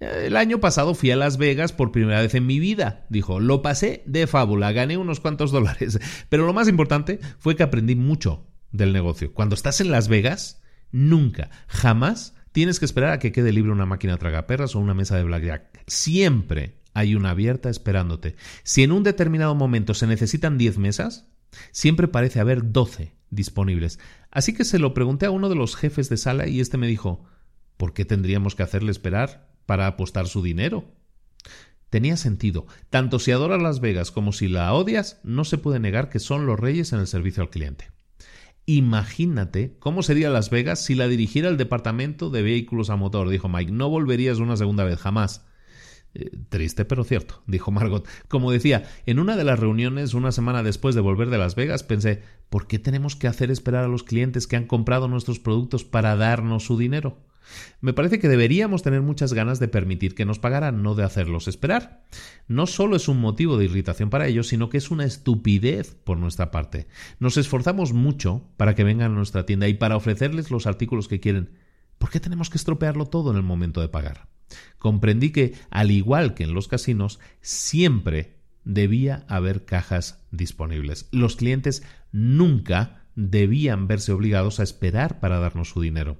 [0.00, 3.38] El año pasado fui a Las Vegas por primera vez en mi vida, dijo.
[3.38, 6.00] Lo pasé de fábula, gané unos cuantos dólares.
[6.28, 9.32] Pero lo más importante fue que aprendí mucho del negocio.
[9.32, 10.60] Cuando estás en Las Vegas,
[10.90, 15.16] nunca, jamás tienes que esperar a que quede libre una máquina tragaperras o una mesa
[15.16, 15.84] de blackjack.
[15.86, 18.34] Siempre hay una abierta esperándote.
[18.64, 21.28] Si en un determinado momento se necesitan 10 mesas,
[21.70, 23.98] siempre parece haber 12 disponibles.
[24.30, 26.86] Así que se lo pregunté a uno de los jefes de sala y este me
[26.86, 27.24] dijo,
[27.76, 29.52] ¿por qué tendríamos que hacerle esperar?
[29.66, 30.84] para apostar su dinero.
[31.90, 32.66] Tenía sentido.
[32.90, 36.46] Tanto si adoras Las Vegas como si la odias, no se puede negar que son
[36.46, 37.90] los reyes en el servicio al cliente.
[38.64, 43.48] Imagínate cómo sería Las Vegas si la dirigiera el departamento de vehículos a motor, dijo
[43.48, 43.72] Mike.
[43.72, 45.44] No volverías una segunda vez, jamás.
[46.14, 48.06] Eh, triste pero cierto, dijo Margot.
[48.28, 51.82] Como decía, en una de las reuniones, una semana después de volver de Las Vegas,
[51.82, 55.84] pensé, ¿por qué tenemos que hacer esperar a los clientes que han comprado nuestros productos
[55.84, 57.18] para darnos su dinero?
[57.80, 61.48] Me parece que deberíamos tener muchas ganas de permitir que nos pagaran, no de hacerlos
[61.48, 62.04] esperar.
[62.46, 66.18] No solo es un motivo de irritación para ellos, sino que es una estupidez por
[66.18, 66.86] nuestra parte.
[67.18, 71.20] Nos esforzamos mucho para que vengan a nuestra tienda y para ofrecerles los artículos que
[71.20, 71.50] quieren.
[71.98, 74.31] ¿Por qué tenemos que estropearlo todo en el momento de pagar?
[74.78, 81.08] Comprendí que, al igual que en los casinos, siempre debía haber cajas disponibles.
[81.10, 86.16] Los clientes nunca debían verse obligados a esperar para darnos su dinero.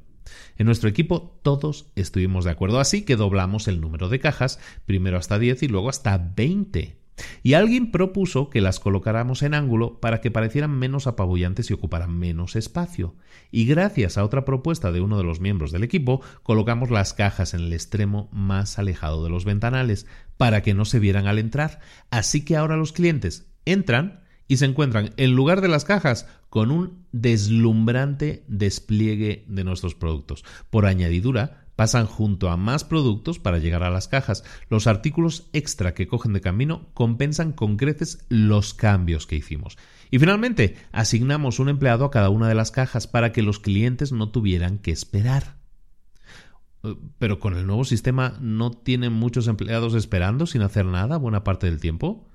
[0.57, 5.19] En nuestro equipo todos estuvimos de acuerdo, así que doblamos el número de cajas, primero
[5.19, 7.02] hasta 10 y luego hasta 20.
[7.43, 12.19] Y alguien propuso que las colocáramos en ángulo para que parecieran menos apabullantes y ocuparan
[12.19, 13.15] menos espacio.
[13.51, 17.55] Y gracias a otra propuesta de uno de los miembros del equipo, colocamos las cajas
[17.55, 20.07] en el extremo más alejado de los ventanales,
[20.37, 21.81] para que no se vieran al entrar.
[22.11, 26.71] Así que ahora los clientes entran y se encuentran en lugar de las cajas con
[26.71, 30.45] un deslumbrante despliegue de nuestros productos.
[30.69, 34.45] Por añadidura, pasan junto a más productos para llegar a las cajas.
[34.69, 39.79] Los artículos extra que cogen de camino compensan con creces los cambios que hicimos.
[40.11, 44.13] Y finalmente, asignamos un empleado a cada una de las cajas para que los clientes
[44.13, 45.57] no tuvieran que esperar.
[46.83, 51.45] Eh, pero con el nuevo sistema no tienen muchos empleados esperando sin hacer nada buena
[51.45, 52.29] parte del tiempo.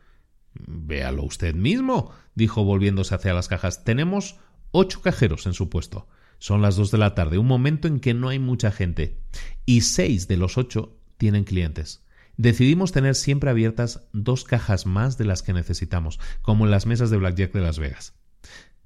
[0.56, 3.84] Véalo usted mismo, dijo volviéndose hacia las cajas.
[3.84, 4.38] Tenemos
[4.72, 6.08] ocho cajeros en su puesto.
[6.40, 9.20] Son las dos de la tarde, un momento en que no hay mucha gente.
[9.66, 12.04] Y seis de los ocho tienen clientes.
[12.38, 17.10] Decidimos tener siempre abiertas dos cajas más de las que necesitamos, como en las mesas
[17.10, 18.14] de Blackjack de Las Vegas.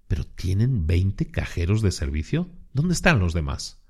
[0.07, 2.49] ¿Pero tienen veinte cajeros de servicio?
[2.73, 3.81] ¿Dónde están los demás?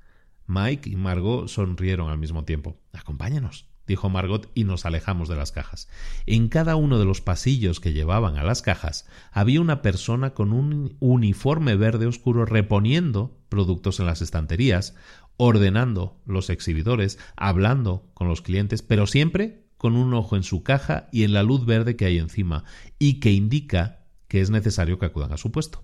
[0.48, 2.80] Mike y Margot sonrieron al mismo tiempo.
[2.94, 5.88] Acompáñanos dijo Margot, y nos alejamos de las cajas.
[6.26, 10.53] En cada uno de los pasillos que llevaban a las cajas había una persona con
[10.53, 14.95] un uniforme verde oscuro reponiendo productos en las estanterías,
[15.38, 21.09] ordenando los exhibidores, hablando con los clientes, pero siempre con un ojo en su caja
[21.11, 22.63] y en la luz verde que hay encima,
[22.99, 25.84] y que indica que es necesario que acudan a su puesto.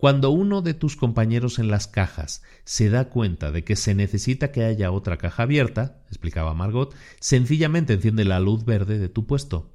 [0.00, 4.50] Cuando uno de tus compañeros en las cajas se da cuenta de que se necesita
[4.50, 9.74] que haya otra caja abierta, explicaba Margot, sencillamente enciende la luz verde de tu puesto.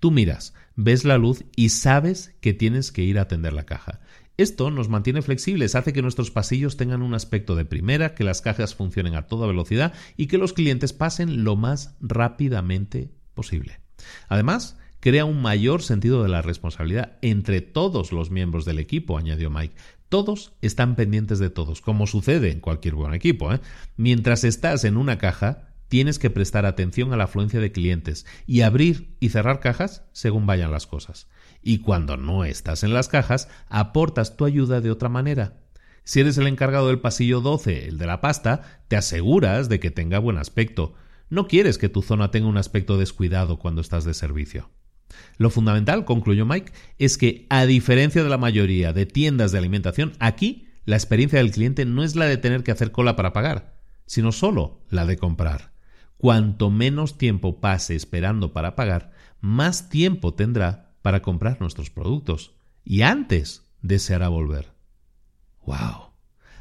[0.00, 4.00] Tú miras, ves la luz y sabes que tienes que ir a atender la caja.
[4.36, 8.42] Esto nos mantiene flexibles, hace que nuestros pasillos tengan un aspecto de primera, que las
[8.42, 13.80] cajas funcionen a toda velocidad y que los clientes pasen lo más rápidamente posible.
[14.28, 19.50] Además, crea un mayor sentido de la responsabilidad entre todos los miembros del equipo, añadió
[19.50, 19.74] Mike.
[20.08, 23.52] Todos están pendientes de todos, como sucede en cualquier buen equipo.
[23.52, 23.60] ¿eh?
[23.98, 28.62] Mientras estás en una caja, tienes que prestar atención a la afluencia de clientes y
[28.62, 31.28] abrir y cerrar cajas según vayan las cosas.
[31.60, 35.58] Y cuando no estás en las cajas, aportas tu ayuda de otra manera.
[36.04, 39.90] Si eres el encargado del pasillo 12, el de la pasta, te aseguras de que
[39.90, 40.94] tenga buen aspecto.
[41.28, 44.70] No quieres que tu zona tenga un aspecto descuidado cuando estás de servicio.
[45.36, 50.12] Lo fundamental, concluyó Mike, es que, a diferencia de la mayoría de tiendas de alimentación,
[50.18, 53.74] aquí la experiencia del cliente no es la de tener que hacer cola para pagar,
[54.06, 55.72] sino solo la de comprar.
[56.16, 62.54] Cuanto menos tiempo pase esperando para pagar, más tiempo tendrá para comprar nuestros productos
[62.84, 64.72] y antes deseará volver.
[65.66, 66.12] ¡Wow!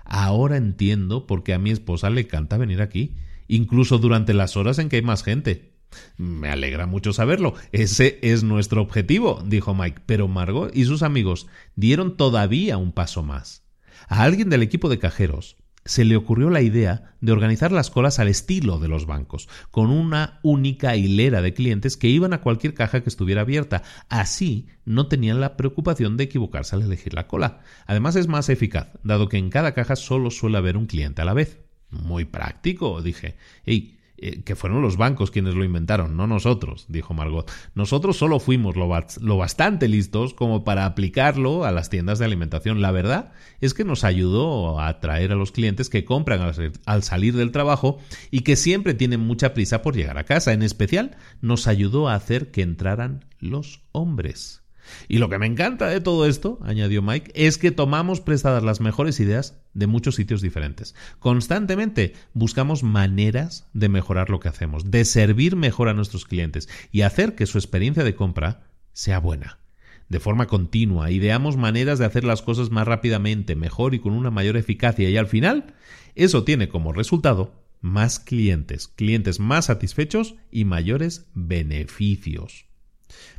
[0.06, 3.16] Ahora entiendo por qué a mi esposa le encanta venir aquí,
[3.48, 5.73] incluso durante las horas en que hay más gente.
[6.18, 7.54] Me alegra mucho saberlo.
[7.72, 10.02] Ese es nuestro objetivo, dijo Mike.
[10.06, 13.64] Pero Margot y sus amigos dieron todavía un paso más.
[14.08, 18.20] A alguien del equipo de cajeros se le ocurrió la idea de organizar las colas
[18.20, 22.74] al estilo de los bancos, con una única hilera de clientes que iban a cualquier
[22.74, 23.84] caja que estuviera abierta.
[24.10, 27.62] Así no tenían la preocupación de equivocarse al elegir la cola.
[27.86, 31.26] Además es más eficaz, dado que en cada caja solo suele haber un cliente a
[31.26, 31.60] la vez.
[31.90, 33.36] Muy práctico, dije.
[34.26, 37.52] Eh, que fueron los bancos quienes lo inventaron, no nosotros, dijo Margot.
[37.76, 38.90] Nosotros solo fuimos lo,
[39.20, 42.82] lo, bastante listos como para aplicarlo a las tiendas de alimentación.
[42.82, 46.54] La verdad es que nos ayudó a atraer a los clientes que compran
[46.86, 47.98] al salir del trabajo
[48.32, 50.54] y que siempre tienen mucha prisa por llegar a casa.
[50.54, 54.63] En especial, nos ayudó a hacer que entraran los hombres.
[55.08, 58.82] Y lo que me encanta de todo esto, añadió Mike, es que tomamos prestadas las
[58.82, 60.96] mejores ideas de muchos sitios diferentes.
[61.20, 67.02] Constantemente buscamos maneras de mejorar lo que hacemos, de servir mejor a nuestros clientes y
[67.02, 69.60] hacer que su experiencia de compra sea buena.
[70.10, 74.30] De forma continua, ideamos maneras de hacer las cosas más rápidamente, mejor y con una
[74.30, 75.74] mayor eficacia y al final,
[76.16, 82.66] eso tiene como resultado más clientes, clientes más satisfechos y mayores beneficios.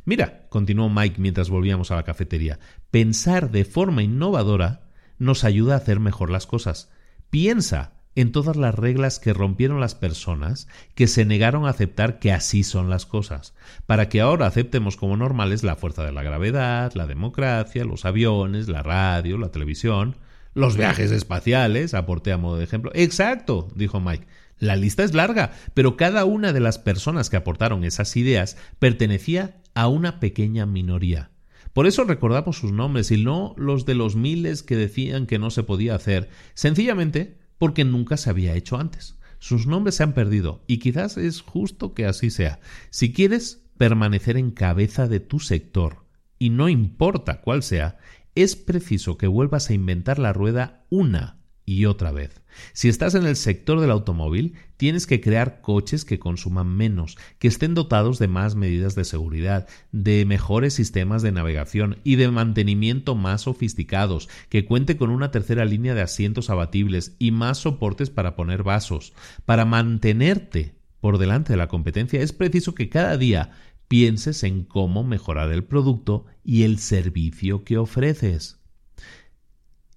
[0.05, 2.59] Mira, continuó Mike mientras volvíamos a la cafetería,
[2.91, 6.91] pensar de forma innovadora nos ayuda a hacer mejor las cosas.
[7.29, 12.31] Piensa en todas las reglas que rompieron las personas que se negaron a aceptar que
[12.31, 13.53] así son las cosas,
[13.85, 18.69] para que ahora aceptemos como normales la fuerza de la gravedad, la democracia, los aviones,
[18.69, 20.15] la radio, la televisión,
[20.53, 22.91] los viajes espaciales, aporté a modo de ejemplo.
[22.95, 24.25] Exacto, dijo Mike.
[24.57, 29.57] La lista es larga, pero cada una de las personas que aportaron esas ideas pertenecía
[29.75, 31.29] a una pequeña minoría.
[31.73, 35.51] Por eso recordamos sus nombres y no los de los miles que decían que no
[35.51, 39.19] se podía hacer, sencillamente porque nunca se había hecho antes.
[39.39, 42.59] Sus nombres se han perdido y quizás es justo que así sea.
[42.89, 46.05] Si quieres permanecer en cabeza de tu sector,
[46.39, 47.97] y no importa cuál sea,
[48.35, 52.41] es preciso que vuelvas a inventar la rueda una y otra vez.
[52.73, 57.47] Si estás en el sector del automóvil, tienes que crear coches que consuman menos, que
[57.47, 63.15] estén dotados de más medidas de seguridad, de mejores sistemas de navegación y de mantenimiento
[63.15, 68.35] más sofisticados, que cuente con una tercera línea de asientos abatibles y más soportes para
[68.35, 69.13] poner vasos.
[69.45, 73.51] Para mantenerte por delante de la competencia es preciso que cada día
[73.87, 78.64] pienses en cómo mejorar el producto y el servicio que ofreces.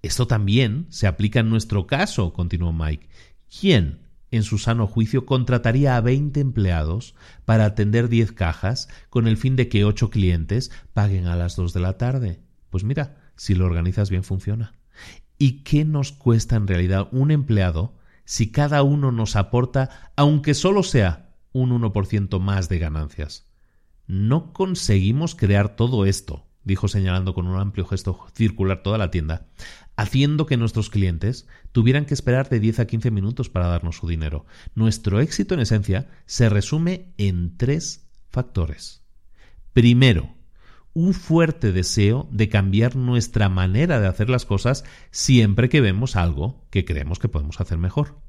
[0.09, 3.11] Esto también se aplica en nuestro caso, continuó Mike.
[3.61, 7.15] ¿Quién, en su sano juicio, contrataría a 20 empleados
[7.45, 11.75] para atender 10 cajas con el fin de que 8 clientes paguen a las 2
[11.75, 12.41] de la tarde?
[12.71, 14.73] Pues mira, si lo organizas bien funciona.
[15.37, 20.85] ¿Y qué nos cuesta en realidad un empleado si cada uno nos aporta, aunque solo
[20.85, 23.47] sea un 1% más de ganancias?
[24.07, 29.49] No conseguimos crear todo esto, dijo señalando con un amplio gesto circular toda la tienda,
[29.99, 34.07] haciendo que nuestros clientes tuvieran que esperar de 10 a 15 minutos para darnos su
[34.07, 34.47] dinero.
[34.77, 39.03] Nuestro éxito, en esencia, se resume en tres factores.
[39.73, 40.37] Primero,
[40.95, 46.65] un fuerte deseo de cambiar nuestra manera de hacer las cosas siempre que vemos algo
[46.71, 48.21] que creemos que podemos hacer mejor.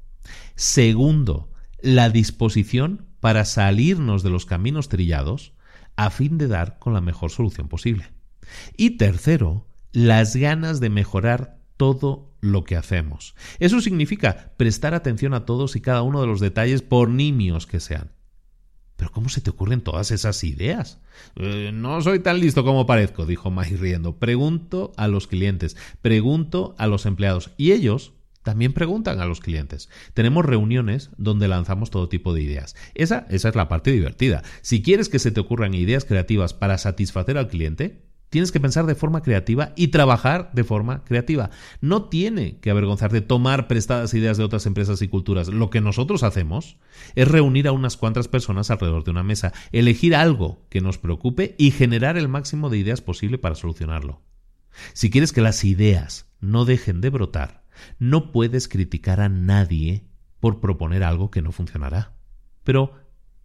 [0.56, 5.52] Segundo, la disposición para salirnos de los caminos trillados
[5.94, 8.10] a fin de dar con la mejor solución posible.
[8.76, 13.34] Y tercero, las ganas de mejorar todo lo que hacemos.
[13.58, 17.80] Eso significa prestar atención a todos y cada uno de los detalles por nimios que
[17.80, 18.12] sean.
[18.96, 21.00] Pero ¿cómo se te ocurren todas esas ideas?
[21.36, 24.18] Eh, no soy tan listo como parezco, dijo Mike riendo.
[24.18, 28.12] Pregunto a los clientes, pregunto a los empleados y ellos
[28.42, 29.88] también preguntan a los clientes.
[30.12, 32.76] Tenemos reuniones donde lanzamos todo tipo de ideas.
[32.94, 34.42] Esa, esa es la parte divertida.
[34.60, 38.86] Si quieres que se te ocurran ideas creativas para satisfacer al cliente, Tienes que pensar
[38.86, 41.50] de forma creativa y trabajar de forma creativa.
[41.80, 45.48] No tiene que avergonzarte tomar prestadas ideas de otras empresas y culturas.
[45.48, 46.76] Lo que nosotros hacemos
[47.16, 51.56] es reunir a unas cuantas personas alrededor de una mesa, elegir algo que nos preocupe
[51.58, 54.22] y generar el máximo de ideas posible para solucionarlo.
[54.92, 57.64] Si quieres que las ideas no dejen de brotar,
[57.98, 60.04] no puedes criticar a nadie
[60.38, 62.14] por proponer algo que no funcionará.
[62.62, 62.94] Pero,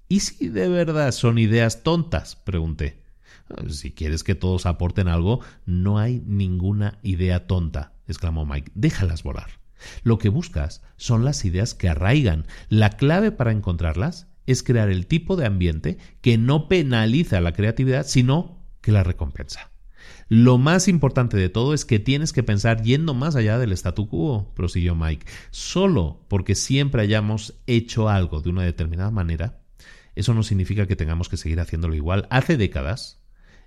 [0.07, 2.35] ¿y si de verdad son ideas tontas?
[2.35, 3.04] pregunté.
[3.69, 8.71] Si quieres que todos aporten algo, no hay ninguna idea tonta, exclamó Mike.
[8.75, 9.59] Déjalas volar.
[10.03, 12.47] Lo que buscas son las ideas que arraigan.
[12.69, 18.05] La clave para encontrarlas es crear el tipo de ambiente que no penaliza la creatividad,
[18.05, 19.71] sino que la recompensa.
[20.27, 24.07] Lo más importante de todo es que tienes que pensar yendo más allá del statu
[24.07, 25.25] quo, prosiguió Mike.
[25.51, 29.61] Solo porque siempre hayamos hecho algo de una determinada manera,
[30.15, 32.27] eso no significa que tengamos que seguir haciéndolo igual.
[32.29, 33.19] Hace décadas,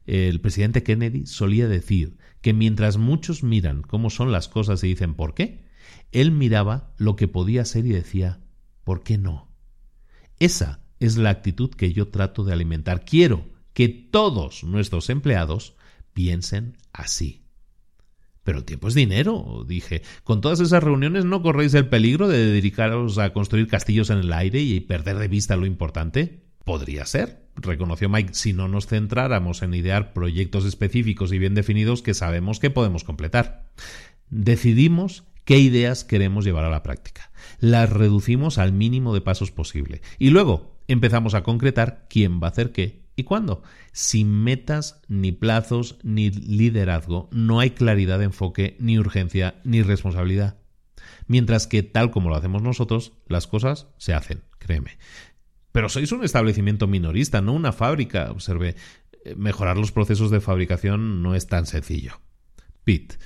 [0.08, 5.14] el presidente Kennedy solía decir que mientras muchos miran cómo son las cosas y dicen
[5.14, 5.66] ¿por qué?
[6.12, 8.40] Él miraba lo que podía ser y decía
[8.84, 9.48] ¿por qué no?
[10.38, 13.04] Esa es la actitud que yo trato de alimentar.
[13.04, 13.44] Quiero
[13.74, 15.74] que todos nuestros empleados
[16.14, 17.44] piensen así.
[18.44, 20.00] Pero el tiempo es dinero, dije.
[20.24, 24.32] Con todas esas reuniones no corréis el peligro de dedicaros a construir castillos en el
[24.32, 26.47] aire y perder de vista lo importante.
[26.68, 32.02] Podría ser, reconoció Mike, si no nos centráramos en idear proyectos específicos y bien definidos
[32.02, 33.64] que sabemos que podemos completar.
[34.28, 37.30] Decidimos qué ideas queremos llevar a la práctica.
[37.58, 40.02] Las reducimos al mínimo de pasos posible.
[40.18, 43.62] Y luego empezamos a concretar quién va a hacer qué y cuándo.
[43.92, 50.58] Sin metas, ni plazos, ni liderazgo, no hay claridad de enfoque, ni urgencia, ni responsabilidad.
[51.28, 54.98] Mientras que, tal como lo hacemos nosotros, las cosas se hacen, créeme.
[55.72, 58.76] Pero sois un establecimiento minorista, no una fábrica, observé.
[59.24, 62.20] Eh, mejorar los procesos de fabricación no es tan sencillo.
[62.84, 63.16] Pete,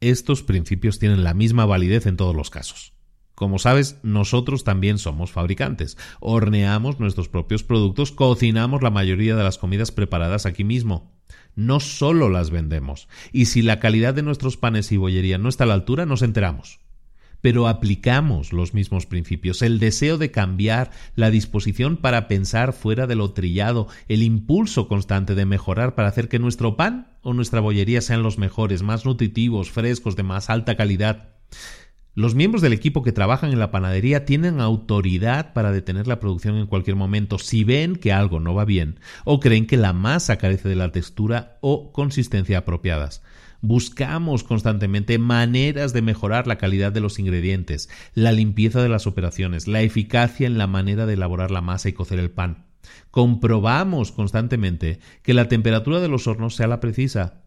[0.00, 2.92] estos principios tienen la misma validez en todos los casos.
[3.34, 5.96] Como sabes, nosotros también somos fabricantes.
[6.20, 11.12] Horneamos nuestros propios productos, cocinamos la mayoría de las comidas preparadas aquí mismo.
[11.56, 13.08] No solo las vendemos.
[13.32, 16.22] Y si la calidad de nuestros panes y bollería no está a la altura, nos
[16.22, 16.83] enteramos
[17.44, 23.16] pero aplicamos los mismos principios, el deseo de cambiar, la disposición para pensar fuera de
[23.16, 28.00] lo trillado, el impulso constante de mejorar para hacer que nuestro pan o nuestra bollería
[28.00, 31.34] sean los mejores, más nutritivos, frescos, de más alta calidad.
[32.14, 36.56] Los miembros del equipo que trabajan en la panadería tienen autoridad para detener la producción
[36.56, 40.38] en cualquier momento si ven que algo no va bien o creen que la masa
[40.38, 43.22] carece de la textura o consistencia apropiadas.
[43.66, 49.66] Buscamos constantemente maneras de mejorar la calidad de los ingredientes, la limpieza de las operaciones,
[49.66, 52.66] la eficacia en la manera de elaborar la masa y cocer el pan.
[53.10, 57.40] Comprobamos constantemente que la temperatura de los hornos sea la precisa.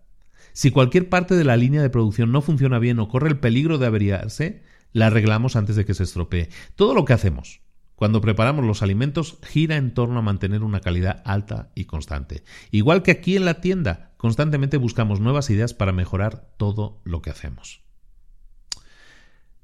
[0.53, 3.77] Si cualquier parte de la línea de producción no funciona bien o corre el peligro
[3.77, 4.63] de averiarse,
[4.93, 6.49] la arreglamos antes de que se estropee.
[6.75, 7.61] Todo lo que hacemos,
[7.97, 12.43] cuando preparamos los alimentos gira en torno a mantener una calidad alta y constante.
[12.69, 17.31] Igual que aquí en la tienda, constantemente buscamos nuevas ideas para mejorar todo lo que
[17.31, 17.81] hacemos.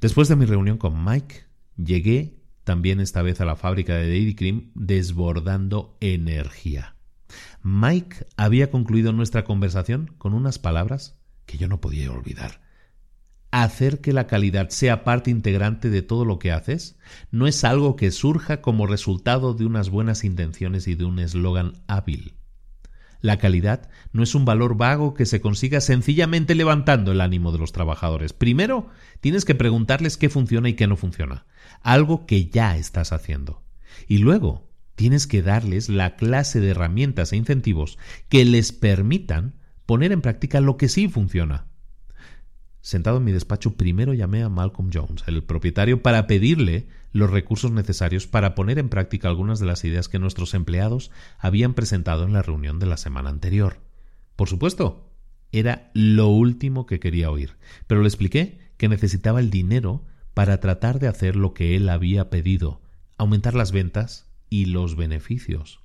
[0.02, 1.44] Después de mi reunión con Mike,
[1.78, 6.96] llegué también esta vez a la fábrica de Dairy Cream desbordando energía.
[7.62, 12.63] Mike había concluido nuestra conversación con unas palabras que yo no podía olvidar
[13.62, 16.98] hacer que la calidad sea parte integrante de todo lo que haces
[17.30, 21.74] no es algo que surja como resultado de unas buenas intenciones y de un eslogan
[21.86, 22.34] hábil.
[23.22, 27.60] La calidad no es un valor vago que se consiga sencillamente levantando el ánimo de
[27.60, 28.34] los trabajadores.
[28.34, 28.88] Primero,
[29.22, 31.46] tienes que preguntarles qué funciona y qué no funciona,
[31.82, 33.62] algo que ya estás haciendo.
[34.08, 38.00] Y luego, tienes que darles la clase de herramientas e incentivos
[38.30, 39.54] que les permitan
[39.86, 41.68] poner en práctica lo que sí funciona.
[42.84, 47.72] Sentado en mi despacho, primero llamé a Malcolm Jones, el propietario, para pedirle los recursos
[47.72, 52.34] necesarios para poner en práctica algunas de las ideas que nuestros empleados habían presentado en
[52.34, 53.78] la reunión de la semana anterior.
[54.36, 55.10] Por supuesto,
[55.54, 57.56] era lo último que quería oír,
[57.88, 60.04] pero le expliqué que necesitaba el dinero
[60.34, 62.82] para tratar de hacer lo que él había pedido,
[63.18, 65.83] aumentar las ventas y los beneficios.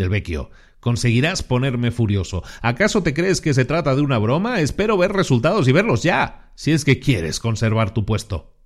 [0.00, 0.50] Del vecchio,
[0.80, 2.42] Conseguirás ponerme furioso.
[2.62, 4.60] ¿Acaso te crees que se trata de una broma?
[4.60, 8.56] Espero ver resultados y verlos ya, si es que quieres conservar tu puesto.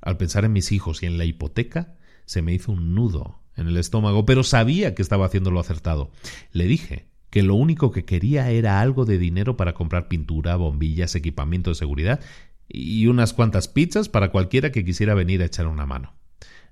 [0.00, 3.66] Al pensar en mis hijos y en la hipoteca, se me hizo un nudo en
[3.66, 6.12] el estómago, pero sabía que estaba haciendo lo acertado.
[6.52, 11.16] Le dije que lo único que quería era algo de dinero para comprar pintura, bombillas,
[11.16, 12.20] equipamiento de seguridad
[12.68, 16.14] y unas cuantas pizzas para cualquiera que quisiera venir a echar una mano.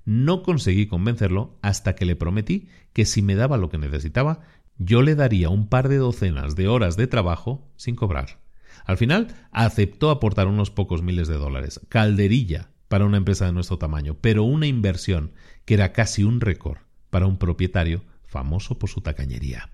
[0.05, 4.41] No conseguí convencerlo hasta que le prometí que si me daba lo que necesitaba,
[4.77, 8.39] yo le daría un par de docenas de horas de trabajo sin cobrar.
[8.85, 11.79] Al final aceptó aportar unos pocos miles de dólares.
[11.89, 15.31] Calderilla para una empresa de nuestro tamaño, pero una inversión
[15.65, 19.69] que era casi un récord para un propietario famoso por su tacañería.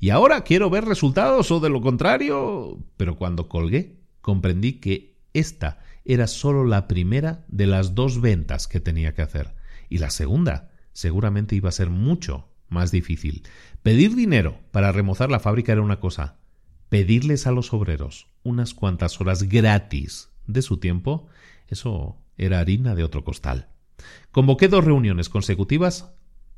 [0.00, 2.78] Y ahora quiero ver resultados o de lo contrario.
[2.96, 8.80] Pero cuando colgué, comprendí que esta era solo la primera de las dos ventas que
[8.80, 9.54] tenía que hacer.
[9.88, 13.44] Y la segunda seguramente iba a ser mucho más difícil.
[13.82, 16.36] Pedir dinero para remozar la fábrica era una cosa.
[16.88, 21.26] Pedirles a los obreros unas cuantas horas gratis de su tiempo,
[21.68, 23.68] eso era harina de otro costal.
[24.30, 26.12] Convoqué dos reuniones consecutivas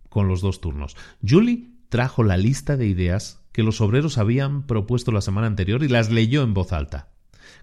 [0.09, 0.97] con los dos turnos.
[1.27, 5.89] Julie trajo la lista de ideas que los obreros habían propuesto la semana anterior y
[5.89, 7.09] las leyó en voz alta.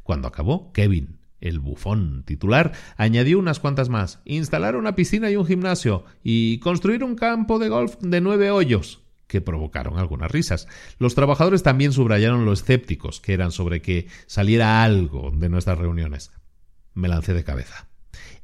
[0.04, 4.20] Cuando acabó, Kevin, el bufón titular, añadió unas cuantas más.
[4.26, 9.02] Instalar una piscina y un gimnasio y construir un campo de golf de nueve hoyos
[9.28, 10.68] que provocaron algunas risas.
[11.00, 16.32] Los trabajadores también subrayaron lo escépticos que eran sobre que saliera algo de nuestras reuniones.
[16.94, 17.88] Me lancé de cabeza.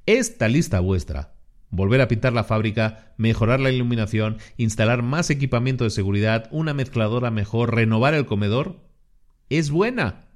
[0.06, 1.34] Esta lista vuestra
[1.74, 7.32] volver a pintar la fábrica, mejorar la iluminación, instalar más equipamiento de seguridad, una mezcladora
[7.32, 8.78] mejor, renovar el comedor,
[9.50, 10.28] es buena.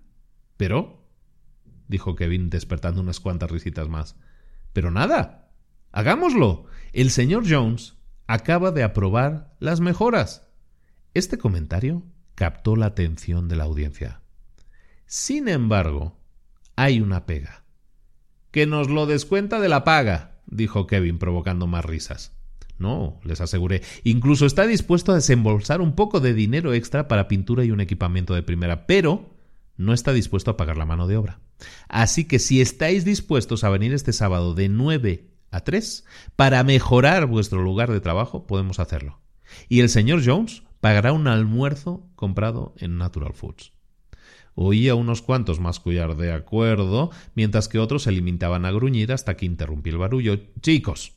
[0.57, 0.96] Pero,
[1.88, 4.15] dijo Kevin despertando unas cuantas risitas más.
[4.73, 5.49] Pero nada.
[5.91, 6.65] Hagámoslo.
[6.93, 7.95] El señor Jones
[8.27, 10.47] acaba de aprobar las mejoras.
[11.14, 12.03] Este comentario
[12.35, 14.22] captó la atención de la audiencia.
[15.05, 16.19] Sin embargo,
[16.76, 17.64] hay una pega.
[18.51, 22.38] Que nos lo descuenta de la paga, dijo Kevin, provocando más risas.
[22.77, 23.81] No, les aseguré.
[24.03, 28.35] Incluso está dispuesto a desembolsar un poco de dinero extra para pintura y un equipamiento
[28.35, 29.36] de primera, pero
[29.77, 31.39] no está dispuesto a pagar la mano de obra.
[31.87, 36.05] Así que si estáis dispuestos a venir este sábado de 9 a 3
[36.35, 39.19] para mejorar vuestro lugar de trabajo, podemos hacerlo.
[39.69, 43.71] Y el señor Jones pagará un almuerzo comprado en Natural Foods.
[44.55, 49.45] Oía unos cuantos mascullar de acuerdo, mientras que otros se limitaban a gruñir hasta que
[49.45, 50.39] interrumpí el barullo.
[50.61, 51.13] Chicos,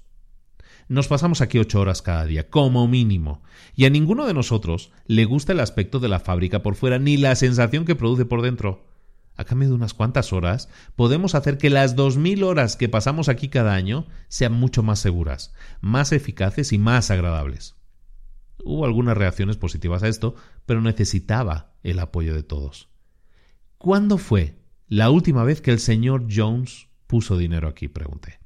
[0.90, 3.44] nos pasamos aquí ocho horas cada día, como mínimo,
[3.76, 7.16] y a ninguno de nosotros le gusta el aspecto de la fábrica por fuera ni
[7.16, 8.88] la sensación que produce por dentro.
[9.36, 13.28] A cambio de unas cuantas horas, podemos hacer que las dos mil horas que pasamos
[13.28, 17.76] aquí cada año sean mucho más seguras, más eficaces y más agradables.
[18.64, 20.34] Hubo algunas reacciones positivas a esto,
[20.66, 22.88] pero necesitaba el apoyo de todos.
[23.78, 24.56] ¿Cuándo fue
[24.88, 27.86] la última vez que el señor Jones puso dinero aquí?
[27.86, 28.39] pregunté.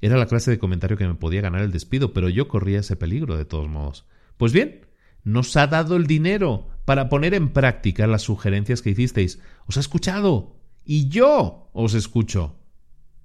[0.00, 2.96] Era la clase de comentario que me podía ganar el despido, pero yo corría ese
[2.96, 4.06] peligro de todos modos.
[4.36, 4.86] Pues bien,
[5.24, 9.40] nos ha dado el dinero para poner en práctica las sugerencias que hicisteis.
[9.66, 10.56] Os ha escuchado.
[10.84, 12.56] Y yo os escucho.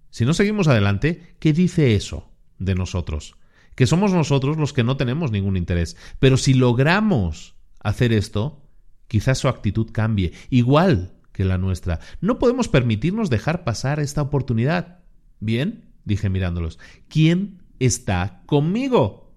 [0.09, 2.29] Si no seguimos adelante, ¿qué dice eso
[2.59, 3.35] de nosotros?
[3.75, 5.97] Que somos nosotros los que no tenemos ningún interés.
[6.19, 8.65] Pero si logramos hacer esto,
[9.07, 11.99] quizás su actitud cambie, igual que la nuestra.
[12.21, 14.99] No podemos permitirnos dejar pasar esta oportunidad.
[15.39, 16.79] Bien, dije mirándolos.
[17.09, 19.33] ¿Quién está conmigo?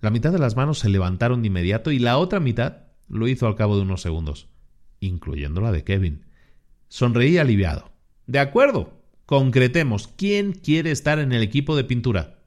[0.00, 3.46] La mitad de las manos se levantaron de inmediato y la otra mitad lo hizo
[3.46, 4.48] al cabo de unos segundos,
[5.00, 6.26] incluyendo la de Kevin.
[6.88, 7.90] Sonreí aliviado.
[8.26, 8.98] De acuerdo.
[9.26, 10.08] Concretemos.
[10.08, 12.38] ¿Quién quiere estar en el equipo de pintura?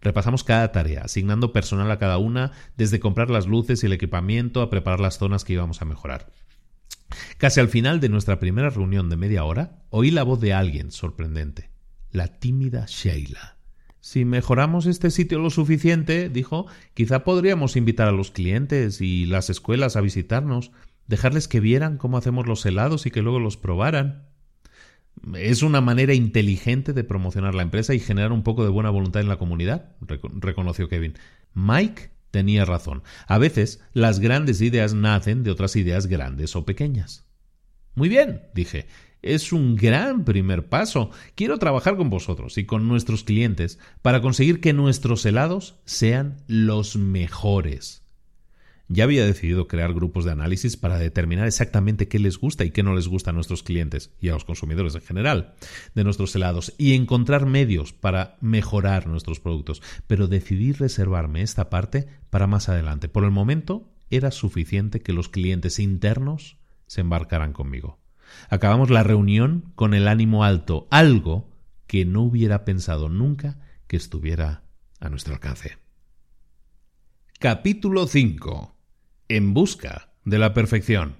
[0.00, 4.60] Repasamos cada tarea, asignando personal a cada una, desde comprar las luces y el equipamiento
[4.60, 6.32] a preparar las zonas que íbamos a mejorar.
[7.38, 10.90] Casi al final de nuestra primera reunión de media hora, oí la voz de alguien
[10.90, 11.73] sorprendente
[12.14, 13.56] la tímida Sheila.
[14.00, 19.50] Si mejoramos este sitio lo suficiente, dijo, quizá podríamos invitar a los clientes y las
[19.50, 20.70] escuelas a visitarnos,
[21.08, 24.28] dejarles que vieran cómo hacemos los helados y que luego los probaran.
[25.34, 29.22] Es una manera inteligente de promocionar la empresa y generar un poco de buena voluntad
[29.22, 31.14] en la comunidad, reconoció Kevin.
[31.54, 33.02] Mike tenía razón.
[33.26, 37.24] A veces las grandes ideas nacen de otras ideas grandes o pequeñas.
[37.94, 38.86] Muy bien, dije
[39.24, 41.10] es un gran primer paso.
[41.34, 46.96] Quiero trabajar con vosotros y con nuestros clientes para conseguir que nuestros helados sean los
[46.96, 48.04] mejores.
[48.88, 52.82] Ya había decidido crear grupos de análisis para determinar exactamente qué les gusta y qué
[52.82, 55.54] no les gusta a nuestros clientes y a los consumidores en general
[55.94, 62.06] de nuestros helados y encontrar medios para mejorar nuestros productos, pero decidí reservarme esta parte
[62.28, 63.08] para más adelante.
[63.08, 68.03] Por el momento era suficiente que los clientes internos se embarcaran conmigo.
[68.48, 71.50] Acabamos la reunión con el ánimo alto, algo
[71.86, 74.62] que no hubiera pensado nunca que estuviera
[75.00, 75.78] a nuestro alcance.
[77.38, 78.74] Capítulo 5.
[79.28, 81.16] En busca de la perfección.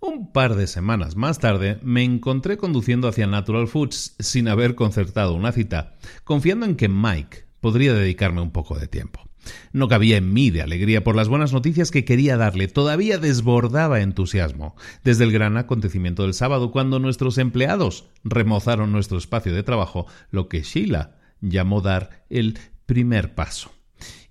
[0.00, 5.34] Un par de semanas más tarde me encontré conduciendo hacia Natural Foods sin haber concertado
[5.34, 5.94] una cita,
[6.24, 9.26] confiando en que Mike podría dedicarme un poco de tiempo.
[9.72, 14.00] No cabía en mí de alegría por las buenas noticias que quería darle, todavía desbordaba
[14.00, 20.06] entusiasmo, desde el gran acontecimiento del sábado cuando nuestros empleados remozaron nuestro espacio de trabajo,
[20.30, 23.73] lo que Sheila llamó dar el primer paso.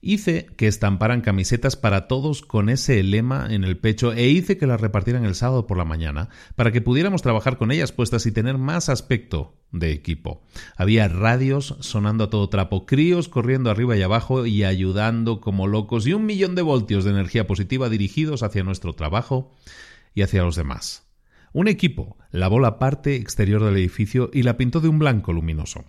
[0.05, 4.67] Hice que estamparan camisetas para todos con ese lema en el pecho e hice que
[4.67, 6.27] las repartieran el sábado por la mañana
[6.57, 10.43] para que pudiéramos trabajar con ellas puestas y tener más aspecto de equipo.
[10.75, 16.05] Había radios sonando a todo trapo, críos corriendo arriba y abajo y ayudando como locos
[16.05, 19.53] y un millón de voltios de energía positiva dirigidos hacia nuestro trabajo
[20.13, 21.07] y hacia los demás.
[21.53, 25.85] Un equipo lavó la parte exterior del edificio y la pintó de un blanco luminoso.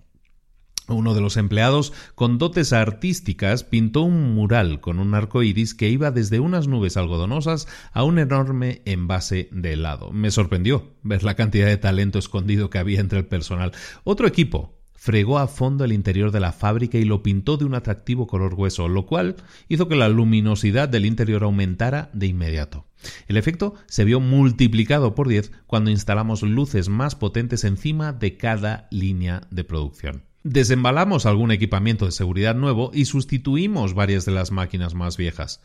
[0.88, 5.88] Uno de los empleados, con dotes artísticas, pintó un mural con un arco iris que
[5.88, 10.10] iba desde unas nubes algodonosas a un enorme envase de helado.
[10.10, 13.72] Me sorprendió ver la cantidad de talento escondido que había entre el personal.
[14.04, 17.74] Otro equipo fregó a fondo el interior de la fábrica y lo pintó de un
[17.74, 19.36] atractivo color hueso, lo cual
[19.68, 22.86] hizo que la luminosidad del interior aumentara de inmediato.
[23.26, 28.88] El efecto se vio multiplicado por diez cuando instalamos luces más potentes encima de cada
[28.90, 30.33] línea de producción.
[30.46, 35.62] Desembalamos algún equipamiento de seguridad nuevo y sustituimos varias de las máquinas más viejas.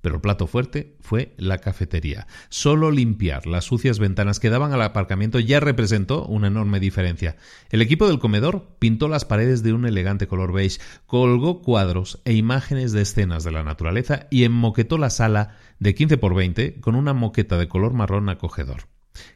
[0.00, 2.28] Pero el plato fuerte fue la cafetería.
[2.48, 7.34] Solo limpiar las sucias ventanas que daban al aparcamiento ya representó una enorme diferencia.
[7.70, 12.32] El equipo del comedor pintó las paredes de un elegante color beige, colgó cuadros e
[12.32, 16.94] imágenes de escenas de la naturaleza y enmoquetó la sala de 15 por 20 con
[16.94, 18.91] una moqueta de color marrón acogedor.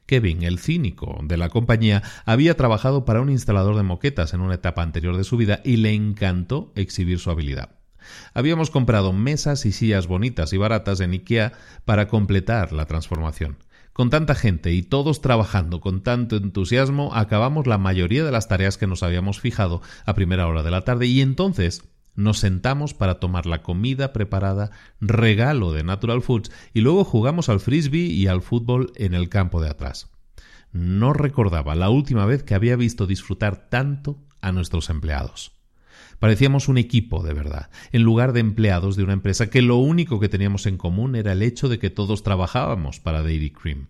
[0.06, 4.54] Kevin, el cínico de la compañía, había trabajado para un instalador de moquetas en una
[4.54, 7.76] etapa anterior de su vida y le encantó exhibir su habilidad.
[8.34, 11.52] Habíamos comprado mesas y sillas bonitas y baratas en IKEA
[11.84, 13.58] para completar la transformación.
[13.92, 18.76] Con tanta gente y todos trabajando con tanto entusiasmo, acabamos la mayoría de las tareas
[18.76, 21.82] que nos habíamos fijado a primera hora de la tarde y entonces
[22.16, 24.70] nos sentamos para tomar la comida preparada,
[25.00, 29.60] regalo de Natural Foods, y luego jugamos al frisbee y al fútbol en el campo
[29.60, 30.10] de atrás.
[30.72, 35.52] No recordaba la última vez que había visto disfrutar tanto a nuestros empleados.
[36.18, 40.18] Parecíamos un equipo de verdad, en lugar de empleados de una empresa que lo único
[40.18, 43.88] que teníamos en común era el hecho de que todos trabajábamos para Dairy Cream.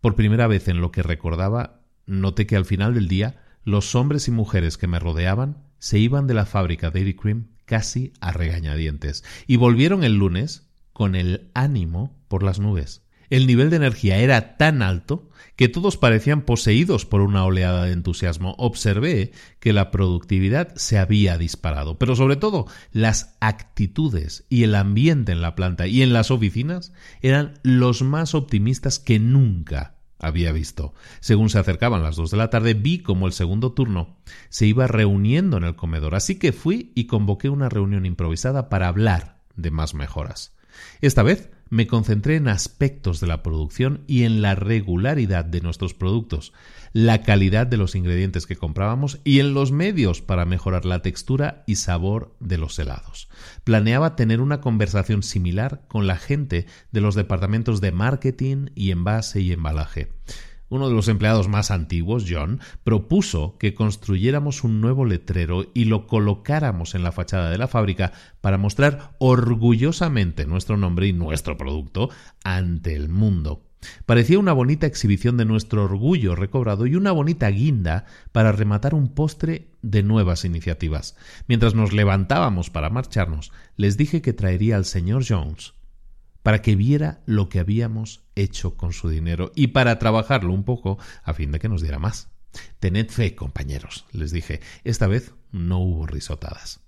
[0.00, 4.28] Por primera vez en lo que recordaba, noté que al final del día los hombres
[4.28, 9.24] y mujeres que me rodeaban se iban de la fábrica Dairy Cream casi a regañadientes
[9.46, 13.02] y volvieron el lunes con el ánimo por las nubes.
[13.30, 17.92] El nivel de energía era tan alto que todos parecían poseídos por una oleada de
[17.92, 18.54] entusiasmo.
[18.58, 25.32] Observé que la productividad se había disparado, pero sobre todo las actitudes y el ambiente
[25.32, 30.94] en la planta y en las oficinas eran los más optimistas que nunca había visto.
[31.20, 34.16] Según se acercaban las dos de la tarde, vi como el segundo turno
[34.48, 38.88] se iba reuniendo en el comedor, así que fui y convoqué una reunión improvisada para
[38.88, 40.56] hablar de más mejoras.
[41.00, 45.94] Esta vez me concentré en aspectos de la producción y en la regularidad de nuestros
[45.94, 46.52] productos,
[46.92, 51.64] la calidad de los ingredientes que comprábamos y en los medios para mejorar la textura
[51.66, 53.28] y sabor de los helados.
[53.64, 59.40] Planeaba tener una conversación similar con la gente de los departamentos de marketing y envase
[59.40, 60.08] y embalaje.
[60.70, 66.06] Uno de los empleados más antiguos, John, propuso que construyéramos un nuevo letrero y lo
[66.06, 72.10] colocáramos en la fachada de la fábrica para mostrar orgullosamente nuestro nombre y nuestro producto
[72.44, 73.64] ante el mundo.
[74.06, 79.14] Parecía una bonita exhibición de nuestro orgullo recobrado y una bonita guinda para rematar un
[79.14, 81.16] postre de nuevas iniciativas.
[81.46, 85.77] Mientras nos levantábamos para marcharnos, les dije que traería al señor Jones
[86.48, 90.96] para que viera lo que habíamos hecho con su dinero y para trabajarlo un poco
[91.22, 92.30] a fin de que nos diera más.
[92.78, 94.62] Tened fe, compañeros, les dije.
[94.82, 96.80] Esta vez no hubo risotadas.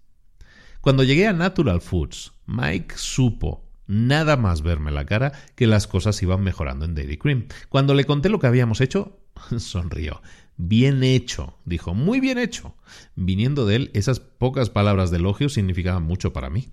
[0.80, 6.22] Cuando llegué a Natural Foods, Mike supo nada más verme la cara que las cosas
[6.22, 7.48] iban mejorando en Dairy Cream.
[7.68, 9.20] Cuando le conté lo que habíamos hecho,
[9.58, 10.22] sonrió.
[10.62, 12.76] Bien hecho, dijo, muy bien hecho.
[13.16, 16.68] Viniendo de él, esas pocas palabras de elogio significaban mucho para mí.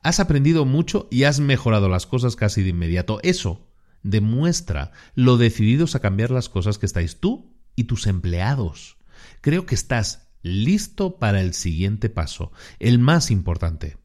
[0.00, 3.18] Has aprendido mucho y has mejorado las cosas casi de inmediato.
[3.24, 3.68] Eso
[4.04, 8.96] demuestra lo decididos a cambiar las cosas que estáis tú y tus empleados.
[9.40, 13.96] Creo que estás listo para el siguiente paso, el más importante,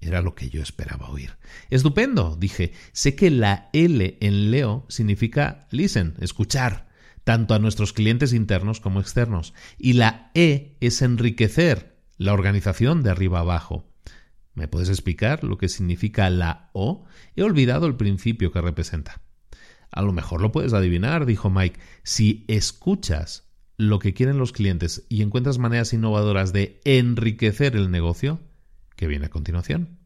[0.00, 1.36] Era lo que yo esperaba oír.
[1.70, 2.72] Estupendo, dije.
[2.90, 6.90] Sé que la L en Leo significa listen, escuchar,
[7.24, 9.54] tanto a nuestros clientes internos como externos.
[9.78, 13.88] Y la E es enriquecer, la organización de arriba abajo.
[14.54, 17.04] ¿Me puedes explicar lo que significa la O?
[17.36, 19.22] He olvidado el principio que representa.
[19.90, 21.80] A lo mejor lo puedes adivinar, dijo Mike.
[22.02, 28.40] Si escuchas lo que quieren los clientes y encuentras maneras innovadoras de enriquecer el negocio,
[28.96, 30.01] que viene a continuación.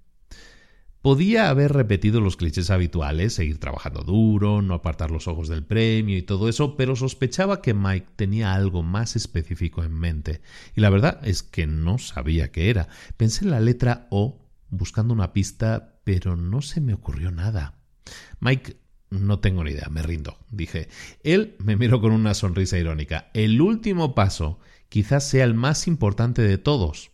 [1.06, 6.18] Podía haber repetido los clichés habituales, seguir trabajando duro, no apartar los ojos del premio
[6.18, 10.40] y todo eso, pero sospechaba que Mike tenía algo más específico en mente.
[10.74, 12.88] Y la verdad es que no sabía qué era.
[13.16, 17.78] Pensé en la letra O buscando una pista, pero no se me ocurrió nada.
[18.40, 18.76] Mike
[19.10, 20.88] no tengo ni idea, me rindo, dije.
[21.22, 23.30] Él me miró con una sonrisa irónica.
[23.32, 24.58] El último paso
[24.88, 27.12] quizás sea el más importante de todos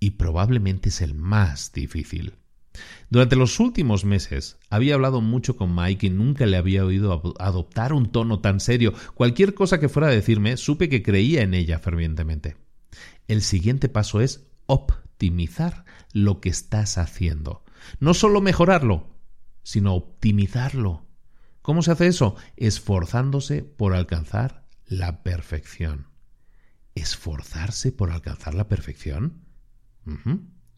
[0.00, 2.39] y probablemente es el más difícil.
[3.10, 7.92] Durante los últimos meses había hablado mucho con Mike y nunca le había oído adoptar
[7.92, 8.94] un tono tan serio.
[9.14, 12.56] Cualquier cosa que fuera a decirme, supe que creía en ella fervientemente.
[13.28, 17.64] El siguiente paso es optimizar lo que estás haciendo.
[17.98, 19.08] No solo mejorarlo,
[19.62, 21.06] sino optimizarlo.
[21.62, 22.36] ¿Cómo se hace eso?
[22.56, 26.08] Esforzándose por alcanzar la perfección.
[26.94, 29.44] ¿Esforzarse por alcanzar la perfección?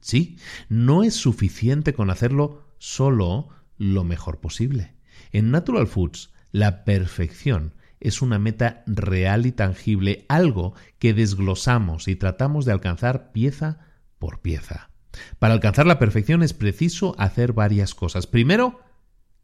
[0.03, 0.37] Sí,
[0.69, 3.49] no es suficiente con hacerlo solo
[3.79, 4.95] lo mejor posible.
[5.31, 12.17] En Natural Foods, la perfección es una meta real y tangible, algo que desglosamos y
[12.17, 13.79] tratamos de alcanzar pieza
[14.19, 14.91] por pieza.
[15.39, 18.27] Para alcanzar la perfección es preciso hacer varias cosas.
[18.27, 18.81] Primero,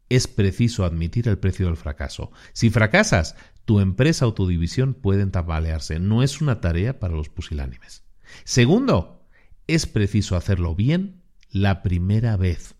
[0.09, 2.31] es preciso admitir el precio del fracaso.
[2.51, 5.99] Si fracasas, tu empresa o tu división pueden tambalearse.
[5.99, 8.03] No es una tarea para los pusilánimes.
[8.43, 9.18] Segundo,
[9.69, 11.21] es preciso hacerlo bien
[11.51, 12.75] la primera vez.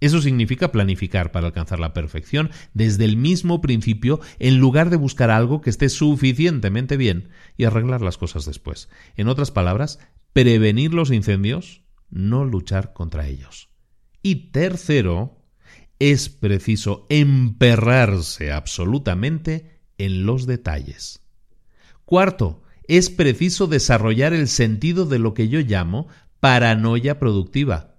[0.00, 5.30] Eso significa planificar para alcanzar la perfección desde el mismo principio en lugar de buscar
[5.30, 8.88] algo que esté suficientemente bien y arreglar las cosas después.
[9.16, 9.98] En otras palabras,
[10.32, 13.68] prevenir los incendios, no luchar contra ellos.
[14.22, 15.40] Y tercero,
[15.98, 21.22] es preciso emperrarse absolutamente en los detalles.
[22.06, 26.08] Cuarto, es preciso desarrollar el sentido de lo que yo llamo
[26.40, 27.94] paranoia productiva.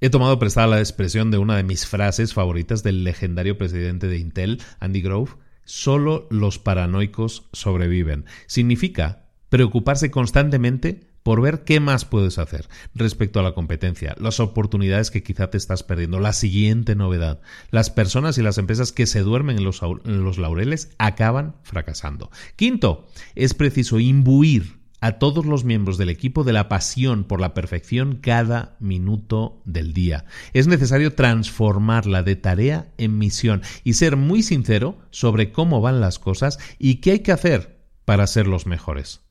[0.00, 4.18] He tomado prestada la expresión de una de mis frases favoritas del legendario presidente de
[4.18, 5.34] Intel, Andy Grove,
[5.64, 8.24] solo los paranoicos sobreviven.
[8.48, 15.10] Significa preocuparse constantemente por ver qué más puedes hacer respecto a la competencia, las oportunidades
[15.10, 17.40] que quizá te estás perdiendo, la siguiente novedad.
[17.70, 22.30] Las personas y las empresas que se duermen en los, en los laureles acaban fracasando.
[22.56, 27.54] Quinto, es preciso imbuir a todos los miembros del equipo de la pasión por la
[27.54, 30.24] perfección cada minuto del día.
[30.52, 36.18] Es necesario transformarla de tarea en misión y ser muy sincero sobre cómo van las
[36.18, 39.27] cosas y qué hay que hacer para ser los mejores.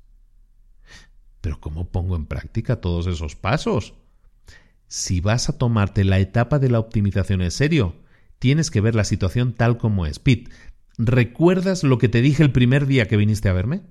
[1.41, 3.93] Pero ¿cómo pongo en práctica todos esos pasos?
[4.87, 7.95] Si vas a tomarte la etapa de la optimización en serio,
[8.39, 10.19] tienes que ver la situación tal como es.
[10.19, 10.49] Pete,
[10.97, 13.81] ¿recuerdas lo que te dije el primer día que viniste a verme?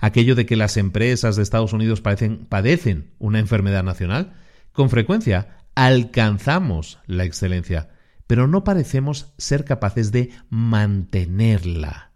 [0.00, 4.34] Aquello de que las empresas de Estados Unidos padecen una enfermedad nacional.
[4.72, 7.90] Con frecuencia alcanzamos la excelencia,
[8.26, 12.13] pero no parecemos ser capaces de mantenerla.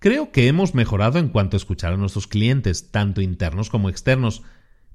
[0.00, 4.42] Creo que hemos mejorado en cuanto a escuchar a nuestros clientes, tanto internos como externos,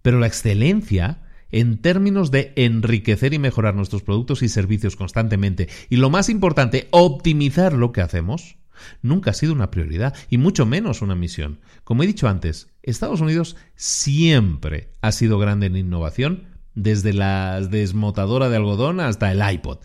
[0.02, 1.22] pero la excelencia
[1.52, 6.88] en términos de enriquecer y mejorar nuestros productos y servicios constantemente y lo más importante,
[6.90, 8.57] optimizar lo que hacemos,
[9.03, 11.60] nunca ha sido una prioridad y mucho menos una misión.
[11.84, 18.49] Como he dicho antes, Estados Unidos siempre ha sido grande en innovación, desde la desmotadora
[18.49, 19.77] de algodón hasta el iPod,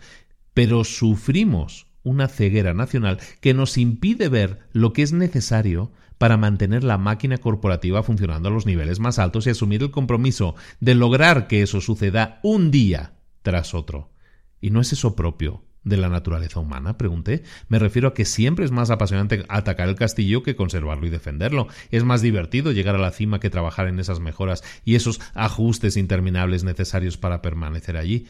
[0.55, 6.83] pero sufrimos una ceguera nacional que nos impide ver lo que es necesario para mantener
[6.83, 11.47] la máquina corporativa funcionando a los niveles más altos y asumir el compromiso de lograr
[11.47, 14.11] que eso suceda un día tras otro.
[14.59, 16.97] ¿Y no es eso propio de la naturaleza humana?
[16.97, 17.43] Pregunté.
[17.67, 21.67] Me refiero a que siempre es más apasionante atacar el castillo que conservarlo y defenderlo.
[21.89, 25.97] Es más divertido llegar a la cima que trabajar en esas mejoras y esos ajustes
[25.97, 28.27] interminables necesarios para permanecer allí.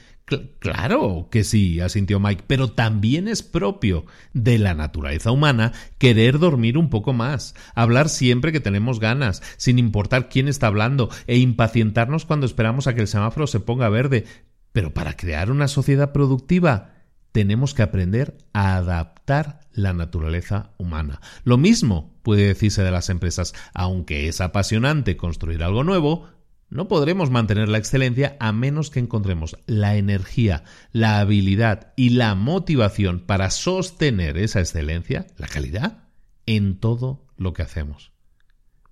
[0.59, 6.77] claro que sí, asintió Mike, pero también es propio de la naturaleza humana querer dormir
[6.77, 12.25] un poco más, hablar siempre que tenemos ganas, sin importar quién está hablando, e impacientarnos
[12.25, 14.25] cuando esperamos a que el semáforo se ponga verde.
[14.71, 17.00] Pero para crear una sociedad productiva,
[17.31, 21.21] tenemos que aprender a adaptar la naturaleza humana.
[21.43, 26.27] Lo mismo puede decirse de las empresas, aunque es apasionante construir algo nuevo,
[26.71, 30.63] No podremos mantener la excelencia a menos que encontremos la energía,
[30.93, 36.05] la habilidad y la motivación para sostener esa excelencia, la calidad,
[36.45, 38.13] en todo lo que hacemos.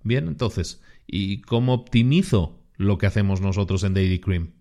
[0.02, 4.52] Bien, entonces, ¿y cómo optimizo lo que hacemos nosotros en Daily Cream?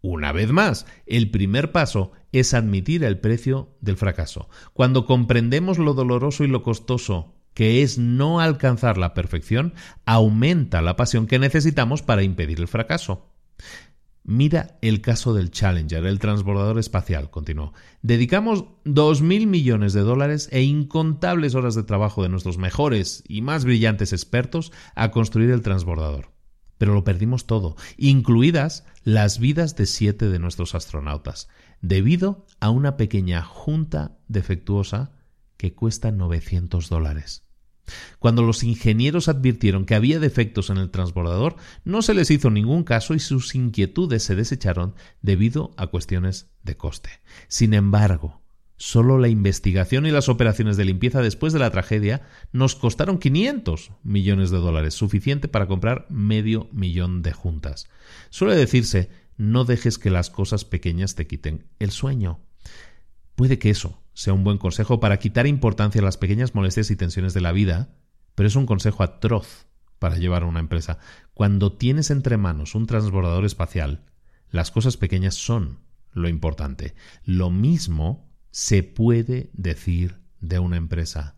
[0.00, 4.48] Una vez más, el primer paso es admitir el precio del fracaso.
[4.72, 10.94] Cuando comprendemos lo doloroso y lo costoso que es no alcanzar la perfección, aumenta la
[10.94, 13.32] pasión que necesitamos para impedir el fracaso.
[14.22, 17.72] Mira el caso del Challenger, el transbordador espacial, continuó.
[18.02, 23.64] Dedicamos 2.000 millones de dólares e incontables horas de trabajo de nuestros mejores y más
[23.64, 26.37] brillantes expertos a construir el transbordador.
[26.78, 31.48] Pero lo perdimos todo, incluidas las vidas de siete de nuestros astronautas,
[31.80, 35.12] debido a una pequeña junta defectuosa
[35.56, 37.44] que cuesta 900 dólares.
[38.18, 42.84] Cuando los ingenieros advirtieron que había defectos en el transbordador, no se les hizo ningún
[42.84, 47.10] caso y sus inquietudes se desecharon debido a cuestiones de coste.
[47.48, 48.42] Sin embargo,
[48.78, 52.22] solo la investigación y las operaciones de limpieza después de la tragedia
[52.52, 57.88] nos costaron 500 millones de dólares, suficiente para comprar medio millón de juntas.
[58.30, 62.40] Suele decirse, no dejes que las cosas pequeñas te quiten el sueño.
[63.34, 66.96] Puede que eso sea un buen consejo para quitar importancia a las pequeñas molestias y
[66.96, 67.90] tensiones de la vida,
[68.34, 69.66] pero es un consejo atroz
[69.98, 70.98] para llevar a una empresa.
[71.34, 74.04] Cuando tienes entre manos un transbordador espacial,
[74.50, 75.80] las cosas pequeñas son
[76.12, 76.94] lo importante.
[77.24, 81.36] Lo mismo se puede decir de una empresa.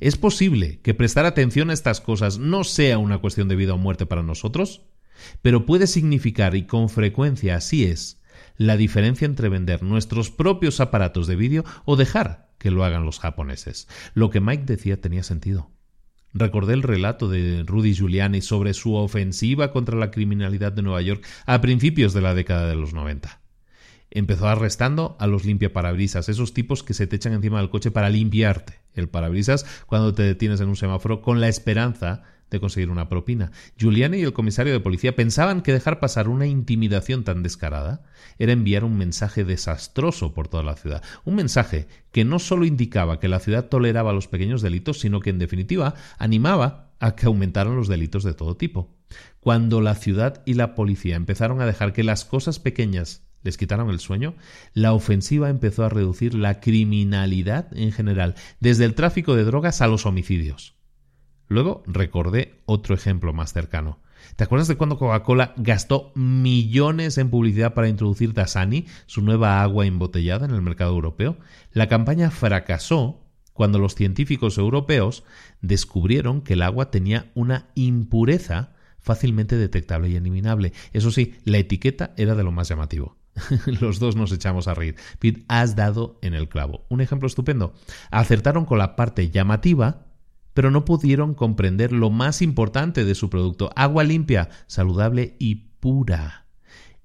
[0.00, 3.78] ¿Es posible que prestar atención a estas cosas no sea una cuestión de vida o
[3.78, 4.82] muerte para nosotros?
[5.42, 8.22] Pero puede significar, y con frecuencia así es,
[8.56, 13.18] la diferencia entre vender nuestros propios aparatos de vídeo o dejar que lo hagan los
[13.18, 13.88] japoneses.
[14.14, 15.70] Lo que Mike decía tenía sentido.
[16.34, 21.24] Recordé el relato de Rudy Giuliani sobre su ofensiva contra la criminalidad de Nueva York
[21.46, 23.40] a principios de la década de los 90.
[24.10, 28.10] Empezó arrestando a los limpiaparabrisas, esos tipos que se te echan encima del coche para
[28.10, 33.08] limpiarte el parabrisas cuando te detienes en un semáforo con la esperanza de conseguir una
[33.08, 33.52] propina.
[33.76, 38.02] Giuliani y el comisario de policía pensaban que dejar pasar una intimidación tan descarada
[38.38, 41.02] era enviar un mensaje desastroso por toda la ciudad.
[41.24, 45.30] Un mensaje que no solo indicaba que la ciudad toleraba los pequeños delitos, sino que
[45.30, 48.96] en definitiva animaba a que aumentaran los delitos de todo tipo.
[49.40, 53.90] Cuando la ciudad y la policía empezaron a dejar que las cosas pequeñas les quitaron
[53.90, 54.34] el sueño,
[54.74, 59.86] la ofensiva empezó a reducir la criminalidad en general, desde el tráfico de drogas a
[59.86, 60.74] los homicidios.
[61.48, 64.00] Luego recordé otro ejemplo más cercano.
[64.36, 69.86] ¿Te acuerdas de cuando Coca-Cola gastó millones en publicidad para introducir Dasani, su nueva agua
[69.86, 71.38] embotellada, en el mercado europeo?
[71.72, 75.24] La campaña fracasó cuando los científicos europeos
[75.62, 80.72] descubrieron que el agua tenía una impureza fácilmente detectable y eliminable.
[80.92, 83.17] Eso sí, la etiqueta era de lo más llamativo.
[83.80, 84.96] Los dos nos echamos a reír.
[85.18, 86.84] Pete, has dado en el clavo.
[86.88, 87.74] Un ejemplo estupendo.
[88.10, 90.08] Acertaron con la parte llamativa
[90.58, 96.46] pero no pudieron comprender lo más importante de su producto, agua limpia, saludable y pura.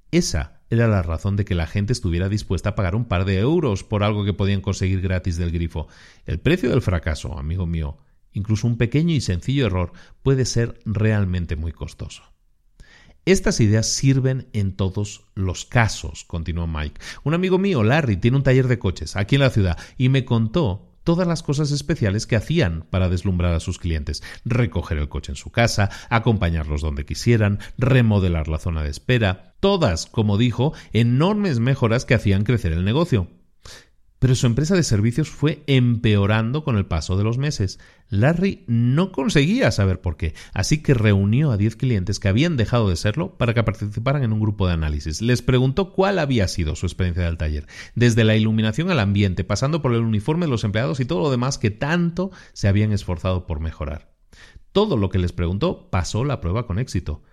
[0.10, 3.38] Esa era la razón de que la gente estuviera dispuesta a pagar un par de
[3.38, 5.88] euros por algo que podían conseguir gratis del grifo.
[6.26, 8.00] El precio del fracaso, amigo mío,
[8.32, 9.94] incluso un pequeño y sencillo error,
[10.24, 12.33] puede ser realmente muy costoso.
[13.26, 17.00] Estas ideas sirven en todos los casos, continuó Mike.
[17.24, 20.26] Un amigo mío, Larry, tiene un taller de coches aquí en la ciudad y me
[20.26, 25.32] contó todas las cosas especiales que hacían para deslumbrar a sus clientes, recoger el coche
[25.32, 31.60] en su casa, acompañarlos donde quisieran, remodelar la zona de espera, todas, como dijo, enormes
[31.60, 33.30] mejoras que hacían crecer el negocio
[34.24, 37.78] pero su empresa de servicios fue empeorando con el paso de los meses.
[38.08, 42.88] Larry no conseguía saber por qué, así que reunió a 10 clientes que habían dejado
[42.88, 45.22] de serlo para que participaran en un grupo de análisis.
[45.22, 49.82] Les preguntó cuál había sido su experiencia del taller, desde la iluminación al ambiente, pasando
[49.82, 53.46] por el uniforme de los empleados y todo lo demás que tanto se habían esforzado
[53.46, 54.16] por mejorar.
[54.72, 57.24] Todo lo que les preguntó pasó la prueba con éxito.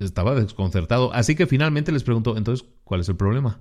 [0.00, 3.60] Estaba desconcertado, así que finalmente les preguntó, entonces, ¿cuál es el problema?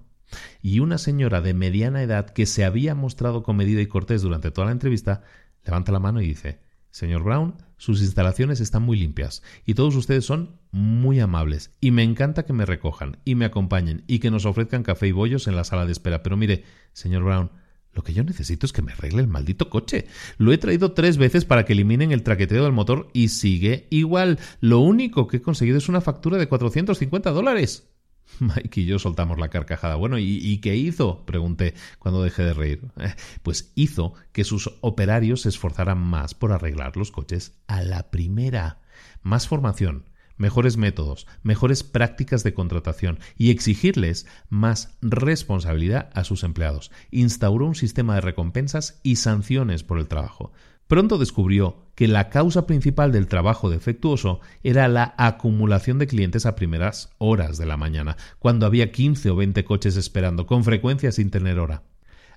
[0.61, 4.67] Y una señora de mediana edad que se había mostrado comedida y cortés durante toda
[4.67, 5.23] la entrevista
[5.63, 6.59] levanta la mano y dice
[6.95, 12.03] Señor Brown, sus instalaciones están muy limpias y todos ustedes son muy amables y me
[12.03, 15.57] encanta que me recojan y me acompañen y que nos ofrezcan café y bollos en
[15.57, 16.23] la sala de espera.
[16.23, 17.51] Pero mire, señor Brown,
[17.91, 20.07] lo que yo necesito es que me arregle el maldito coche.
[20.37, 24.39] Lo he traído tres veces para que eliminen el traqueteo del motor y sigue igual.
[24.61, 27.89] Lo único que he conseguido es una factura de 450 dólares.
[28.39, 29.95] Mike y yo soltamos la carcajada.
[29.95, 31.25] Bueno, ¿y, qué hizo?
[31.25, 32.81] pregunté cuando dejé de reír.
[32.97, 38.09] Eh, pues hizo que sus operarios se esforzaran más por arreglar los coches a la
[38.09, 38.79] primera.
[39.21, 40.05] Más formación,
[40.37, 46.91] mejores métodos, mejores prácticas de contratación y exigirles más responsabilidad a sus empleados.
[47.11, 50.51] Instauró un sistema de recompensas y sanciones por el trabajo.
[50.87, 56.55] Pronto descubrió que la causa principal del trabajo defectuoso era la acumulación de clientes a
[56.55, 61.31] primeras horas de la mañana, cuando había 15 o 20 coches esperando, con frecuencia sin
[61.31, 61.81] tener hora.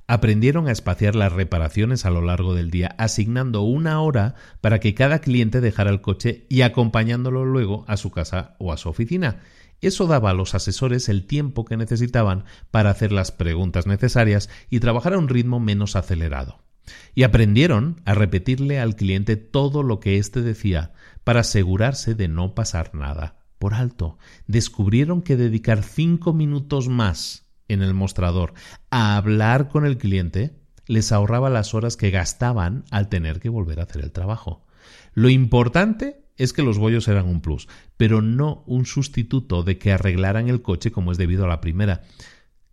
[0.07, 4.95] Aprendieron a espaciar las reparaciones a lo largo del día, asignando una hora para que
[4.95, 9.41] cada cliente dejara el coche y acompañándolo luego a su casa o a su oficina.
[9.83, 14.81] Eso daba a los asesores el tiempo que necesitaban para hacer las preguntas necesarias y
[14.81, 16.68] trabajar a un ritmo menos acelerado.
[17.15, 20.93] Y aprendieron a repetirle al cliente todo lo que éste decía
[21.24, 24.19] para asegurarse de no pasar nada por alto.
[24.47, 28.55] Descubrieron que dedicar cinco minutos más en el mostrador
[28.90, 33.78] a hablar con el cliente les ahorraba las horas que gastaban al tener que volver
[33.81, 34.65] a hacer el trabajo.
[35.12, 39.93] Lo importante es que los bollos eran un plus, pero no un sustituto de que
[39.93, 42.02] arreglaran el coche como es debido a la primera,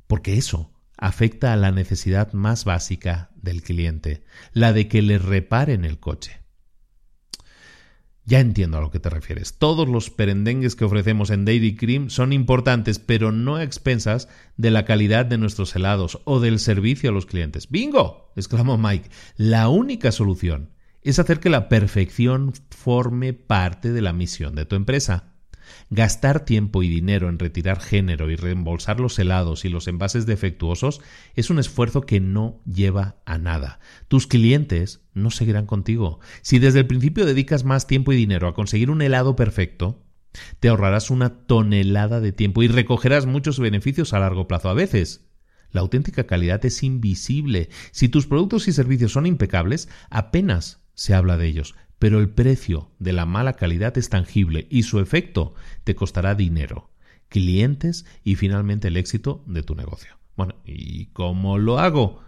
[0.08, 4.24] porque eso afecta a la necesidad más básica del cliente,
[4.54, 6.46] la de que le reparen el coche.
[8.28, 9.60] Ya entiendo a lo que te refieres.
[9.60, 14.72] Todos los perendengues que ofrecemos en Dairy Cream son importantes, pero no a expensas de
[14.72, 17.70] la calidad de nuestros helados o del servicio a los clientes.
[17.70, 18.32] ¡Bingo!
[18.36, 19.10] exclamó Mike.
[19.38, 20.72] La única solución
[21.04, 25.35] es hacer que la perfección forme parte de la misión de tu empresa.
[25.90, 31.02] Gastar tiempo y dinero en retirar género y reembolsar los helados y los envases defectuosos
[31.36, 33.80] es un esfuerzo que no lleva a nada.
[34.08, 36.20] Tus clientes no seguirán contigo.
[36.42, 40.04] Si desde el principio dedicas más tiempo y dinero a conseguir un helado perfecto,
[40.60, 44.70] te ahorrarás una tonelada de tiempo y recogerás muchos beneficios a largo plazo.
[44.70, 45.26] A veces,
[45.72, 47.70] la auténtica calidad es invisible.
[47.92, 52.92] Si tus productos y servicios son impecables, apenas se habla de ellos pero el precio
[53.00, 55.54] de la mala calidad es tangible y su efecto
[55.84, 56.90] te costará dinero,
[57.30, 60.18] clientes y finalmente el éxito de tu negocio.
[60.36, 62.22] Bueno, ¿y cómo lo hago?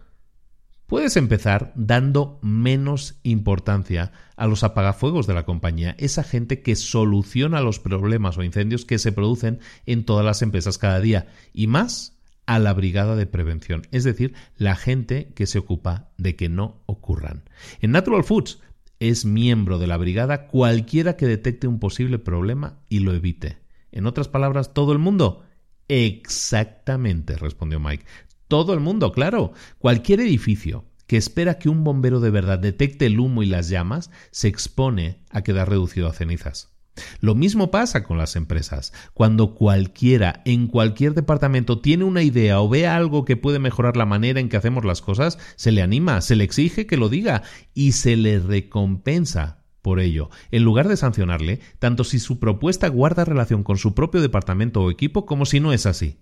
[0.87, 7.59] Puedes empezar dando menos importancia a los apagafuegos de la compañía, esa gente que soluciona
[7.59, 12.17] los problemas o incendios que se producen en todas las empresas cada día, y más
[12.45, 16.81] a la brigada de prevención, es decir, la gente que se ocupa de que no
[16.85, 17.43] ocurran.
[17.81, 18.59] En Natural Foods
[18.99, 23.57] es miembro de la brigada cualquiera que detecte un posible problema y lo evite.
[23.91, 25.43] En otras palabras, todo el mundo.
[25.87, 28.05] Exactamente, respondió Mike.
[28.47, 29.53] Todo el mundo, claro.
[29.77, 34.11] Cualquier edificio que espera que un bombero de verdad detecte el humo y las llamas
[34.31, 36.76] se expone a quedar reducido a cenizas.
[37.19, 38.93] Lo mismo pasa con las empresas.
[39.13, 44.05] Cuando cualquiera en cualquier departamento tiene una idea o ve algo que puede mejorar la
[44.05, 47.43] manera en que hacemos las cosas, se le anima, se le exige que lo diga
[47.73, 53.23] y se le recompensa por ello, en lugar de sancionarle, tanto si su propuesta guarda
[53.23, 56.17] relación con su propio departamento o equipo como si no es así.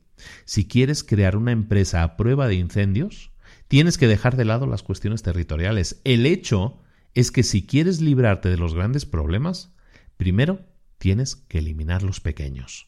[0.46, 3.32] Si quieres crear una empresa a prueba de incendios,
[3.68, 6.00] tienes que dejar de lado las cuestiones territoriales.
[6.04, 6.80] El hecho
[7.16, 9.74] es que si quieres librarte de los grandes problemas,
[10.18, 10.66] Primero,
[10.98, 12.88] tienes que eliminar los pequeños.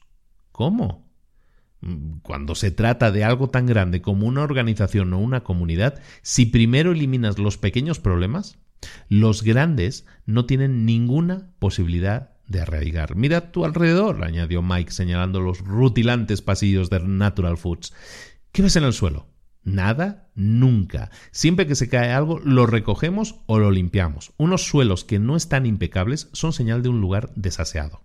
[0.51, 1.07] ¿Cómo?
[1.81, 6.45] Mm, cuando se trata de algo tan grande como una organización o una comunidad, si
[6.45, 8.57] primero eliminas los pequeños problemas,
[9.09, 13.15] los grandes no tienen ninguna posibilidad de arraigar.
[13.15, 17.93] Mira a tu alrededor, añadió Mike señalando los rutilantes pasillos de Natural Foods.
[18.51, 19.27] ¿Qué ves en el suelo?
[19.67, 21.11] Nada, nunca.
[21.31, 24.31] Siempre que se cae algo, lo recogemos o lo limpiamos.
[24.37, 28.01] Unos suelos que no están impecables son señal de un lugar desaseado.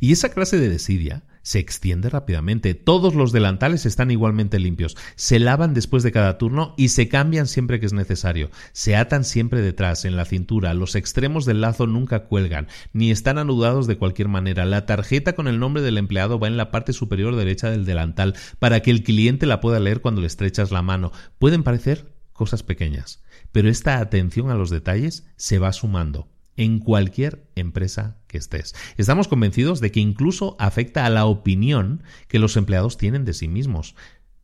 [0.00, 2.74] Y esa clase de desidia se extiende rápidamente.
[2.74, 7.46] Todos los delantales están igualmente limpios, se lavan después de cada turno y se cambian
[7.46, 8.50] siempre que es necesario.
[8.72, 13.38] Se atan siempre detrás, en la cintura, los extremos del lazo nunca cuelgan, ni están
[13.38, 14.64] anudados de cualquier manera.
[14.64, 18.34] La tarjeta con el nombre del empleado va en la parte superior derecha del delantal
[18.58, 21.12] para que el cliente la pueda leer cuando le estrechas la mano.
[21.38, 27.46] Pueden parecer cosas pequeñas, pero esta atención a los detalles se va sumando en cualquier
[27.54, 28.74] empresa que estés.
[28.96, 33.48] Estamos convencidos de que incluso afecta a la opinión que los empleados tienen de sí
[33.48, 33.94] mismos.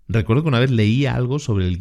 [0.08, 1.78] Recuerdo que una vez leí algo sobre el,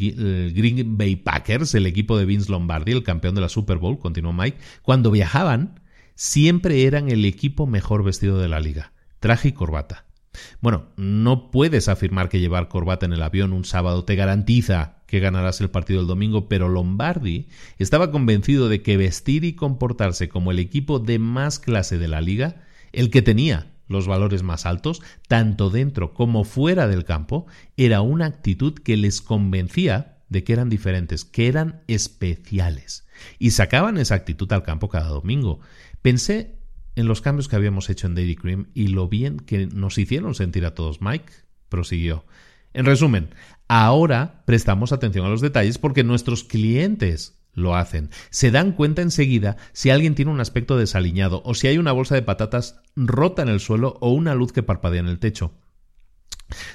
[0.53, 4.33] Green Bay Packers, el equipo de Vince Lombardi, el campeón de la Super Bowl, continuó
[4.33, 5.79] Mike, cuando viajaban,
[6.15, 10.07] siempre eran el equipo mejor vestido de la liga, traje y corbata.
[10.59, 15.19] Bueno, no puedes afirmar que llevar corbata en el avión un sábado te garantiza que
[15.19, 17.47] ganarás el partido el domingo, pero Lombardi
[17.79, 22.21] estaba convencido de que vestir y comportarse como el equipo de más clase de la
[22.21, 27.47] liga, el que tenía los valores más altos, tanto dentro como fuera del campo,
[27.77, 33.07] era una actitud que les convencía de que eran diferentes, que eran especiales.
[33.39, 35.61] Y sacaban esa actitud al campo cada domingo.
[36.01, 36.57] Pensé
[36.95, 40.35] en los cambios que habíamos hecho en Dairy Cream y lo bien que nos hicieron
[40.35, 41.01] sentir a todos.
[41.01, 41.31] Mike
[41.69, 42.25] prosiguió.
[42.73, 43.29] En resumen,
[43.68, 48.10] ahora prestamos atención a los detalles porque nuestros clientes lo hacen.
[48.30, 52.15] Se dan cuenta enseguida si alguien tiene un aspecto desaliñado o si hay una bolsa
[52.15, 55.53] de patatas rota en el suelo o una luz que parpadea en el techo.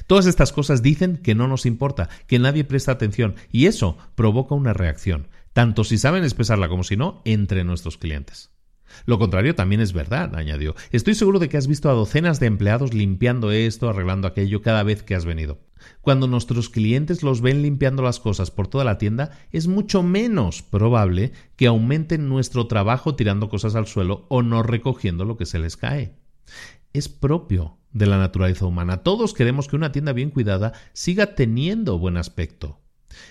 [0.07, 4.55] Todas estas cosas dicen que no nos importa, que nadie presta atención y eso provoca
[4.55, 8.51] una reacción, tanto si saben expresarla como si no, entre nuestros clientes.
[9.07, 10.75] Lo contrario también es verdad, añadió.
[10.91, 14.83] Estoy seguro de que has visto a docenas de empleados limpiando esto, arreglando aquello cada
[14.83, 15.61] vez que has venido.
[16.01, 20.63] Cuando nuestros clientes los ven limpiando las cosas por toda la tienda, es mucho menos
[20.63, 25.59] probable que aumenten nuestro trabajo tirando cosas al suelo o no recogiendo lo que se
[25.59, 26.17] les cae.
[26.93, 28.99] Es propio de la naturaleza humana.
[28.99, 32.81] Todos queremos que una tienda bien cuidada siga teniendo buen aspecto.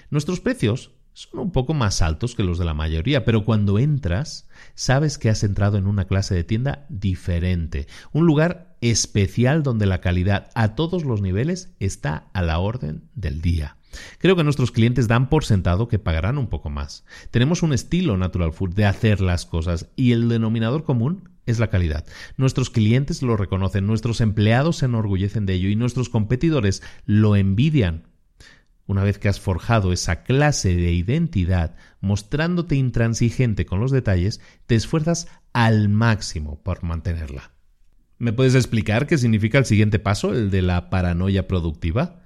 [0.09, 4.47] Nuestros precios son un poco más altos que los de la mayoría, pero cuando entras,
[4.75, 10.01] sabes que has entrado en una clase de tienda diferente, un lugar especial donde la
[10.01, 13.77] calidad a todos los niveles está a la orden del día.
[14.19, 17.03] Creo que nuestros clientes dan por sentado que pagarán un poco más.
[17.29, 21.69] Tenemos un estilo Natural Food de hacer las cosas y el denominador común es la
[21.69, 22.05] calidad.
[22.37, 28.10] Nuestros clientes lo reconocen, nuestros empleados se enorgullecen de ello y nuestros competidores lo envidian
[28.91, 34.75] una vez que has forjado esa clase de identidad, mostrándote intransigente con los detalles, te
[34.75, 37.53] esfuerzas al máximo por mantenerla.
[38.17, 42.19] ¿Me puedes explicar qué significa el siguiente paso, el de la paranoia productiva?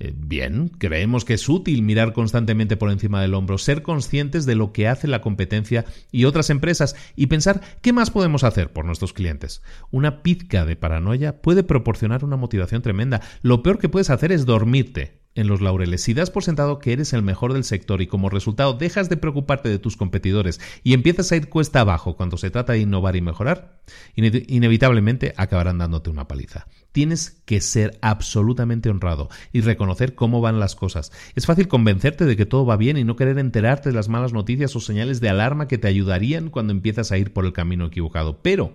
[0.00, 4.56] Eh, bien, creemos que es útil mirar constantemente por encima del hombro, ser conscientes de
[4.56, 8.84] lo que hace la competencia y otras empresas y pensar qué más podemos hacer por
[8.84, 9.62] nuestros clientes.
[9.92, 13.20] Una pizca de paranoia puede proporcionar una motivación tremenda.
[13.40, 16.02] Lo peor que puedes hacer es dormirte en los laureles.
[16.02, 19.16] Si das por sentado que eres el mejor del sector y como resultado dejas de
[19.16, 23.14] preocuparte de tus competidores y empiezas a ir cuesta abajo cuando se trata de innovar
[23.14, 23.80] y mejorar,
[24.16, 26.66] inevitablemente acabarán dándote una paliza.
[26.90, 31.12] Tienes que ser absolutamente honrado y reconocer cómo van las cosas.
[31.36, 34.32] Es fácil convencerte de que todo va bien y no querer enterarte de las malas
[34.32, 37.86] noticias o señales de alarma que te ayudarían cuando empiezas a ir por el camino
[37.86, 38.42] equivocado.
[38.42, 38.72] Pero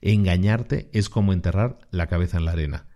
[0.00, 2.89] engañarte es como enterrar la cabeza en la arena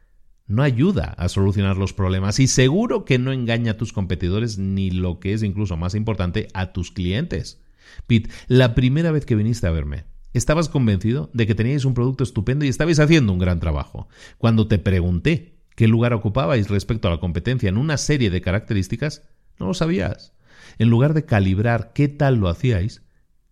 [0.47, 4.91] no ayuda a solucionar los problemas y seguro que no engaña a tus competidores ni
[4.91, 7.61] lo que es incluso más importante a tus clientes.
[8.07, 12.25] Pete, la primera vez que viniste a verme, estabas convencido de que teníais un producto
[12.25, 14.09] estupendo y estabais haciendo un gran trabajo.
[14.39, 19.23] Cuando te pregunté qué lugar ocupabais respecto a la competencia en una serie de características,
[19.59, 20.33] no lo sabías.
[20.79, 23.03] En lugar de calibrar qué tal lo hacíais,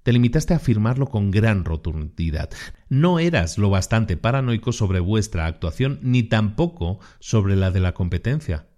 [0.03, 2.51] te limitaste a afirmarlo con gran rotundidad.
[2.89, 8.69] No eras lo bastante paranoico sobre vuestra actuación ni tampoco sobre la de la competencia.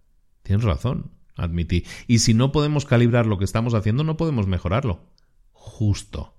[0.43, 1.85] Tienes razón, admití.
[2.07, 5.11] Y si no podemos calibrar lo que estamos haciendo, no podemos mejorarlo.
[5.53, 6.37] Justo.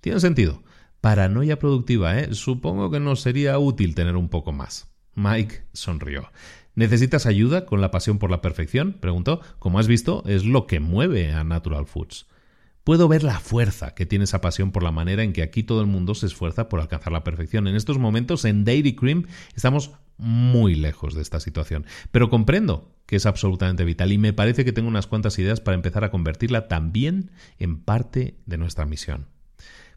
[0.00, 0.62] Tiene sentido.
[1.00, 2.32] Paranoia productiva, ¿eh?
[2.34, 4.90] Supongo que nos sería útil tener un poco más.
[5.14, 6.30] Mike sonrió.
[6.74, 8.94] ¿Necesitas ayuda con la pasión por la perfección?
[8.94, 9.40] preguntó.
[9.58, 12.26] Como has visto, es lo que mueve a Natural Foods.
[12.84, 15.80] Puedo ver la fuerza que tiene esa pasión por la manera en que aquí todo
[15.80, 17.68] el mundo se esfuerza por alcanzar la perfección.
[17.68, 23.16] En estos momentos en Dairy Cream estamos muy lejos de esta situación, pero comprendo que
[23.16, 26.66] es absolutamente vital y me parece que tengo unas cuantas ideas para empezar a convertirla
[26.66, 29.28] también en parte de nuestra misión.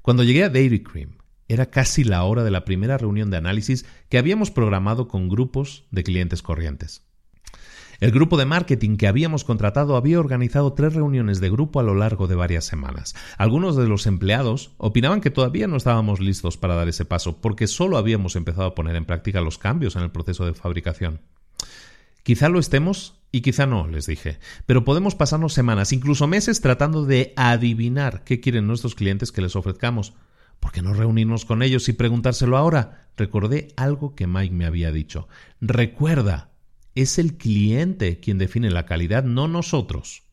[0.02, 1.18] Cuando llegué a Dairy Cream,
[1.48, 5.86] era casi la hora de la primera reunión de análisis que habíamos programado con grupos
[5.92, 7.04] de clientes corrientes.
[8.00, 11.96] El grupo de marketing que habíamos contratado había organizado tres reuniones de grupo a lo
[11.96, 13.16] largo de varias semanas.
[13.38, 17.68] Algunos de los empleados opinaban que todavía no estábamos listos para dar ese paso, porque
[17.68, 21.22] solo habíamos empezado a poner en práctica los cambios en el proceso de fabricación.
[22.24, 27.06] Quizá lo estemos y quizá no, les dije, pero podemos pasarnos semanas, incluso meses, tratando
[27.06, 30.14] de adivinar qué quieren nuestros clientes que les ofrezcamos.
[30.60, 33.10] ¿Por qué no reunirnos con ellos y preguntárselo ahora?
[33.18, 35.28] Recordé algo que Mike me había dicho.
[35.62, 36.50] Recuerda,
[36.96, 40.24] es el cliente quien define la calidad, no nosotros.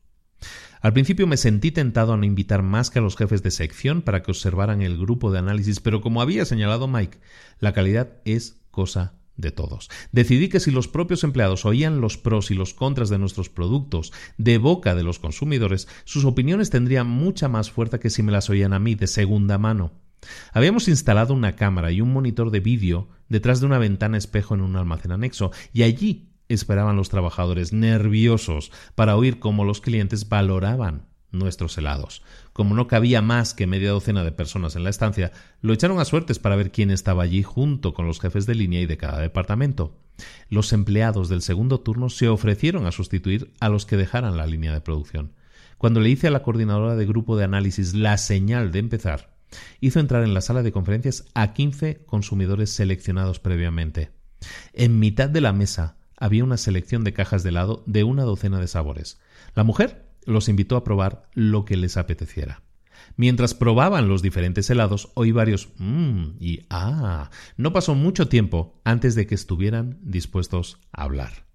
[0.81, 4.03] Al principio me sentí tentado a no invitar más que a los jefes de sección
[4.03, 7.19] para que observaran el grupo de análisis, pero como había señalado Mike,
[7.61, 9.91] la calidad es cosa de todos.
[10.11, 14.13] Decidí que si los propios empleados oían los pros y los contras de nuestros productos
[14.39, 18.51] de boca de los consumidores, sus opiniones tendrían mucha más fuerza que si me las
[18.51, 19.93] oían a mí de segunda mano.
[20.53, 24.61] Habíamos instalado una cámara y un monitor de vídeo detrás de una ventana espejo en
[24.61, 31.07] un almacén anexo, y allí esperaban los trabajadores nerviosos para oír cómo los clientes valoraban
[31.33, 32.23] nuestros helados.
[32.53, 36.05] Como no cabía más que media docena de personas en la estancia, lo echaron a
[36.05, 39.19] suertes para ver quién estaba allí junto con los jefes de línea y de cada
[39.21, 39.97] departamento.
[40.49, 44.73] Los empleados del segundo turno se ofrecieron a sustituir a los que dejaran la línea
[44.73, 45.33] de producción.
[45.79, 49.35] Cuando le hice a la coordinadora de grupo de análisis la señal de empezar,
[49.81, 54.11] hizo entrar en la sala de conferencias a 15 consumidores seleccionados previamente.
[54.73, 58.61] En mitad de la mesa había una selección de cajas de helado de una docena
[58.61, 59.21] de sabores.
[59.57, 62.63] La mujer los invitó a probar lo que les apeteciera.
[63.17, 67.31] Mientras probaban los diferentes helados, oí varios mmm y ah.
[67.57, 71.47] No pasó mucho tiempo antes de que estuvieran dispuestos a hablar.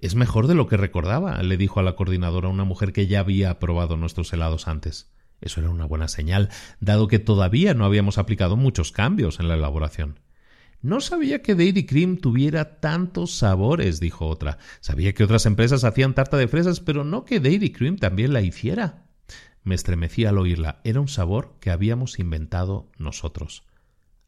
[0.00, 3.20] Es mejor de lo que recordaba, le dijo a la coordinadora una mujer que ya
[3.20, 5.12] había probado nuestros helados antes.
[5.42, 6.48] Eso era una buena señal,
[6.80, 10.18] dado que todavía no habíamos aplicado muchos cambios en la elaboración.
[10.80, 14.58] No sabía que Dairy Cream tuviera tantos sabores, dijo otra.
[14.80, 18.42] Sabía que otras empresas hacían tarta de fresas, pero no que Dairy Cream también la
[18.42, 19.04] hiciera.
[19.64, 20.80] Me estremecí al oírla.
[20.84, 23.64] Era un sabor que habíamos inventado nosotros.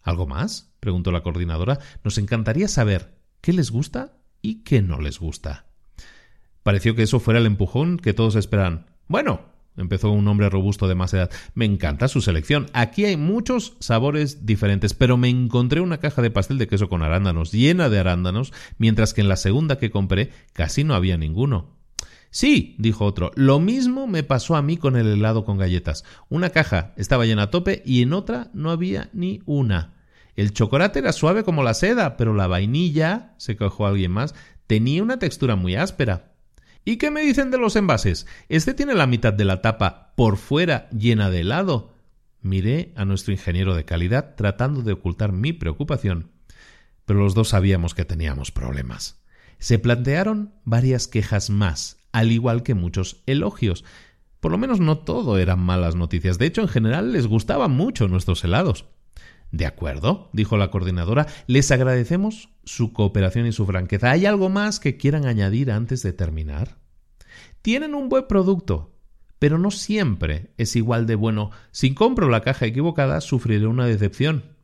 [0.03, 0.73] ¿Algo más?
[0.81, 1.79] preguntó la coordinadora.
[2.03, 5.67] Nos encantaría saber qué les gusta y qué no les gusta.
[6.63, 8.87] Pareció que eso fuera el empujón que todos esperan.
[9.07, 9.50] Bueno,
[9.81, 11.31] empezó un hombre robusto de más edad.
[11.55, 12.67] Me encanta su selección.
[12.73, 17.03] Aquí hay muchos sabores diferentes, pero me encontré una caja de pastel de queso con
[17.03, 21.81] arándanos, llena de arándanos, mientras que en la segunda que compré casi no había ninguno.
[22.33, 26.05] Sí, dijo otro, lo mismo me pasó a mí con el helado con galletas.
[26.29, 29.95] Una caja estaba llena a tope y en otra no había ni una.
[30.37, 34.35] El chocolate era suave como la seda, pero la vainilla, se quejó alguien más,
[34.69, 36.30] tenía una textura muy áspera.
[36.85, 38.27] ¿Y qué me dicen de los envases?
[38.49, 41.95] Este tiene la mitad de la tapa por fuera llena de helado.
[42.41, 46.31] Miré a nuestro ingeniero de calidad tratando de ocultar mi preocupación,
[47.05, 49.23] pero los dos sabíamos que teníamos problemas.
[49.59, 53.85] Se plantearon varias quejas más, al igual que muchos elogios.
[54.41, 56.39] Por lo menos no todo eran malas noticias.
[56.39, 58.87] De hecho, en general les gustaban mucho nuestros helados.
[59.53, 64.11] De acuerdo, dijo la coordinadora, les agradecemos su cooperación y su franqueza.
[64.11, 66.79] ¿Hay algo más que quieran añadir antes de terminar?
[67.63, 68.97] Tienen un buen producto,
[69.39, 71.51] pero no siempre es igual de bueno.
[71.73, 74.57] Si compro la caja equivocada, sufriré una decepción.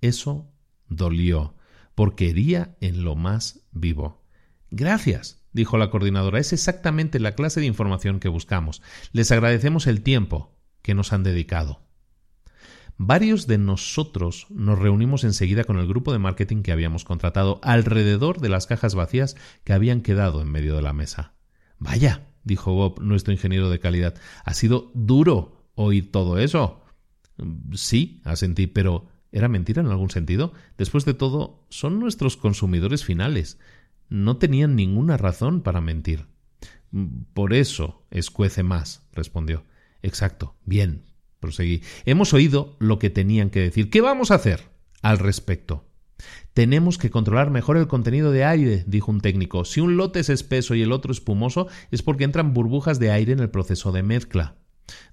[0.00, 0.52] Eso
[0.88, 1.56] dolió,
[1.94, 4.22] porque hería en lo más vivo.
[4.70, 6.38] Gracias, dijo la coordinadora.
[6.38, 8.80] Es exactamente la clase de información que buscamos.
[9.12, 11.89] Les agradecemos el tiempo que nos han dedicado.
[13.02, 18.42] Varios de nosotros nos reunimos enseguida con el grupo de marketing que habíamos contratado alrededor
[18.42, 21.32] de las cajas vacías que habían quedado en medio de la mesa.
[21.78, 26.82] Vaya, dijo Bob, nuestro ingeniero de calidad, ha sido duro oír todo eso.
[27.72, 30.52] Sí, asentí, pero ¿era mentira en algún sentido?
[30.76, 33.58] Después de todo, son nuestros consumidores finales.
[34.10, 36.26] No tenían ninguna razón para mentir.
[37.32, 39.64] Por eso escuece más, respondió.
[40.02, 40.54] Exacto.
[40.66, 41.09] Bien,
[41.40, 41.82] Proseguí.
[42.04, 43.90] Hemos oído lo que tenían que decir.
[43.90, 44.68] ¿Qué vamos a hacer
[45.02, 45.84] al respecto?
[46.52, 49.64] Tenemos que controlar mejor el contenido de aire, dijo un técnico.
[49.64, 53.32] Si un lote es espeso y el otro espumoso, es porque entran burbujas de aire
[53.32, 54.56] en el proceso de mezcla.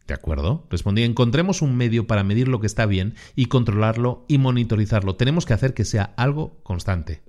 [0.07, 1.03] De acuerdo, respondí.
[1.03, 5.15] Encontremos un medio para medir lo que está bien y controlarlo y monitorizarlo.
[5.15, 7.21] Tenemos que hacer que sea algo constante.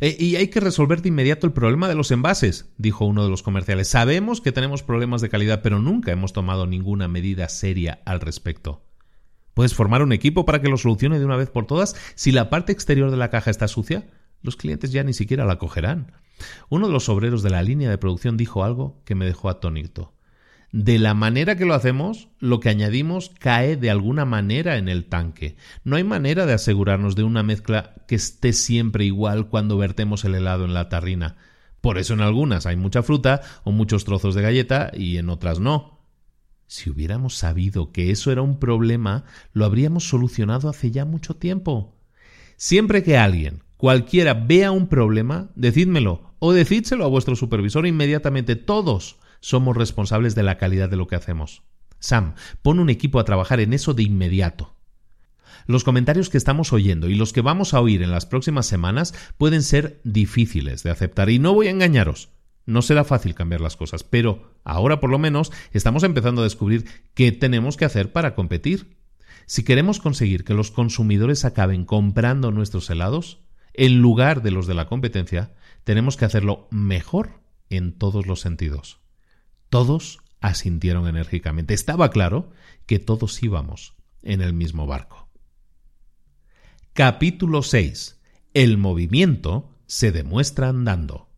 [0.00, 3.30] Eh, y hay que resolver de inmediato el problema de los envases, dijo uno de
[3.30, 3.88] los comerciales.
[3.88, 8.82] Sabemos que tenemos problemas de calidad, pero nunca hemos tomado ninguna medida seria al respecto.
[9.54, 11.96] ¿Puedes formar un equipo para que lo solucione de una vez por todas?
[12.14, 14.06] Si la parte exterior de la caja está sucia,
[14.42, 16.12] los clientes ya ni siquiera la cogerán.
[16.68, 20.15] Uno de los obreros de la línea de producción dijo algo que me dejó atónito
[20.76, 25.06] de la manera que lo hacemos, lo que añadimos cae de alguna manera en el
[25.06, 25.56] tanque.
[25.84, 30.34] No hay manera de asegurarnos de una mezcla que esté siempre igual cuando vertemos el
[30.34, 31.36] helado en la tarrina.
[31.80, 35.60] Por eso en algunas hay mucha fruta o muchos trozos de galleta y en otras
[35.60, 36.04] no.
[36.66, 39.24] Si hubiéramos sabido que eso era un problema,
[39.54, 41.96] lo habríamos solucionado hace ya mucho tiempo.
[42.58, 49.16] Siempre que alguien, cualquiera, vea un problema, decídmelo o decídselo a vuestro supervisor inmediatamente todos
[49.46, 51.62] somos responsables de la calidad de lo que hacemos.
[52.00, 54.74] Sam, pon un equipo a trabajar en eso de inmediato.
[55.68, 59.14] Los comentarios que estamos oyendo y los que vamos a oír en las próximas semanas
[59.38, 62.30] pueden ser difíciles de aceptar y no voy a engañaros.
[62.64, 66.84] No será fácil cambiar las cosas, pero ahora por lo menos estamos empezando a descubrir
[67.14, 68.96] qué tenemos que hacer para competir.
[69.46, 73.38] Si queremos conseguir que los consumidores acaben comprando nuestros helados,
[73.74, 75.54] en lugar de los de la competencia,
[75.84, 79.05] tenemos que hacerlo mejor en todos los sentidos.
[79.68, 81.74] Todos asintieron enérgicamente.
[81.74, 82.50] Estaba claro
[82.86, 85.28] que todos íbamos en el mismo barco.
[86.92, 88.20] Capítulo 6.
[88.54, 91.28] El movimiento se demuestra andando.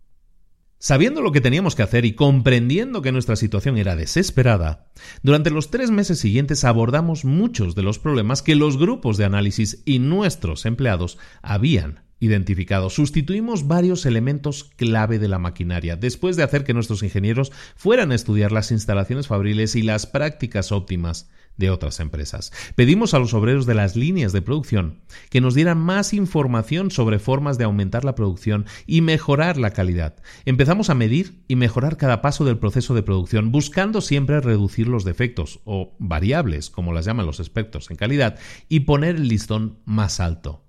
[0.81, 4.93] Sabiendo lo que teníamos que hacer y comprendiendo que nuestra situación era desesperada,
[5.23, 9.83] durante los tres meses siguientes abordamos muchos de los problemas que los grupos de análisis
[9.85, 12.91] y nuestros empleados habían identificado.
[12.91, 18.15] Sustituimos varios elementos clave de la maquinaria, después de hacer que nuestros ingenieros fueran a
[18.15, 21.29] estudiar las instalaciones fabriles y las prácticas óptimas
[21.59, 22.53] de otras empresas.
[22.77, 27.19] Pedimos a los obreros de las líneas de producción que nos dieran más información sobre
[27.19, 30.17] formas de aumentar la producción y mejorar la calidad.
[30.47, 35.05] Empezamos a medir y mejorar cada paso del proceso de producción, buscando siempre reducir los
[35.05, 38.39] defectos o variables, como las llaman los expertos en calidad,
[38.69, 40.68] y poner el listón más alto.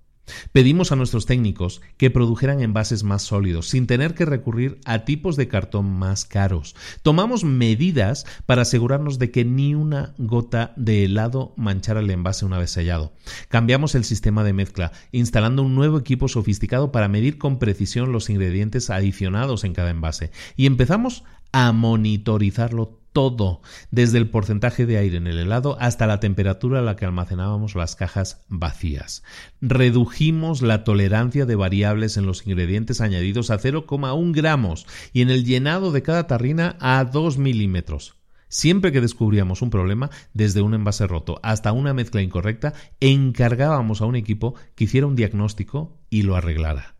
[0.52, 5.36] Pedimos a nuestros técnicos que produjeran envases más sólidos, sin tener que recurrir a tipos
[5.36, 6.76] de cartón más caros.
[7.02, 12.58] Tomamos medidas para asegurarnos de que ni una gota de helado manchara el envase una
[12.58, 13.12] vez sellado.
[13.48, 18.30] Cambiamos el sistema de mezcla, instalando un nuevo equipo sofisticado para medir con precisión los
[18.30, 20.30] ingredientes adicionados en cada envase.
[20.56, 23.60] Y empezamos a monitorizarlo todo,
[23.90, 27.74] desde el porcentaje de aire en el helado hasta la temperatura a la que almacenábamos
[27.74, 29.22] las cajas vacías.
[29.60, 35.44] Redujimos la tolerancia de variables en los ingredientes añadidos a 0,1 gramos y en el
[35.44, 38.16] llenado de cada tarrina a 2 milímetros.
[38.48, 44.06] Siempre que descubríamos un problema, desde un envase roto hasta una mezcla incorrecta, encargábamos a
[44.06, 46.99] un equipo que hiciera un diagnóstico y lo arreglara.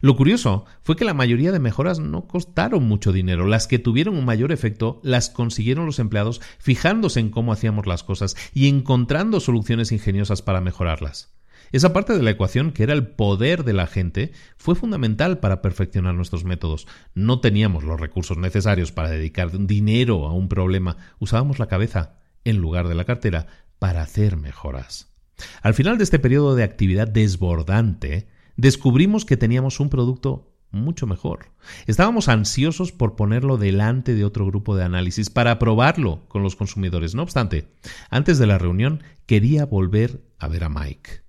[0.00, 3.46] Lo curioso fue que la mayoría de mejoras no costaron mucho dinero.
[3.46, 8.02] Las que tuvieron un mayor efecto las consiguieron los empleados fijándose en cómo hacíamos las
[8.02, 11.36] cosas y encontrando soluciones ingeniosas para mejorarlas.
[11.72, 15.62] Esa parte de la ecuación, que era el poder de la gente, fue fundamental para
[15.62, 16.86] perfeccionar nuestros métodos.
[17.14, 22.58] No teníamos los recursos necesarios para dedicar dinero a un problema, usábamos la cabeza, en
[22.58, 23.48] lugar de la cartera,
[23.78, 25.12] para hacer mejoras.
[25.60, 31.52] Al final de este periodo de actividad desbordante, descubrimos que teníamos un producto mucho mejor.
[31.86, 37.14] Estábamos ansiosos por ponerlo delante de otro grupo de análisis para probarlo con los consumidores.
[37.14, 37.72] No obstante,
[38.10, 41.26] antes de la reunión quería volver a ver a Mike.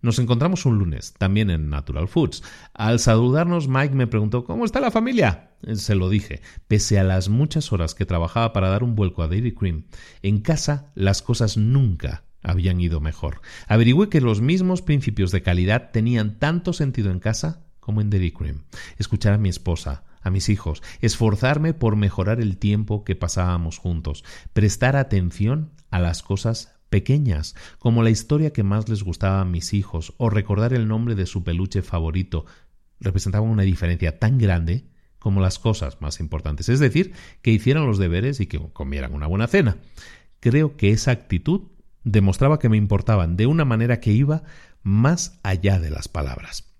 [0.00, 2.44] Nos encontramos un lunes, también en Natural Foods.
[2.72, 5.50] Al saludarnos, Mike me preguntó ¿Cómo está la familia?
[5.74, 6.40] Se lo dije.
[6.68, 9.86] Pese a las muchas horas que trabajaba para dar un vuelco a Dairy Cream,
[10.22, 13.40] en casa las cosas nunca habían ido mejor.
[13.66, 18.32] Averigüé que los mismos principios de calidad tenían tanto sentido en casa como en Dairy
[18.32, 18.64] Cream.
[18.98, 24.24] Escuchar a mi esposa, a mis hijos, esforzarme por mejorar el tiempo que pasábamos juntos,
[24.52, 29.74] prestar atención a las cosas pequeñas, como la historia que más les gustaba a mis
[29.74, 32.46] hijos o recordar el nombre de su peluche favorito,
[33.00, 34.88] representaban una diferencia tan grande
[35.18, 37.12] como las cosas más importantes, es decir,
[37.42, 39.78] que hicieran los deberes y que comieran una buena cena.
[40.40, 41.62] Creo que esa actitud
[42.04, 44.42] demostraba que me importaban de una manera que iba
[44.82, 46.74] más allá de las palabras.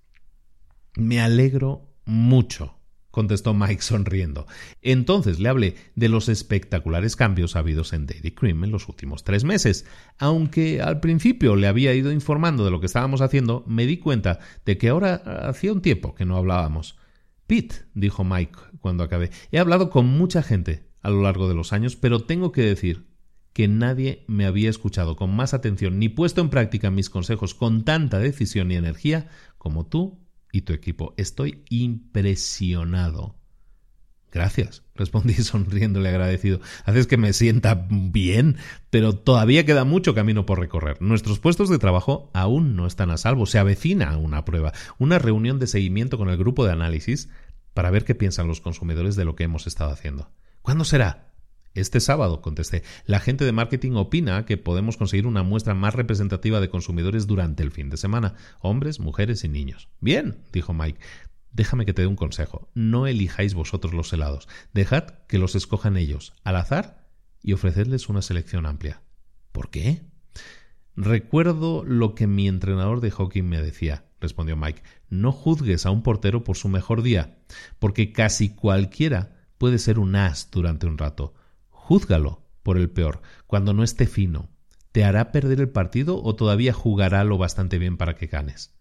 [0.95, 2.79] Me alegro mucho,
[3.11, 4.47] contestó Mike sonriendo.
[4.81, 9.43] Entonces le hablé de los espectaculares cambios habidos en Dairy Cream en los últimos tres
[9.43, 9.85] meses.
[10.17, 14.39] Aunque al principio le había ido informando de lo que estábamos haciendo, me di cuenta
[14.65, 15.15] de que ahora
[15.47, 16.97] hacía un tiempo que no hablábamos.
[17.47, 21.73] Pete, dijo Mike cuando acabé, he hablado con mucha gente a lo largo de los
[21.73, 23.08] años, pero tengo que decir
[23.59, 27.83] que nadie me había escuchado con más atención ni puesto en práctica mis consejos con
[27.83, 29.27] tanta decisión y energía
[29.57, 30.17] como tú
[30.53, 31.13] y tu equipo.
[31.17, 33.35] Estoy impresionado.
[34.31, 36.61] Gracias, respondí sonriéndole agradecido.
[36.85, 38.55] Haces que me sienta bien,
[38.91, 41.01] pero todavía queda mucho camino por recorrer.
[41.01, 43.45] Nuestros puestos de trabajo aún no están a salvo.
[43.45, 47.27] Se avecina una prueba, una reunión de seguimiento con el grupo de análisis
[47.73, 50.31] para ver qué piensan los consumidores de lo que hemos estado haciendo.
[50.61, 51.28] ¿Cuándo será?
[51.75, 56.59] Este sábado, contesté, la gente de marketing opina que podemos conseguir una muestra más representativa
[56.59, 59.89] de consumidores durante el fin de semana, hombres, mujeres y niños.
[59.99, 60.99] Bien, dijo Mike.
[61.51, 62.69] Déjame que te dé un consejo.
[62.73, 64.47] No elijáis vosotros los helados.
[64.73, 67.07] Dejad que los escojan ellos, al azar,
[67.41, 69.01] y ofrecedles una selección amplia.
[69.51, 70.01] ¿Por qué?
[70.95, 74.83] Recuerdo lo que mi entrenador de hockey me decía, respondió Mike.
[75.09, 77.37] No juzgues a un portero por su mejor día,
[77.79, 81.33] porque casi cualquiera puede ser un as durante un rato.
[81.89, 84.51] Júzgalo por el peor, cuando no esté fino.
[84.91, 88.75] ¿Te hará perder el partido o todavía jugará lo bastante bien para que ganes?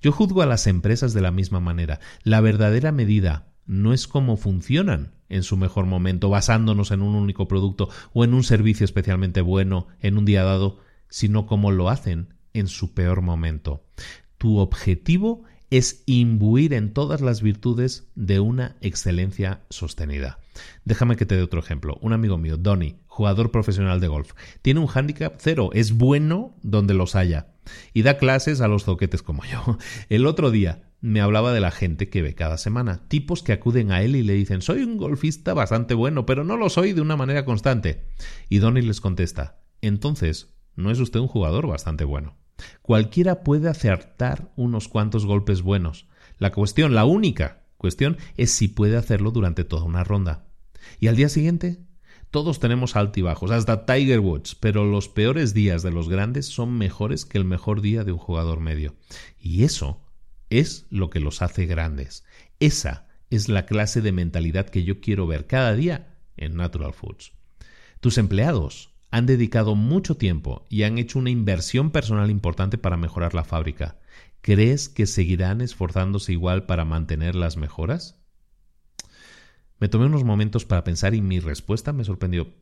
[0.00, 2.00] Yo juzgo a las empresas de la misma manera.
[2.22, 7.48] La verdadera medida no es cómo funcionan en su mejor momento, basándonos en un único
[7.48, 10.78] producto o en un servicio especialmente bueno en un día dado,
[11.10, 13.84] sino cómo lo hacen en su peor momento.
[14.38, 20.38] Tu objetivo es imbuir en todas las virtudes de una excelencia sostenida.
[20.84, 21.98] Déjame que te dé otro ejemplo.
[22.00, 26.94] Un amigo mío, Donny, jugador profesional de golf, tiene un handicap cero, es bueno donde
[26.94, 27.48] los haya
[27.92, 29.78] y da clases a los zoquetes como yo.
[30.08, 33.92] El otro día me hablaba de la gente que ve cada semana, tipos que acuden
[33.92, 37.00] a él y le dicen soy un golfista bastante bueno, pero no lo soy de
[37.00, 38.04] una manera constante.
[38.48, 39.58] Y Donny les contesta
[39.88, 42.36] entonces, ¿no es usted un jugador bastante bueno?
[42.80, 46.06] Cualquiera puede acertar unos cuantos golpes buenos.
[46.38, 50.43] La cuestión, la única cuestión, es si puede hacerlo durante toda una ronda.
[51.00, 51.84] Y al día siguiente,
[52.34, 57.24] Todos tenemos altibajos, hasta Tiger Woods, pero los peores días de los grandes son mejores
[57.24, 58.96] que el mejor día de un jugador medio.
[59.38, 60.02] Y eso
[60.50, 62.24] es lo que los hace grandes.
[62.58, 67.30] Esa es la clase de mentalidad que yo quiero ver cada día en Natural Foods.
[68.00, 73.32] Tus empleados han dedicado mucho tiempo y han hecho una inversión personal importante para mejorar
[73.34, 74.00] la fábrica.
[74.40, 78.23] ¿Crees que seguirán esforzándose igual para mantener las mejoras?
[79.84, 82.54] Me tomé unos momentos para pensar y mi respuesta me sorprendió.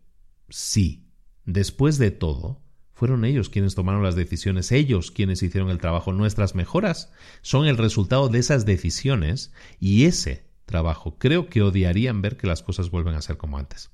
[0.48, 1.06] Sí.
[1.44, 6.12] Después de todo, fueron ellos quienes tomaron las decisiones, ellos quienes hicieron el trabajo.
[6.12, 12.36] Nuestras mejoras son el resultado de esas decisiones y ese trabajo creo que odiarían ver
[12.36, 13.92] que las cosas vuelven a ser como antes.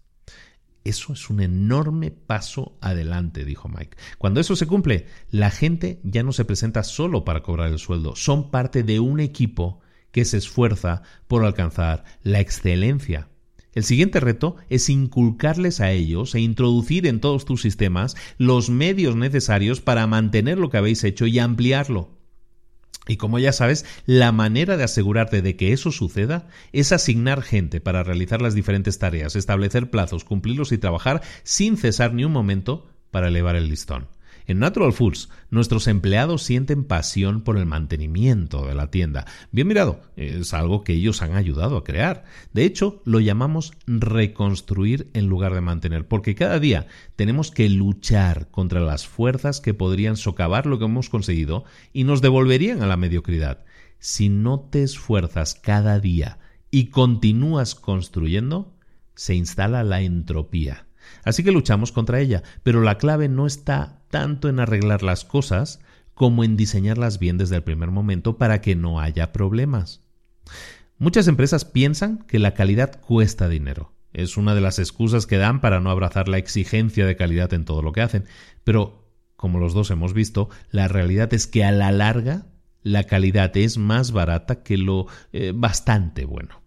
[0.85, 3.99] Eso es un enorme paso adelante, dijo Mike.
[4.17, 8.17] Cuando eso se cumple, la gente ya no se presenta solo para cobrar el sueldo,
[8.17, 13.29] son parte de un equipo que se esfuerza por alcanzar la excelencia.
[13.75, 19.15] El siguiente reto es inculcarles a ellos e introducir en todos tus sistemas los medios
[19.15, 22.19] necesarios para mantener lo que habéis hecho y ampliarlo.
[23.07, 27.81] Y como ya sabes, la manera de asegurarte de que eso suceda es asignar gente
[27.81, 32.87] para realizar las diferentes tareas, establecer plazos, cumplirlos y trabajar sin cesar ni un momento
[33.11, 34.09] para elevar el listón.
[34.49, 39.27] En Natural Foods, nuestros empleados sienten pasión por el mantenimiento de la tienda.
[39.53, 42.25] Bien mirado, es algo que ellos han ayudado a crear.
[42.55, 48.49] De hecho, lo llamamos reconstruir en lugar de mantener, porque cada día tenemos que luchar
[48.51, 52.97] contra las fuerzas que podrían socavar lo que hemos conseguido y nos devolverían a la
[52.97, 53.67] mediocridad.
[53.99, 56.39] Si no te esfuerzas cada día
[56.71, 58.75] y continúas construyendo,
[59.15, 60.88] se instala la entropía.
[61.25, 65.81] Así que luchamos contra ella, pero la clave no está tanto en arreglar las cosas
[66.15, 70.03] como en diseñarlas bien desde el primer momento para que no haya problemas.
[70.99, 73.93] Muchas empresas piensan que la calidad cuesta dinero.
[74.13, 77.65] Es una de las excusas que dan para no abrazar la exigencia de calidad en
[77.65, 78.25] todo lo que hacen.
[78.65, 82.47] Pero, como los dos hemos visto, la realidad es que a la larga
[82.83, 86.63] la calidad es más barata que lo eh, bastante bueno.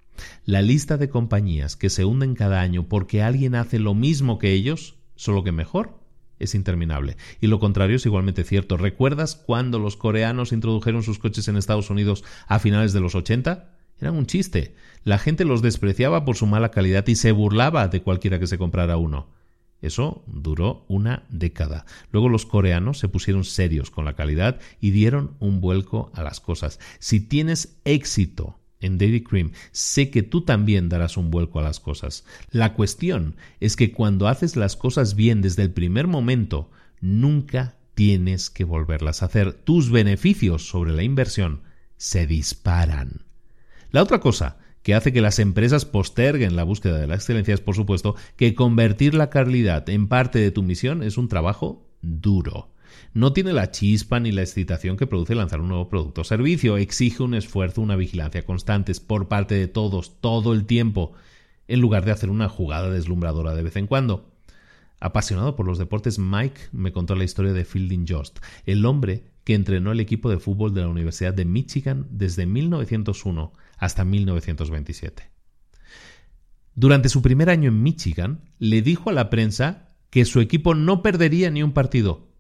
[0.46, 4.52] La lista de compañías que se hunden cada año porque alguien hace lo mismo que
[4.52, 6.00] ellos, solo que mejor,
[6.40, 7.18] es interminable.
[7.40, 8.78] Y lo contrario es igualmente cierto.
[8.78, 13.70] ¿Recuerdas cuando los coreanos introdujeron sus coches en Estados Unidos a finales de los 80?
[14.00, 14.76] Eran un chiste.
[15.04, 18.58] La gente los despreciaba por su mala calidad y se burlaba de cualquiera que se
[18.58, 19.30] comprara uno.
[19.82, 21.86] Eso duró una década.
[22.12, 26.40] Luego los coreanos se pusieron serios con la calidad y dieron un vuelco a las
[26.40, 26.80] cosas.
[27.00, 31.80] Si tienes éxito en Dairy Cream, sé que tú también darás un vuelco a las
[31.80, 32.26] cosas.
[32.52, 36.70] La cuestión es que cuando haces las cosas bien desde el primer momento,
[37.00, 39.54] nunca tienes que volverlas a hacer.
[39.54, 41.62] Tus beneficios sobre la inversión
[41.98, 43.26] se disparan.
[43.92, 47.62] La otra cosa que hace que las empresas posterguen la búsqueda de la excelencia es,
[47.62, 52.71] por supuesto, que convertir la calidad en parte de tu misión es un trabajo duro
[53.14, 56.78] no tiene la chispa ni la excitación que produce lanzar un nuevo producto o servicio.
[56.78, 61.14] Exige un esfuerzo, una vigilancia constantes por parte de todos, todo el tiempo,
[61.68, 64.32] en lugar de hacer una jugada deslumbradora de vez en cuando.
[65.00, 69.56] Apasionado por los deportes, Mike me contó la historia de Fielding Jost, el hombre que
[69.56, 75.32] entrenó el equipo de fútbol de la Universidad de Michigan desde 1901 hasta 1927.
[76.76, 81.02] Durante su primer año en Michigan, le dijo a la prensa que su equipo no
[81.02, 82.31] perdería ni un partido,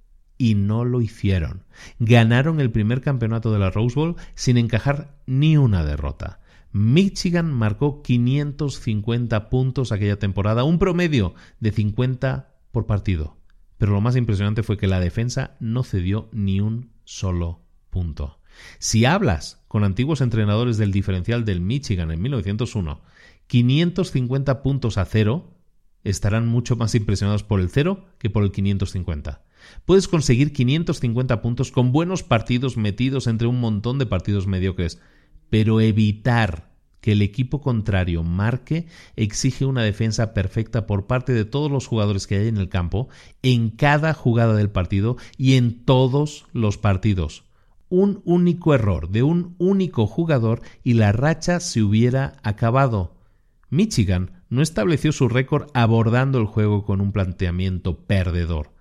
[0.41, 1.65] y no lo hicieron.
[1.99, 6.39] Ganaron el primer campeonato de la Rose Bowl sin encajar ni una derrota.
[6.71, 13.37] Michigan marcó 550 puntos aquella temporada, un promedio de 50 por partido.
[13.77, 17.61] Pero lo más impresionante fue que la defensa no cedió ni un solo
[17.91, 18.39] punto.
[18.79, 22.99] Si hablas con antiguos entrenadores del diferencial del Michigan en 1901,
[23.45, 25.53] 550 puntos a cero
[26.03, 29.43] estarán mucho más impresionados por el cero que por el 550.
[29.85, 34.99] Puedes conseguir 550 puntos con buenos partidos metidos entre un montón de partidos mediocres,
[35.49, 38.85] pero evitar que el equipo contrario marque
[39.15, 43.09] exige una defensa perfecta por parte de todos los jugadores que hay en el campo,
[43.41, 47.43] en cada jugada del partido y en todos los partidos.
[47.89, 53.15] Un único error de un único jugador y la racha se hubiera acabado.
[53.69, 58.71] Michigan no estableció su récord abordando el juego con un planteamiento perdedor.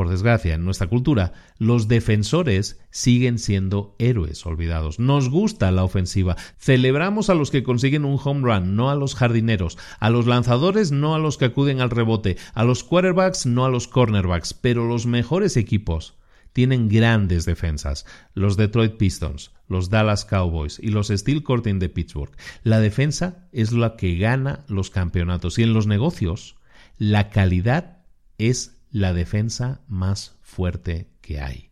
[0.00, 4.98] Por desgracia, en nuestra cultura, los defensores siguen siendo héroes olvidados.
[4.98, 6.38] Nos gusta la ofensiva.
[6.56, 9.76] Celebramos a los que consiguen un home run, no a los jardineros.
[9.98, 12.38] A los lanzadores, no a los que acuden al rebote.
[12.54, 14.54] A los quarterbacks, no a los cornerbacks.
[14.54, 16.14] Pero los mejores equipos
[16.54, 18.06] tienen grandes defensas.
[18.32, 22.34] Los Detroit Pistons, los Dallas Cowboys y los Steel Curtain de Pittsburgh.
[22.62, 25.58] La defensa es la que gana los campeonatos.
[25.58, 26.56] Y en los negocios,
[26.96, 27.98] La calidad
[28.38, 31.70] es la defensa más fuerte que hay.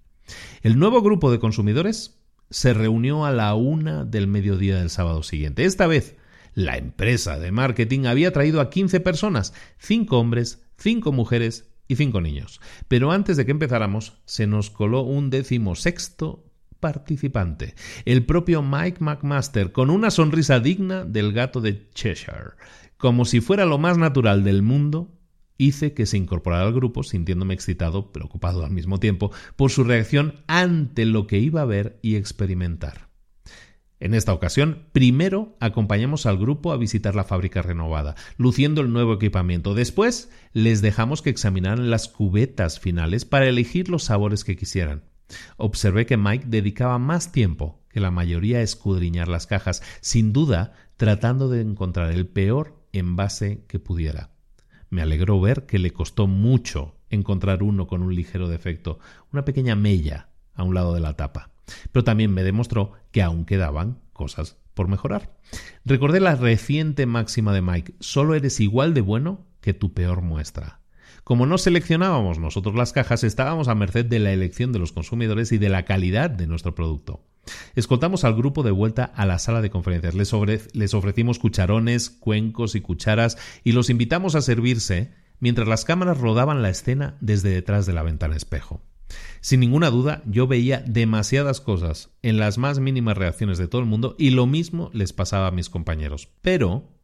[0.62, 5.64] El nuevo grupo de consumidores se reunió a la una del mediodía del sábado siguiente.
[5.64, 6.16] Esta vez,
[6.54, 12.20] la empresa de marketing había traído a 15 personas, 5 hombres, 5 mujeres y 5
[12.20, 12.60] niños.
[12.88, 16.44] Pero antes de que empezáramos, se nos coló un decimosexto
[16.80, 17.74] participante,
[18.04, 22.52] el propio Mike McMaster, con una sonrisa digna del gato de Cheshire.
[22.96, 25.17] Como si fuera lo más natural del mundo,
[25.58, 30.36] hice que se incorporara al grupo sintiéndome excitado, preocupado al mismo tiempo, por su reacción
[30.46, 33.08] ante lo que iba a ver y experimentar.
[34.00, 39.14] En esta ocasión, primero acompañamos al grupo a visitar la fábrica renovada, luciendo el nuevo
[39.14, 39.74] equipamiento.
[39.74, 45.02] Después, les dejamos que examinaran las cubetas finales para elegir los sabores que quisieran.
[45.56, 50.74] Observé que Mike dedicaba más tiempo que la mayoría a escudriñar las cajas, sin duda
[50.96, 54.30] tratando de encontrar el peor envase que pudiera.
[54.90, 58.98] Me alegró ver que le costó mucho encontrar uno con un ligero defecto,
[59.32, 61.50] una pequeña mella a un lado de la tapa.
[61.92, 65.36] Pero también me demostró que aún quedaban cosas por mejorar.
[65.84, 70.80] Recordé la reciente máxima de Mike, solo eres igual de bueno que tu peor muestra.
[71.24, 75.52] Como no seleccionábamos nosotros las cajas, estábamos a merced de la elección de los consumidores
[75.52, 77.22] y de la calidad de nuestro producto.
[77.74, 80.14] Escoltamos al grupo de vuelta a la sala de conferencias.
[80.14, 80.32] Les,
[80.74, 86.62] les, ofrecimos cucharones, cuencos y cucharas y los invitamos a servirse mientras las cámaras rodaban
[86.62, 88.80] la escena desde detrás de la ventana espejo.
[89.40, 93.86] Sin ninguna duda, yo veía demasiadas cosas en las más mínimas reacciones de todo el
[93.86, 96.28] mundo y lo mismo les pasaba a mis compañeros.
[96.42, 96.97] Pero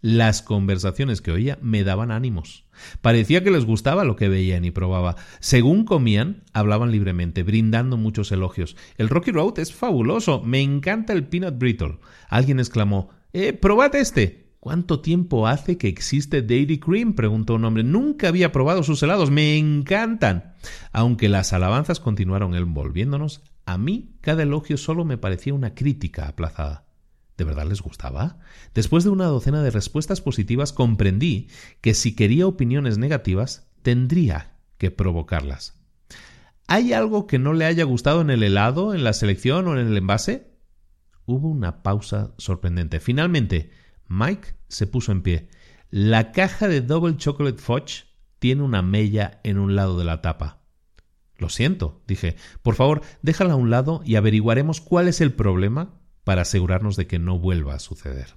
[0.00, 2.64] las conversaciones que oía me daban ánimos.
[3.00, 5.16] Parecía que les gustaba lo que veían y probaba.
[5.40, 8.76] Según comían, hablaban libremente, brindando muchos elogios.
[8.96, 10.42] El Rocky Road es fabuloso.
[10.42, 11.98] Me encanta el Peanut Brittle.
[12.28, 14.48] Alguien exclamó, ¡Eh, probad este!
[14.60, 17.14] ¿Cuánto tiempo hace que existe Dairy Cream?
[17.14, 17.84] preguntó un hombre.
[17.84, 19.30] Nunca había probado sus helados.
[19.30, 20.54] Me encantan.
[20.92, 26.87] Aunque las alabanzas continuaron envolviéndonos, a mí cada elogio solo me parecía una crítica aplazada.
[27.38, 28.40] ¿De verdad les gustaba?
[28.74, 31.48] Después de una docena de respuestas positivas comprendí
[31.80, 35.78] que si quería opiniones negativas, tendría que provocarlas.
[36.66, 39.86] ¿Hay algo que no le haya gustado en el helado, en la selección o en
[39.86, 40.50] el envase?
[41.26, 42.98] Hubo una pausa sorprendente.
[42.98, 43.70] Finalmente,
[44.08, 45.48] Mike se puso en pie.
[45.90, 48.06] La caja de Double Chocolate Fudge
[48.40, 50.64] tiene una mella en un lado de la tapa.
[51.36, 52.34] Lo siento, dije.
[52.62, 55.97] Por favor, déjala a un lado y averiguaremos cuál es el problema
[56.28, 58.36] para asegurarnos de que no vuelva a suceder.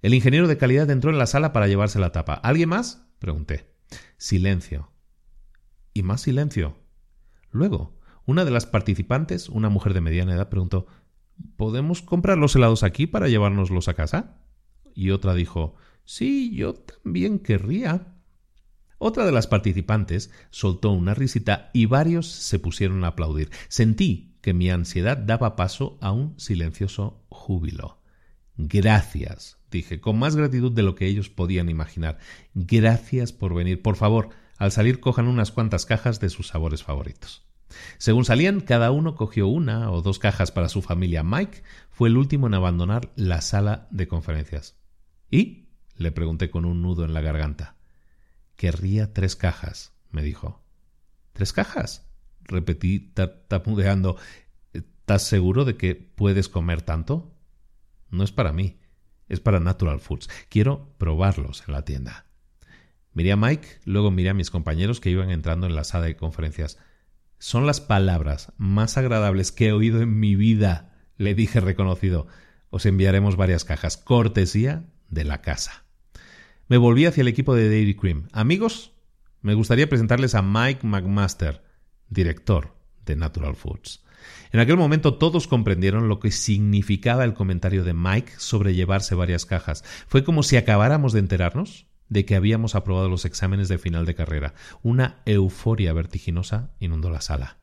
[0.00, 2.32] El ingeniero de calidad entró en la sala para llevarse la tapa.
[2.32, 3.06] ¿Alguien más?
[3.18, 3.74] pregunté.
[4.16, 4.90] Silencio.
[5.92, 6.78] Y más silencio.
[7.50, 10.86] Luego, una de las participantes, una mujer de mediana edad, preguntó
[11.56, 14.38] ¿Podemos comprar los helados aquí para llevárnoslos a casa?
[14.94, 15.74] Y otra dijo
[16.06, 18.14] Sí, yo también querría.
[18.96, 23.50] Otra de las participantes soltó una risita y varios se pusieron a aplaudir.
[23.68, 28.02] Sentí que mi ansiedad daba paso a un silencioso júbilo.
[28.58, 32.18] Gracias, dije, con más gratitud de lo que ellos podían imaginar.
[32.52, 33.80] Gracias por venir.
[33.80, 37.46] Por favor, al salir cojan unas cuantas cajas de sus sabores favoritos.
[37.96, 41.22] Según salían, cada uno cogió una o dos cajas para su familia.
[41.22, 44.76] Mike fue el último en abandonar la sala de conferencias.
[45.30, 45.70] ¿Y?
[45.96, 47.76] le pregunté con un nudo en la garganta.
[48.56, 50.62] Querría tres cajas, me dijo.
[51.32, 52.03] ¿Tres cajas?
[52.44, 53.12] Repetí
[53.48, 54.16] tapudeando.
[54.72, 57.34] ¿Estás seguro de que puedes comer tanto?
[58.10, 58.78] No es para mí,
[59.28, 60.28] es para Natural Foods.
[60.48, 62.26] Quiero probarlos en la tienda.
[63.12, 66.16] Miré a Mike, luego miré a mis compañeros que iban entrando en la sala de
[66.16, 66.78] conferencias.
[67.38, 72.26] Son las palabras más agradables que he oído en mi vida, le dije reconocido.
[72.70, 75.84] Os enviaremos varias cajas, cortesía de la casa.
[76.68, 78.28] Me volví hacia el equipo de Dairy Cream.
[78.32, 78.92] Amigos,
[79.42, 81.62] me gustaría presentarles a Mike McMaster,
[82.08, 82.74] director
[83.04, 84.04] de Natural Foods.
[84.52, 89.46] En aquel momento todos comprendieron lo que significaba el comentario de Mike sobre llevarse varias
[89.46, 89.84] cajas.
[90.06, 94.14] Fue como si acabáramos de enterarnos de que habíamos aprobado los exámenes de final de
[94.14, 94.54] carrera.
[94.82, 97.58] Una euforia vertiginosa inundó la sala.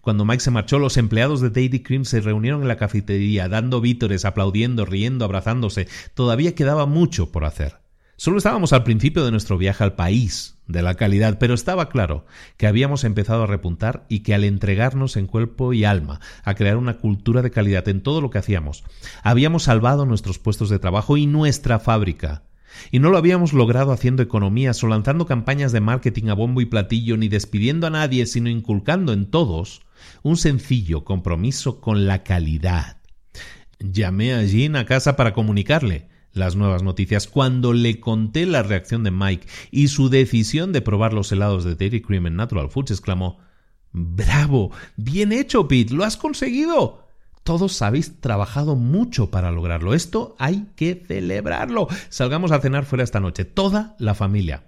[0.00, 3.80] Cuando Mike se marchó, los empleados de Dairy Cream se reunieron en la cafetería, dando
[3.80, 5.86] vítores, aplaudiendo, riendo, abrazándose.
[6.14, 7.78] Todavía quedaba mucho por hacer.
[8.16, 12.26] Solo estábamos al principio de nuestro viaje al país de la calidad, pero estaba claro
[12.56, 16.76] que habíamos empezado a repuntar y que al entregarnos en cuerpo y alma a crear
[16.76, 18.84] una cultura de calidad en todo lo que hacíamos,
[19.22, 22.42] habíamos salvado nuestros puestos de trabajo y nuestra fábrica.
[22.90, 26.66] Y no lo habíamos logrado haciendo economías o lanzando campañas de marketing a bombo y
[26.66, 29.82] platillo ni despidiendo a nadie, sino inculcando en todos
[30.22, 32.98] un sencillo compromiso con la calidad.
[33.78, 37.26] Llamé a Jean a casa para comunicarle las nuevas noticias.
[37.26, 41.74] Cuando le conté la reacción de Mike y su decisión de probar los helados de
[41.74, 43.38] Dairy Cream en Natural Foods, exclamó
[43.92, 47.08] Bravo, bien hecho, Pete, lo has conseguido.
[47.42, 49.94] Todos habéis trabajado mucho para lograrlo.
[49.94, 51.88] Esto hay que celebrarlo.
[52.08, 54.64] Salgamos a cenar fuera esta noche, toda la familia.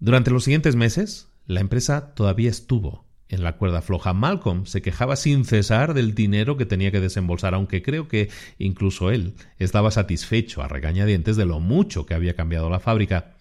[0.00, 3.03] Durante los siguientes meses, la empresa todavía estuvo
[3.34, 4.14] en la cuerda floja.
[4.14, 9.10] Malcolm se quejaba sin cesar del dinero que tenía que desembolsar, aunque creo que incluso
[9.10, 13.34] él estaba satisfecho a regañadientes de lo mucho que había cambiado la fábrica.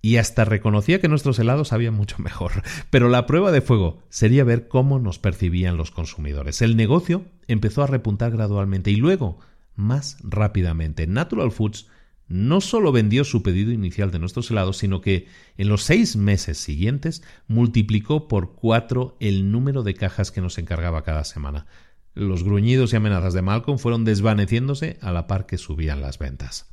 [0.00, 2.62] Y hasta reconocía que nuestros helados sabían mucho mejor.
[2.90, 6.60] Pero la prueba de fuego sería ver cómo nos percibían los consumidores.
[6.60, 9.38] El negocio empezó a repuntar gradualmente y luego,
[9.74, 11.06] más rápidamente.
[11.06, 11.86] Natural Foods
[12.28, 16.58] no solo vendió su pedido inicial de nuestros helados, sino que en los seis meses
[16.58, 21.66] siguientes multiplicó por cuatro el número de cajas que nos encargaba cada semana.
[22.14, 26.72] Los gruñidos y amenazas de Malcolm fueron desvaneciéndose a la par que subían las ventas.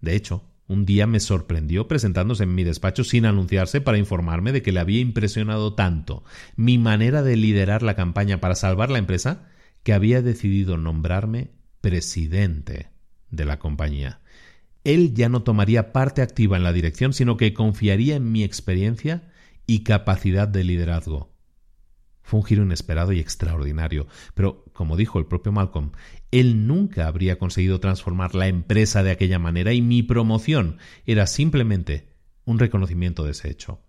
[0.00, 4.62] De hecho, un día me sorprendió presentándose en mi despacho sin anunciarse para informarme de
[4.62, 6.22] que le había impresionado tanto
[6.56, 9.48] mi manera de liderar la campaña para salvar la empresa
[9.82, 12.90] que había decidido nombrarme presidente
[13.30, 14.20] de la compañía
[14.84, 19.30] él ya no tomaría parte activa en la dirección, sino que confiaría en mi experiencia
[19.66, 21.32] y capacidad de liderazgo.
[22.22, 25.92] Fue un giro inesperado y extraordinario, pero, como dijo el propio Malcolm,
[26.30, 30.76] él nunca habría conseguido transformar la empresa de aquella manera y mi promoción
[31.06, 32.08] era simplemente
[32.44, 33.80] un reconocimiento de ese hecho.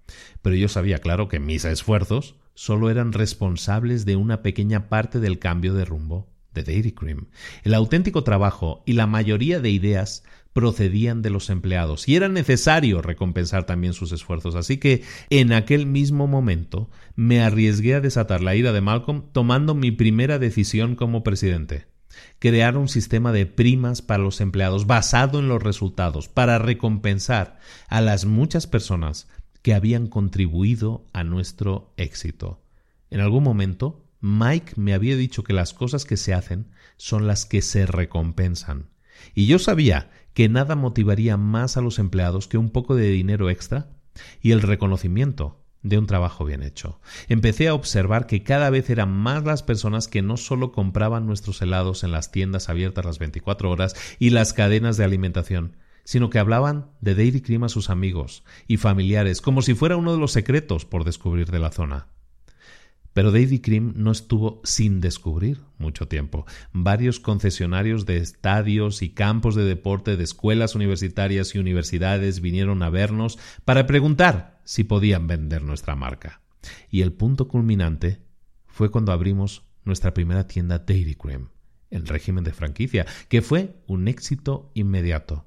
[0.42, 5.40] Pero yo sabía, claro, que mis esfuerzos solo eran responsables de una pequeña parte del
[5.40, 7.28] cambio de rumbo de Dairy Cream.
[7.64, 13.02] El auténtico trabajo y la mayoría de ideas procedían de los empleados y era necesario
[13.02, 14.56] recompensar también sus esfuerzos.
[14.56, 19.76] Así que en aquel mismo momento me arriesgué a desatar la ira de Malcolm tomando
[19.76, 21.88] mi primera decisión como presidente.
[22.40, 28.02] Crear un sistema de primas para los empleados basado en los resultados para recompensar a
[28.02, 29.28] las muchas personas
[29.62, 32.62] que habían contribuido a nuestro éxito.
[33.10, 37.46] En algún momento, Mike me había dicho que las cosas que se hacen son las
[37.46, 38.90] que se recompensan.
[39.34, 43.50] Y yo sabía que nada motivaría más a los empleados que un poco de dinero
[43.50, 43.90] extra
[44.42, 47.00] y el reconocimiento de un trabajo bien hecho.
[47.28, 51.62] Empecé a observar que cada vez eran más las personas que no solo compraban nuestros
[51.62, 56.40] helados en las tiendas abiertas las 24 horas y las cadenas de alimentación, sino que
[56.40, 60.32] hablaban de Dairy Cream a sus amigos y familiares como si fuera uno de los
[60.32, 62.08] secretos por descubrir de la zona.
[63.20, 66.46] Pero Dairy Cream no estuvo sin descubrir mucho tiempo.
[66.72, 72.90] Varios concesionarios de estadios y campos de deporte de escuelas universitarias y universidades vinieron a
[72.90, 76.40] vernos para preguntar si podían vender nuestra marca.
[76.90, 78.22] Y el punto culminante
[78.68, 81.50] fue cuando abrimos nuestra primera tienda Dairy Cream,
[81.90, 85.46] en régimen de franquicia, que fue un éxito inmediato.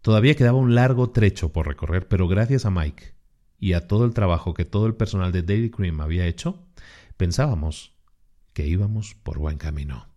[0.00, 3.14] Todavía quedaba un largo trecho por recorrer, pero gracias a Mike
[3.58, 6.62] y a todo el trabajo que todo el personal de Dairy Cream había hecho,
[7.16, 7.94] pensábamos
[8.52, 10.08] que íbamos por buen camino.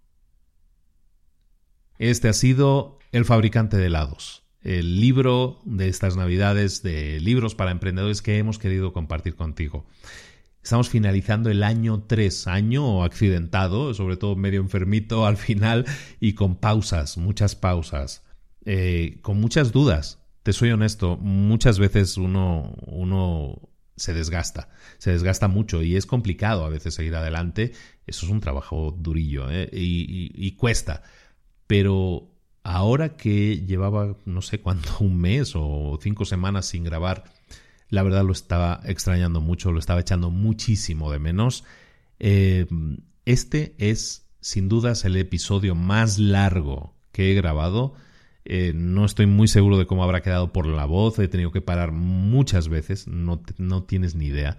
[1.97, 7.71] Este ha sido El fabricante de helados, el libro de estas navidades de libros para
[7.71, 9.85] emprendedores que hemos querido compartir contigo.
[10.61, 15.85] Estamos finalizando el año 3, año accidentado, sobre todo medio enfermito al final
[16.19, 18.25] y con pausas, muchas pausas,
[18.65, 20.19] eh, con muchas dudas.
[20.47, 23.59] Te soy honesto, muchas veces uno, uno
[23.97, 27.73] se desgasta, se desgasta mucho y es complicado a veces seguir adelante.
[28.05, 29.67] Eso es un trabajo durillo ¿eh?
[29.73, 31.03] y, cuesta.
[31.67, 32.31] Pero
[32.63, 37.25] ahora que llevaba no sé cuánto, un mes o cinco semanas sin grabar,
[37.89, 41.65] la verdad lo estaba extrañando mucho, lo estaba echando muchísimo de menos.
[42.19, 42.67] Eh,
[43.25, 47.95] este es sin dudas el episodio más largo que he grabado
[48.49, 51.19] eh, no estoy muy seguro de cómo habrá quedado por la voz.
[51.19, 53.07] He tenido que parar muchas veces.
[53.07, 54.57] No, no tienes ni idea.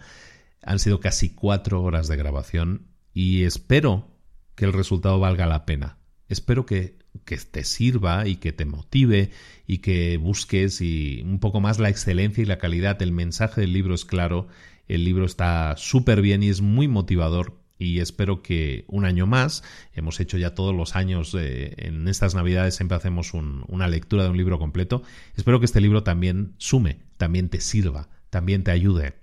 [0.62, 4.06] Han sido casi cuatro horas de grabación y espero
[4.54, 5.96] que el resultado valga la pena.
[6.28, 9.30] Espero que, que te sirva y que te motive
[9.66, 13.00] y que busques y un poco más la excelencia y la calidad.
[13.00, 14.48] El mensaje del libro es claro.
[14.86, 19.62] El libro está súper bien y es muy motivador y espero que un año más,
[19.92, 24.30] hemos hecho ya todos los años, eh, en estas navidades siempre hacemos una lectura de
[24.30, 25.02] un libro completo,
[25.36, 29.14] espero que este libro también sume, también te sirva, también te ayude.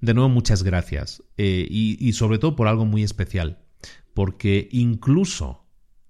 [0.00, 1.22] De nuevo, muchas gracias.
[1.36, 3.58] Eh, y, sobre todo por algo muy especial,
[4.14, 5.64] porque incluso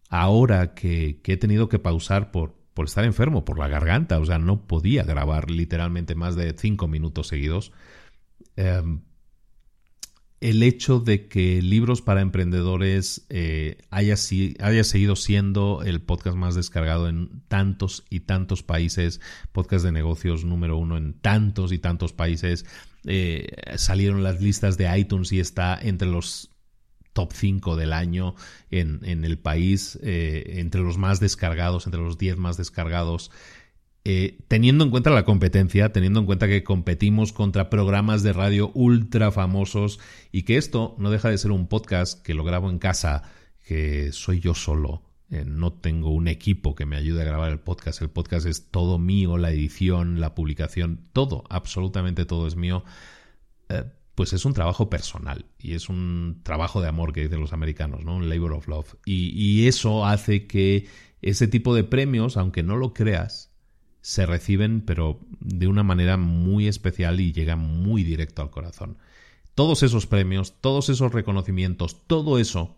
[0.09, 4.39] ahora que, he tenido que pausar por, por estar enfermo, por la garganta, o sea,
[4.39, 7.73] no podía grabar literalmente más de cinco minutos seguidos,
[8.57, 9.01] em,
[10.41, 14.15] el hecho de que Libros para Emprendedores eh, haya,
[14.61, 19.21] haya, seguido siendo el podcast más descargado en tantos y tantos países,
[19.53, 22.67] podcast de negocios número uno en tantos y tantos países.
[23.05, 26.51] Eh, salieron las listas de iTunes y está entre los
[27.19, 28.37] top 5 del año
[28.71, 33.33] en, el país, eh, entre los más descargados, entre los 10 más descargados.
[34.11, 38.71] Eh, teniendo en cuenta la competencia, teniendo en cuenta que competimos contra programas de radio
[38.73, 40.01] ultra famosos
[40.33, 43.25] y que esto no deja de ser un podcast que lo grabo en casa,
[43.67, 47.61] que soy yo solo, eh, no tengo un equipo que me ayude a grabar el
[47.61, 52.85] podcast, el podcast es todo mío, la edición, la publicación, todo, absolutamente todo es mío.
[53.69, 57.53] Eh, pues es un trabajo personal y es un trabajo de amor que dicen los
[57.53, 58.17] americanos, ¿no?
[58.17, 58.95] Un labor of love.
[59.05, 60.87] y eso hace que
[61.21, 63.48] ese tipo de premios, aunque no lo creas,
[64.09, 68.97] se reciben, pero de una manera muy especial y llegan muy directo al corazón.
[69.55, 72.75] Todos esos premios, todos esos reconocimientos, todo eso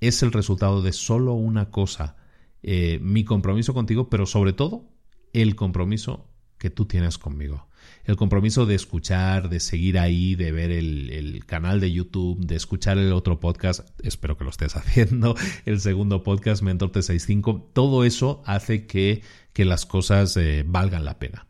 [0.00, 2.16] es el resultado de solo una cosa,
[2.64, 4.90] eh, mi compromiso contigo, pero sobre todo
[5.32, 6.26] el compromiso
[6.58, 7.68] que tú tienes conmigo.
[8.04, 12.98] El compromiso de escuchar, de seguir ahí, de ver el, canal de YouTube, de escuchar
[12.98, 18.42] el otro podcast, espero que lo estés haciendo, el segundo podcast, Mentor T65, todo eso
[18.46, 19.22] hace que,
[19.56, 21.46] que las cosas eh, valgan la pena.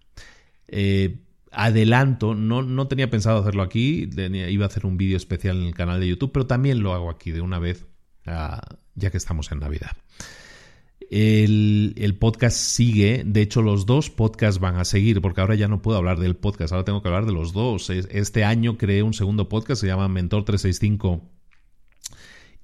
[0.69, 5.65] Eh, adelanto, no, no, tenía pensado hacerlo aquí, iba a hacer un vídeo especial en
[5.65, 7.85] el canal de YouTube, pero también lo hago aquí de una vez,
[8.27, 8.63] ah,
[8.95, 9.91] ya que estamos en Navidad.
[11.11, 15.83] El, podcast sigue, de hecho los dos podcasts van a seguir, porque ahora ya no
[15.83, 17.91] puedo hablar del podcast, ahora tengo que hablar de los dos.
[17.91, 21.29] Este año creé un segundo podcast, se llama Mentor 365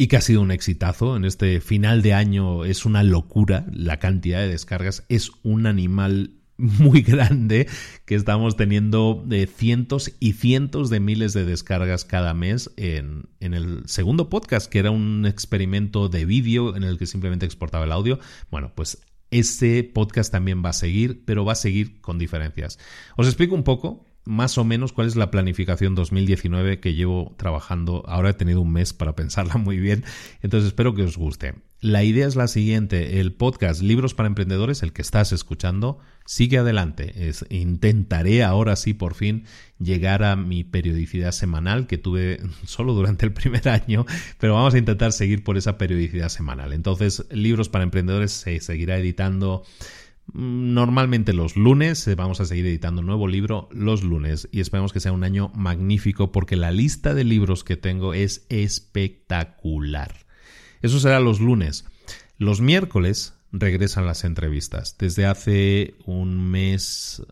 [0.02, 1.14] y que ha sido un exitazo.
[1.16, 6.40] En este final de año es una locura la cantidad de descargas, es un animal
[6.56, 7.68] muy grande
[8.04, 13.54] que estamos teniendo de cientos y cientos de miles de descargas cada mes en, en
[13.54, 17.92] el segundo podcast, que era un experimento de vídeo en el que simplemente exportaba el
[17.92, 18.18] audio.
[18.50, 22.80] Bueno, pues ese podcast también va a seguir, pero va a seguir con diferencias.
[23.16, 28.04] Os explico un poco más o menos cuál es la planificación 2019 que llevo trabajando.
[28.06, 30.04] Ahora he tenido un mes para pensarla muy bien,
[30.42, 31.54] entonces espero que os guste.
[31.80, 36.58] La idea es la siguiente, el podcast Libros para Emprendedores, el que estás escuchando, sigue
[36.58, 37.28] adelante.
[37.28, 39.46] Es, intentaré ahora sí por fin
[39.80, 44.06] llegar a mi periodicidad semanal que tuve solo durante el primer año,
[44.38, 46.72] pero vamos a intentar seguir por esa periodicidad semanal.
[46.72, 49.64] Entonces, Libros para Emprendedores se seguirá editando
[50.32, 54.92] Normalmente los lunes eh, vamos a seguir editando un nuevo libro los lunes y esperemos
[54.92, 60.14] que sea un año magnífico porque la lista de libros que tengo es espectacular.
[60.80, 61.84] Eso será los lunes.
[62.38, 64.96] Los miércoles regresan las entrevistas.
[64.98, 67.22] Desde hace un mes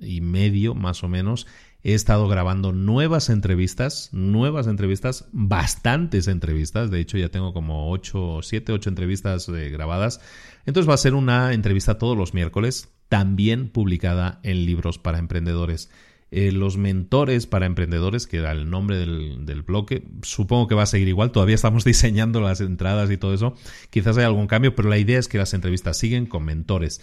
[0.00, 1.46] y medio más o menos
[1.84, 8.40] he estado grabando nuevas entrevistas, nuevas entrevistas, bastantes entrevistas, de hecho ya tengo como 8,
[8.42, 10.20] 7, 8 entrevistas eh, grabadas.
[10.64, 15.90] Entonces va a ser una entrevista todos los miércoles, también publicada en libros para emprendedores.
[16.30, 20.84] Eh, los mentores para emprendedores, que era el nombre del, del, bloque, supongo que va
[20.84, 23.54] a seguir igual, todavía estamos diseñando las entradas y todo eso,
[23.90, 27.02] quizás hay algún cambio, pero la idea es que las entrevistas siguen con mentores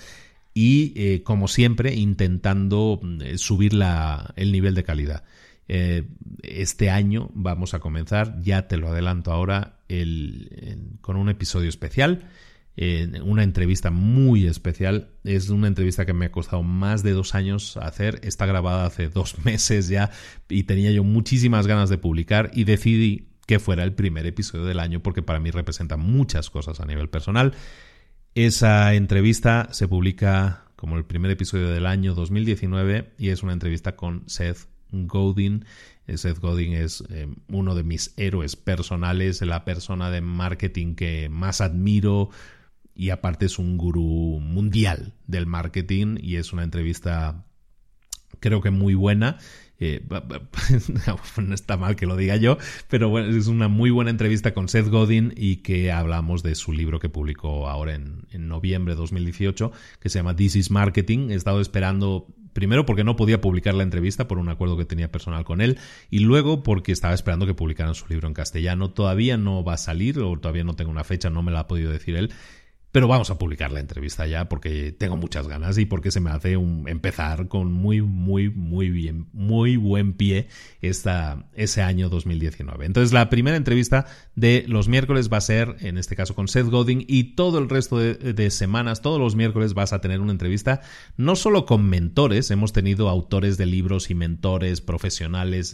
[0.54, 5.24] y, eh, como siempre, intentando mm, subir la, el nivel de calidad.
[5.68, 6.04] Eh,
[6.44, 12.28] este año vamos a comenzar, ya te lo adelanto ahora, el, con un episodio especial,
[13.24, 15.10] una entrevista muy especial.
[15.24, 19.08] Es una entrevista que me ha costado más de dos años hacer, está grabada hace
[19.10, 20.10] dos meses ya
[20.50, 24.80] y tenía yo muchísimas ganas de publicar y decidí que fuera el primer episodio del
[24.80, 27.54] año porque para mí representa muchas cosas a nivel personal.
[28.34, 33.98] Esa entrevista se publica como el primer episodio del año 2019 y es una entrevista
[33.98, 35.66] con Seth Godin.
[36.08, 41.28] Eh, Seth Godin es eh, uno de mis héroes personales, la persona de marketing que
[41.28, 42.30] más admiro
[42.96, 47.44] y aparte es un gurú mundial del marketing y es una entrevista
[48.40, 49.40] creo que muy buena
[51.38, 54.70] no está mal que lo diga yo, pero bueno, es una muy buena entrevista con
[54.70, 59.00] Seth Godin y que hablamos de su libro que publicó ahora en, en noviembre de
[59.00, 61.32] 2018, que se llama This is Marketing.
[61.32, 65.12] He estado esperando primero porque no podía publicar la entrevista por un acuerdo que tenía
[65.12, 65.78] personal con él
[66.10, 68.92] y luego porque estaba esperando que publicaran su libro en castellano.
[68.92, 71.68] Todavía no va a salir o todavía no tengo una fecha, no me la ha
[71.68, 72.32] podido decir él
[72.92, 76.30] pero vamos a publicar la entrevista ya porque tengo muchas ganas y porque se me
[76.30, 80.48] hace un, empezar con muy, muy, muy bien, muy buen pie
[80.82, 82.86] esta, ese año 2019.
[82.86, 84.06] Entonces la primera entrevista
[84.36, 87.70] de los miércoles va a ser, en este caso con Seth Godin, y todo el
[87.70, 90.82] resto de, semanas, todos los miércoles vas a tener una entrevista
[91.16, 95.74] no solo con mentores, hemos tenido autores de libros y mentores profesionales.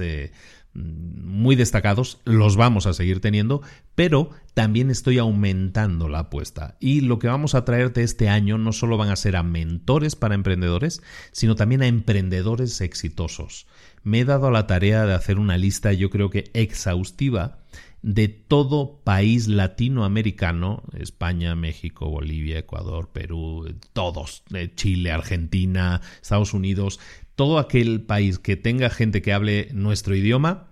[0.78, 3.62] Muy destacados, los vamos a seguir teniendo,
[3.96, 6.78] pero también estoy aumentando la apuesta.
[6.80, 10.16] Y lo que vamos a traerte este año no solo van a ser a mentores
[10.16, 13.68] para emprendedores, sino también a emprendedores exitosos.
[14.04, 17.60] Me he dado la tarea de hacer una lista, yo creo que exhaustiva,
[18.04, 24.44] de todo país latinoamericano, España, México, Bolivia, Ecuador, Perú, todos,
[24.76, 27.00] Chile, Argentina, Estados Unidos,
[27.36, 30.67] todo aquel país que tenga gente que hable nuestro idioma,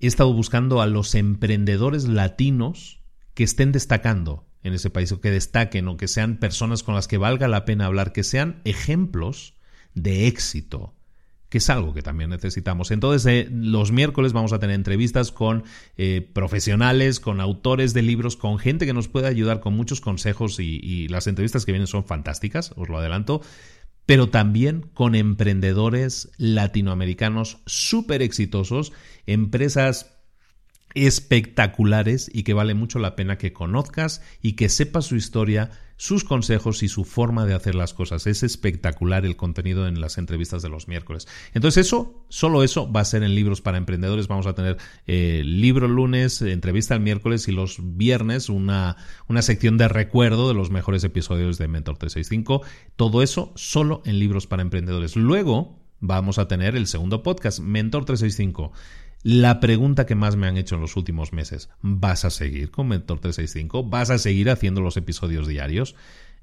[0.00, 3.00] he estado buscando a los emprendedores latinos
[3.34, 7.08] que estén destacando en ese país o que destaquen o que sean personas con las
[7.08, 9.54] que valga la pena hablar, que sean ejemplos
[9.94, 10.94] de éxito,
[11.48, 12.90] que es algo que también necesitamos.
[12.90, 15.64] Entonces, eh, los miércoles vamos a tener entrevistas con
[15.96, 20.60] eh, profesionales, con autores de libros, con gente que nos puede ayudar con muchos consejos
[20.60, 23.40] y, y las entrevistas que vienen son fantásticas, os lo adelanto
[24.08, 28.90] pero también con emprendedores latinoamericanos súper exitosos,
[29.28, 30.18] empresas
[30.94, 36.24] espectaculares y que vale mucho la pena que conozcas y que sepas su historia, sus
[36.24, 38.26] consejos y su forma de hacer las cosas.
[38.26, 41.28] Es espectacular el contenido en las entrevistas de los miércoles.
[41.52, 44.28] Entonces eso, solo eso va a ser en libros para emprendedores.
[44.28, 48.96] Vamos a tener eh, libro lunes, entrevista el miércoles y los viernes una,
[49.28, 52.62] una sección de recuerdo de los mejores episodios de Mentor 365.
[52.96, 55.16] Todo eso solo en libros para emprendedores.
[55.16, 58.72] Luego vamos a tener el segundo podcast, Mentor 365
[59.28, 62.88] la pregunta que más me han hecho en los últimos meses, ¿vas a seguir con
[62.88, 63.84] Mentor 365?
[63.84, 65.96] ¿Vas a seguir haciendo los episodios diarios?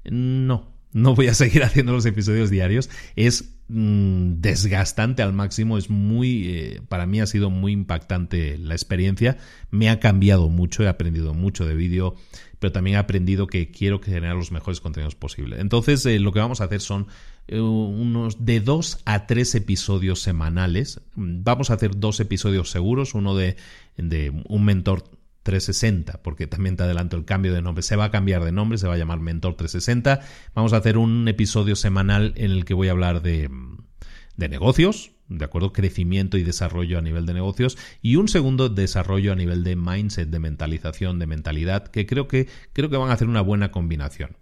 [0.04, 2.88] No, no voy a seguir haciendo los episodios diarios.
[3.16, 8.74] Es mm, desgastante al máximo, es muy, eh, para mí ha sido muy impactante la
[8.74, 9.36] experiencia.
[9.72, 12.14] Me ha cambiado mucho, he aprendido mucho de vídeo,
[12.60, 15.58] pero también he aprendido que quiero generar los mejores contenidos posibles.
[15.58, 17.08] Entonces, eh, lo que vamos a hacer son
[17.48, 21.00] unos de dos a tres episodios semanales.
[21.14, 23.56] Vamos a hacer dos episodios seguros, uno de,
[23.96, 25.04] de un mentor
[25.46, 27.82] 360, porque también te adelanto el cambio de nombre.
[27.82, 30.20] Se va a cambiar de nombre, se va a llamar Mentor 360.
[30.54, 33.48] Vamos a hacer un episodio semanal en el que voy a hablar de,
[34.36, 35.72] de negocios, ¿de acuerdo?
[35.72, 40.28] Crecimiento y desarrollo a nivel de negocios y un segundo desarrollo a nivel de mindset,
[40.28, 44.36] de mentalización, de mentalidad, que creo que creo que van a hacer una buena combinación.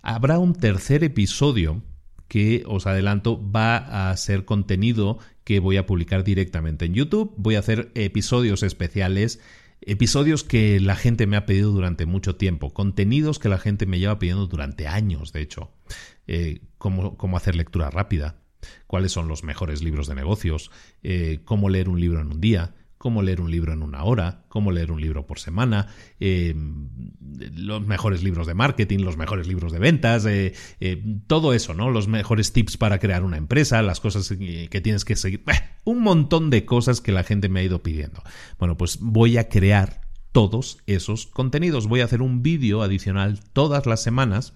[0.00, 1.82] Habrá un tercer episodio
[2.28, 7.32] que os adelanto va a ser contenido que voy a publicar directamente en YouTube.
[7.36, 9.40] Voy a hacer episodios especiales,
[9.80, 13.98] episodios que la gente me ha pedido durante mucho tiempo, contenidos que la gente me
[13.98, 15.70] lleva pidiendo durante años, de hecho,
[16.26, 18.40] eh, cómo, cómo hacer lectura rápida,
[18.86, 20.72] cuáles son los mejores libros de negocios,
[21.02, 24.44] eh, cómo leer un libro en un día, cómo leer un libro en una hora,
[24.48, 26.54] cómo leer un libro por semana, eh,
[27.54, 31.90] los mejores libros de marketing, los mejores libros de ventas, eh, eh, todo eso, ¿no?
[31.90, 35.44] Los mejores tips para crear una empresa, las cosas que tienes que seguir,
[35.84, 38.22] un montón de cosas que la gente me ha ido pidiendo.
[38.58, 40.00] Bueno, pues voy a crear
[40.32, 41.86] todos esos contenidos.
[41.86, 44.52] Voy a hacer un vídeo adicional todas las semanas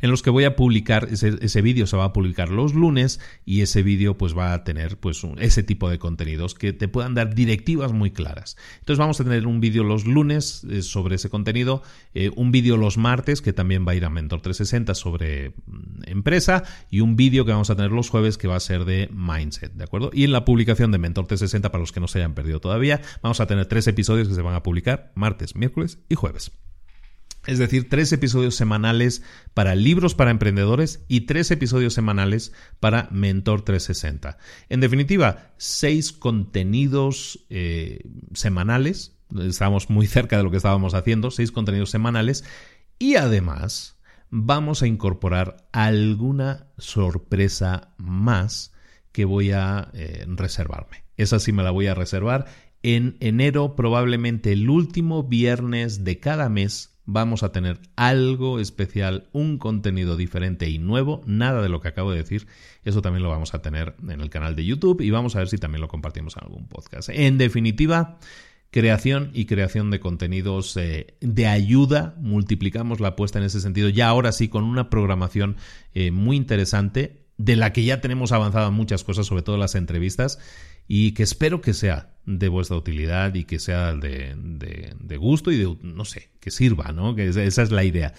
[0.00, 3.60] en los que voy a publicar, ese, vídeo se va a publicar los lunes y
[3.60, 7.34] ese vídeo pues va a tener pues ese tipo de contenidos que te puedan dar
[7.34, 8.56] directivas muy claras.
[8.80, 11.82] Entonces vamos a tener un vídeo los lunes eh, sobre ese contenido,
[12.14, 16.02] eh, un vídeo los martes que también va a ir a Mentor 360 sobre mm,
[16.06, 19.08] empresa y un vídeo que vamos a tener los jueves que va a ser de
[19.12, 20.10] mindset, ¿de acuerdo?
[20.12, 23.00] Y en la publicación de Mentor 360 para los que no se hayan perdido todavía,
[23.22, 26.52] vamos a tener tres episodios que se van a publicar martes, miércoles y jueves.
[27.46, 29.22] Es decir, tres episodios semanales
[29.52, 34.38] para libros para emprendedores y tres episodios semanales para Mentor 360.
[34.68, 38.00] En definitiva, seis contenidos eh,
[38.32, 39.16] semanales.
[39.40, 42.44] Estamos muy cerca de lo que estábamos haciendo, seis contenidos semanales.
[42.98, 43.98] Y además,
[44.30, 48.72] vamos a incorporar alguna sorpresa más
[49.10, 51.04] que voy a eh, reservarme.
[51.16, 52.46] Esa sí me la voy a reservar.
[52.82, 59.58] En enero, probablemente el último viernes de cada mes, vamos a tener algo especial, un
[59.58, 62.46] contenido diferente y nuevo, nada de lo que acabo de decir,
[62.84, 65.48] eso también lo vamos a tener en el canal de YouTube y vamos a ver
[65.48, 67.08] si también lo compartimos en algún podcast.
[67.10, 68.18] En definitiva,
[68.70, 74.08] creación y creación de contenidos eh, de ayuda, multiplicamos la apuesta en ese sentido, ya
[74.08, 75.56] ahora sí con una programación
[75.94, 80.38] eh, muy interesante de la que ya tenemos avanzado muchas cosas, sobre todo las entrevistas
[80.86, 85.58] y que espero que sea de vuestra utilidad y que sea de, de, gusto y
[85.58, 87.14] de, no sé, que sirva, ¿no?
[87.14, 88.14] Que esa es la idea.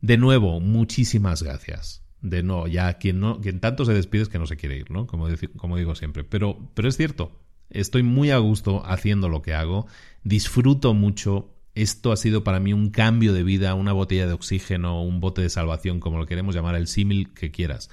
[0.00, 2.02] De nuevo, muchísimas gracias.
[2.20, 4.90] De no, ya quien, no, quien tanto se despide es que no se quiere ir,
[4.90, 5.06] ¿no?
[5.06, 6.22] Como, como digo siempre.
[6.22, 7.40] Pero, pero es cierto,
[7.70, 9.86] estoy muy a gusto haciendo lo que hago,
[10.22, 11.48] disfruto mucho.
[11.74, 15.40] Esto ha sido para mí un cambio de vida, una botella de oxígeno, un bote
[15.40, 17.90] de salvación, como lo queremos llamar, el símil que quieras.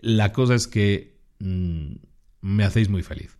[0.00, 1.94] La cosa es que mm,
[2.46, 3.36] me hacéis muy feliz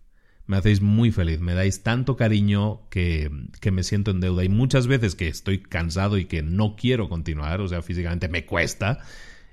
[0.47, 4.43] Me hacéis muy feliz, me dais tanto cariño que, que, me siento en deuda.
[4.43, 8.45] Y muchas veces que estoy cansado y que no quiero continuar, o sea, físicamente me
[8.45, 8.99] cuesta,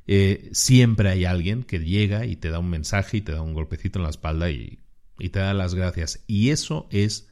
[0.06, 3.54] eh, siempre hay alguien que llega y te da un mensaje y te da un
[3.54, 4.78] golpecito en la espalda y,
[5.18, 6.22] y te da las gracias.
[6.26, 7.28] Y eso es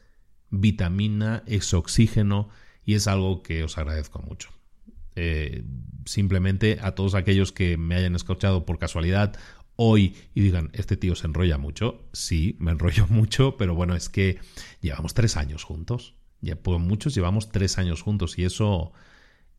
[0.49, 2.49] vitamina, es oxígeno
[2.85, 4.49] y es algo que os agradezco mucho.
[5.15, 5.63] Eh,
[6.05, 9.37] simplemente a todos aquellos que me hayan escuchado por casualidad
[9.75, 12.07] hoy y digan, este tío se enrolla mucho.
[12.13, 14.39] Sí, me enrollo mucho, pero bueno, es que
[14.81, 16.15] llevamos tres años juntos.
[16.41, 18.91] Ya, pues muchos llevamos tres años juntos y eso,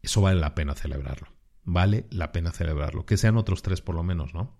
[0.02, 1.28] eso vale la pena celebrarlo.
[1.65, 3.07] Vale la pena celebrarlo.
[3.07, 4.55] Que sean otros tres por lo menos, ¿no?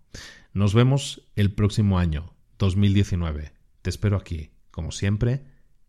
[0.55, 3.52] Nos vemos el próximo año, 2019.
[3.83, 5.44] Te espero aquí, como siempre,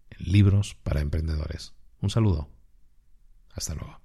[0.09, 1.73] en Libros para Emprendedores.
[2.01, 2.49] Un saludo.
[3.53, 4.04] Hasta luego.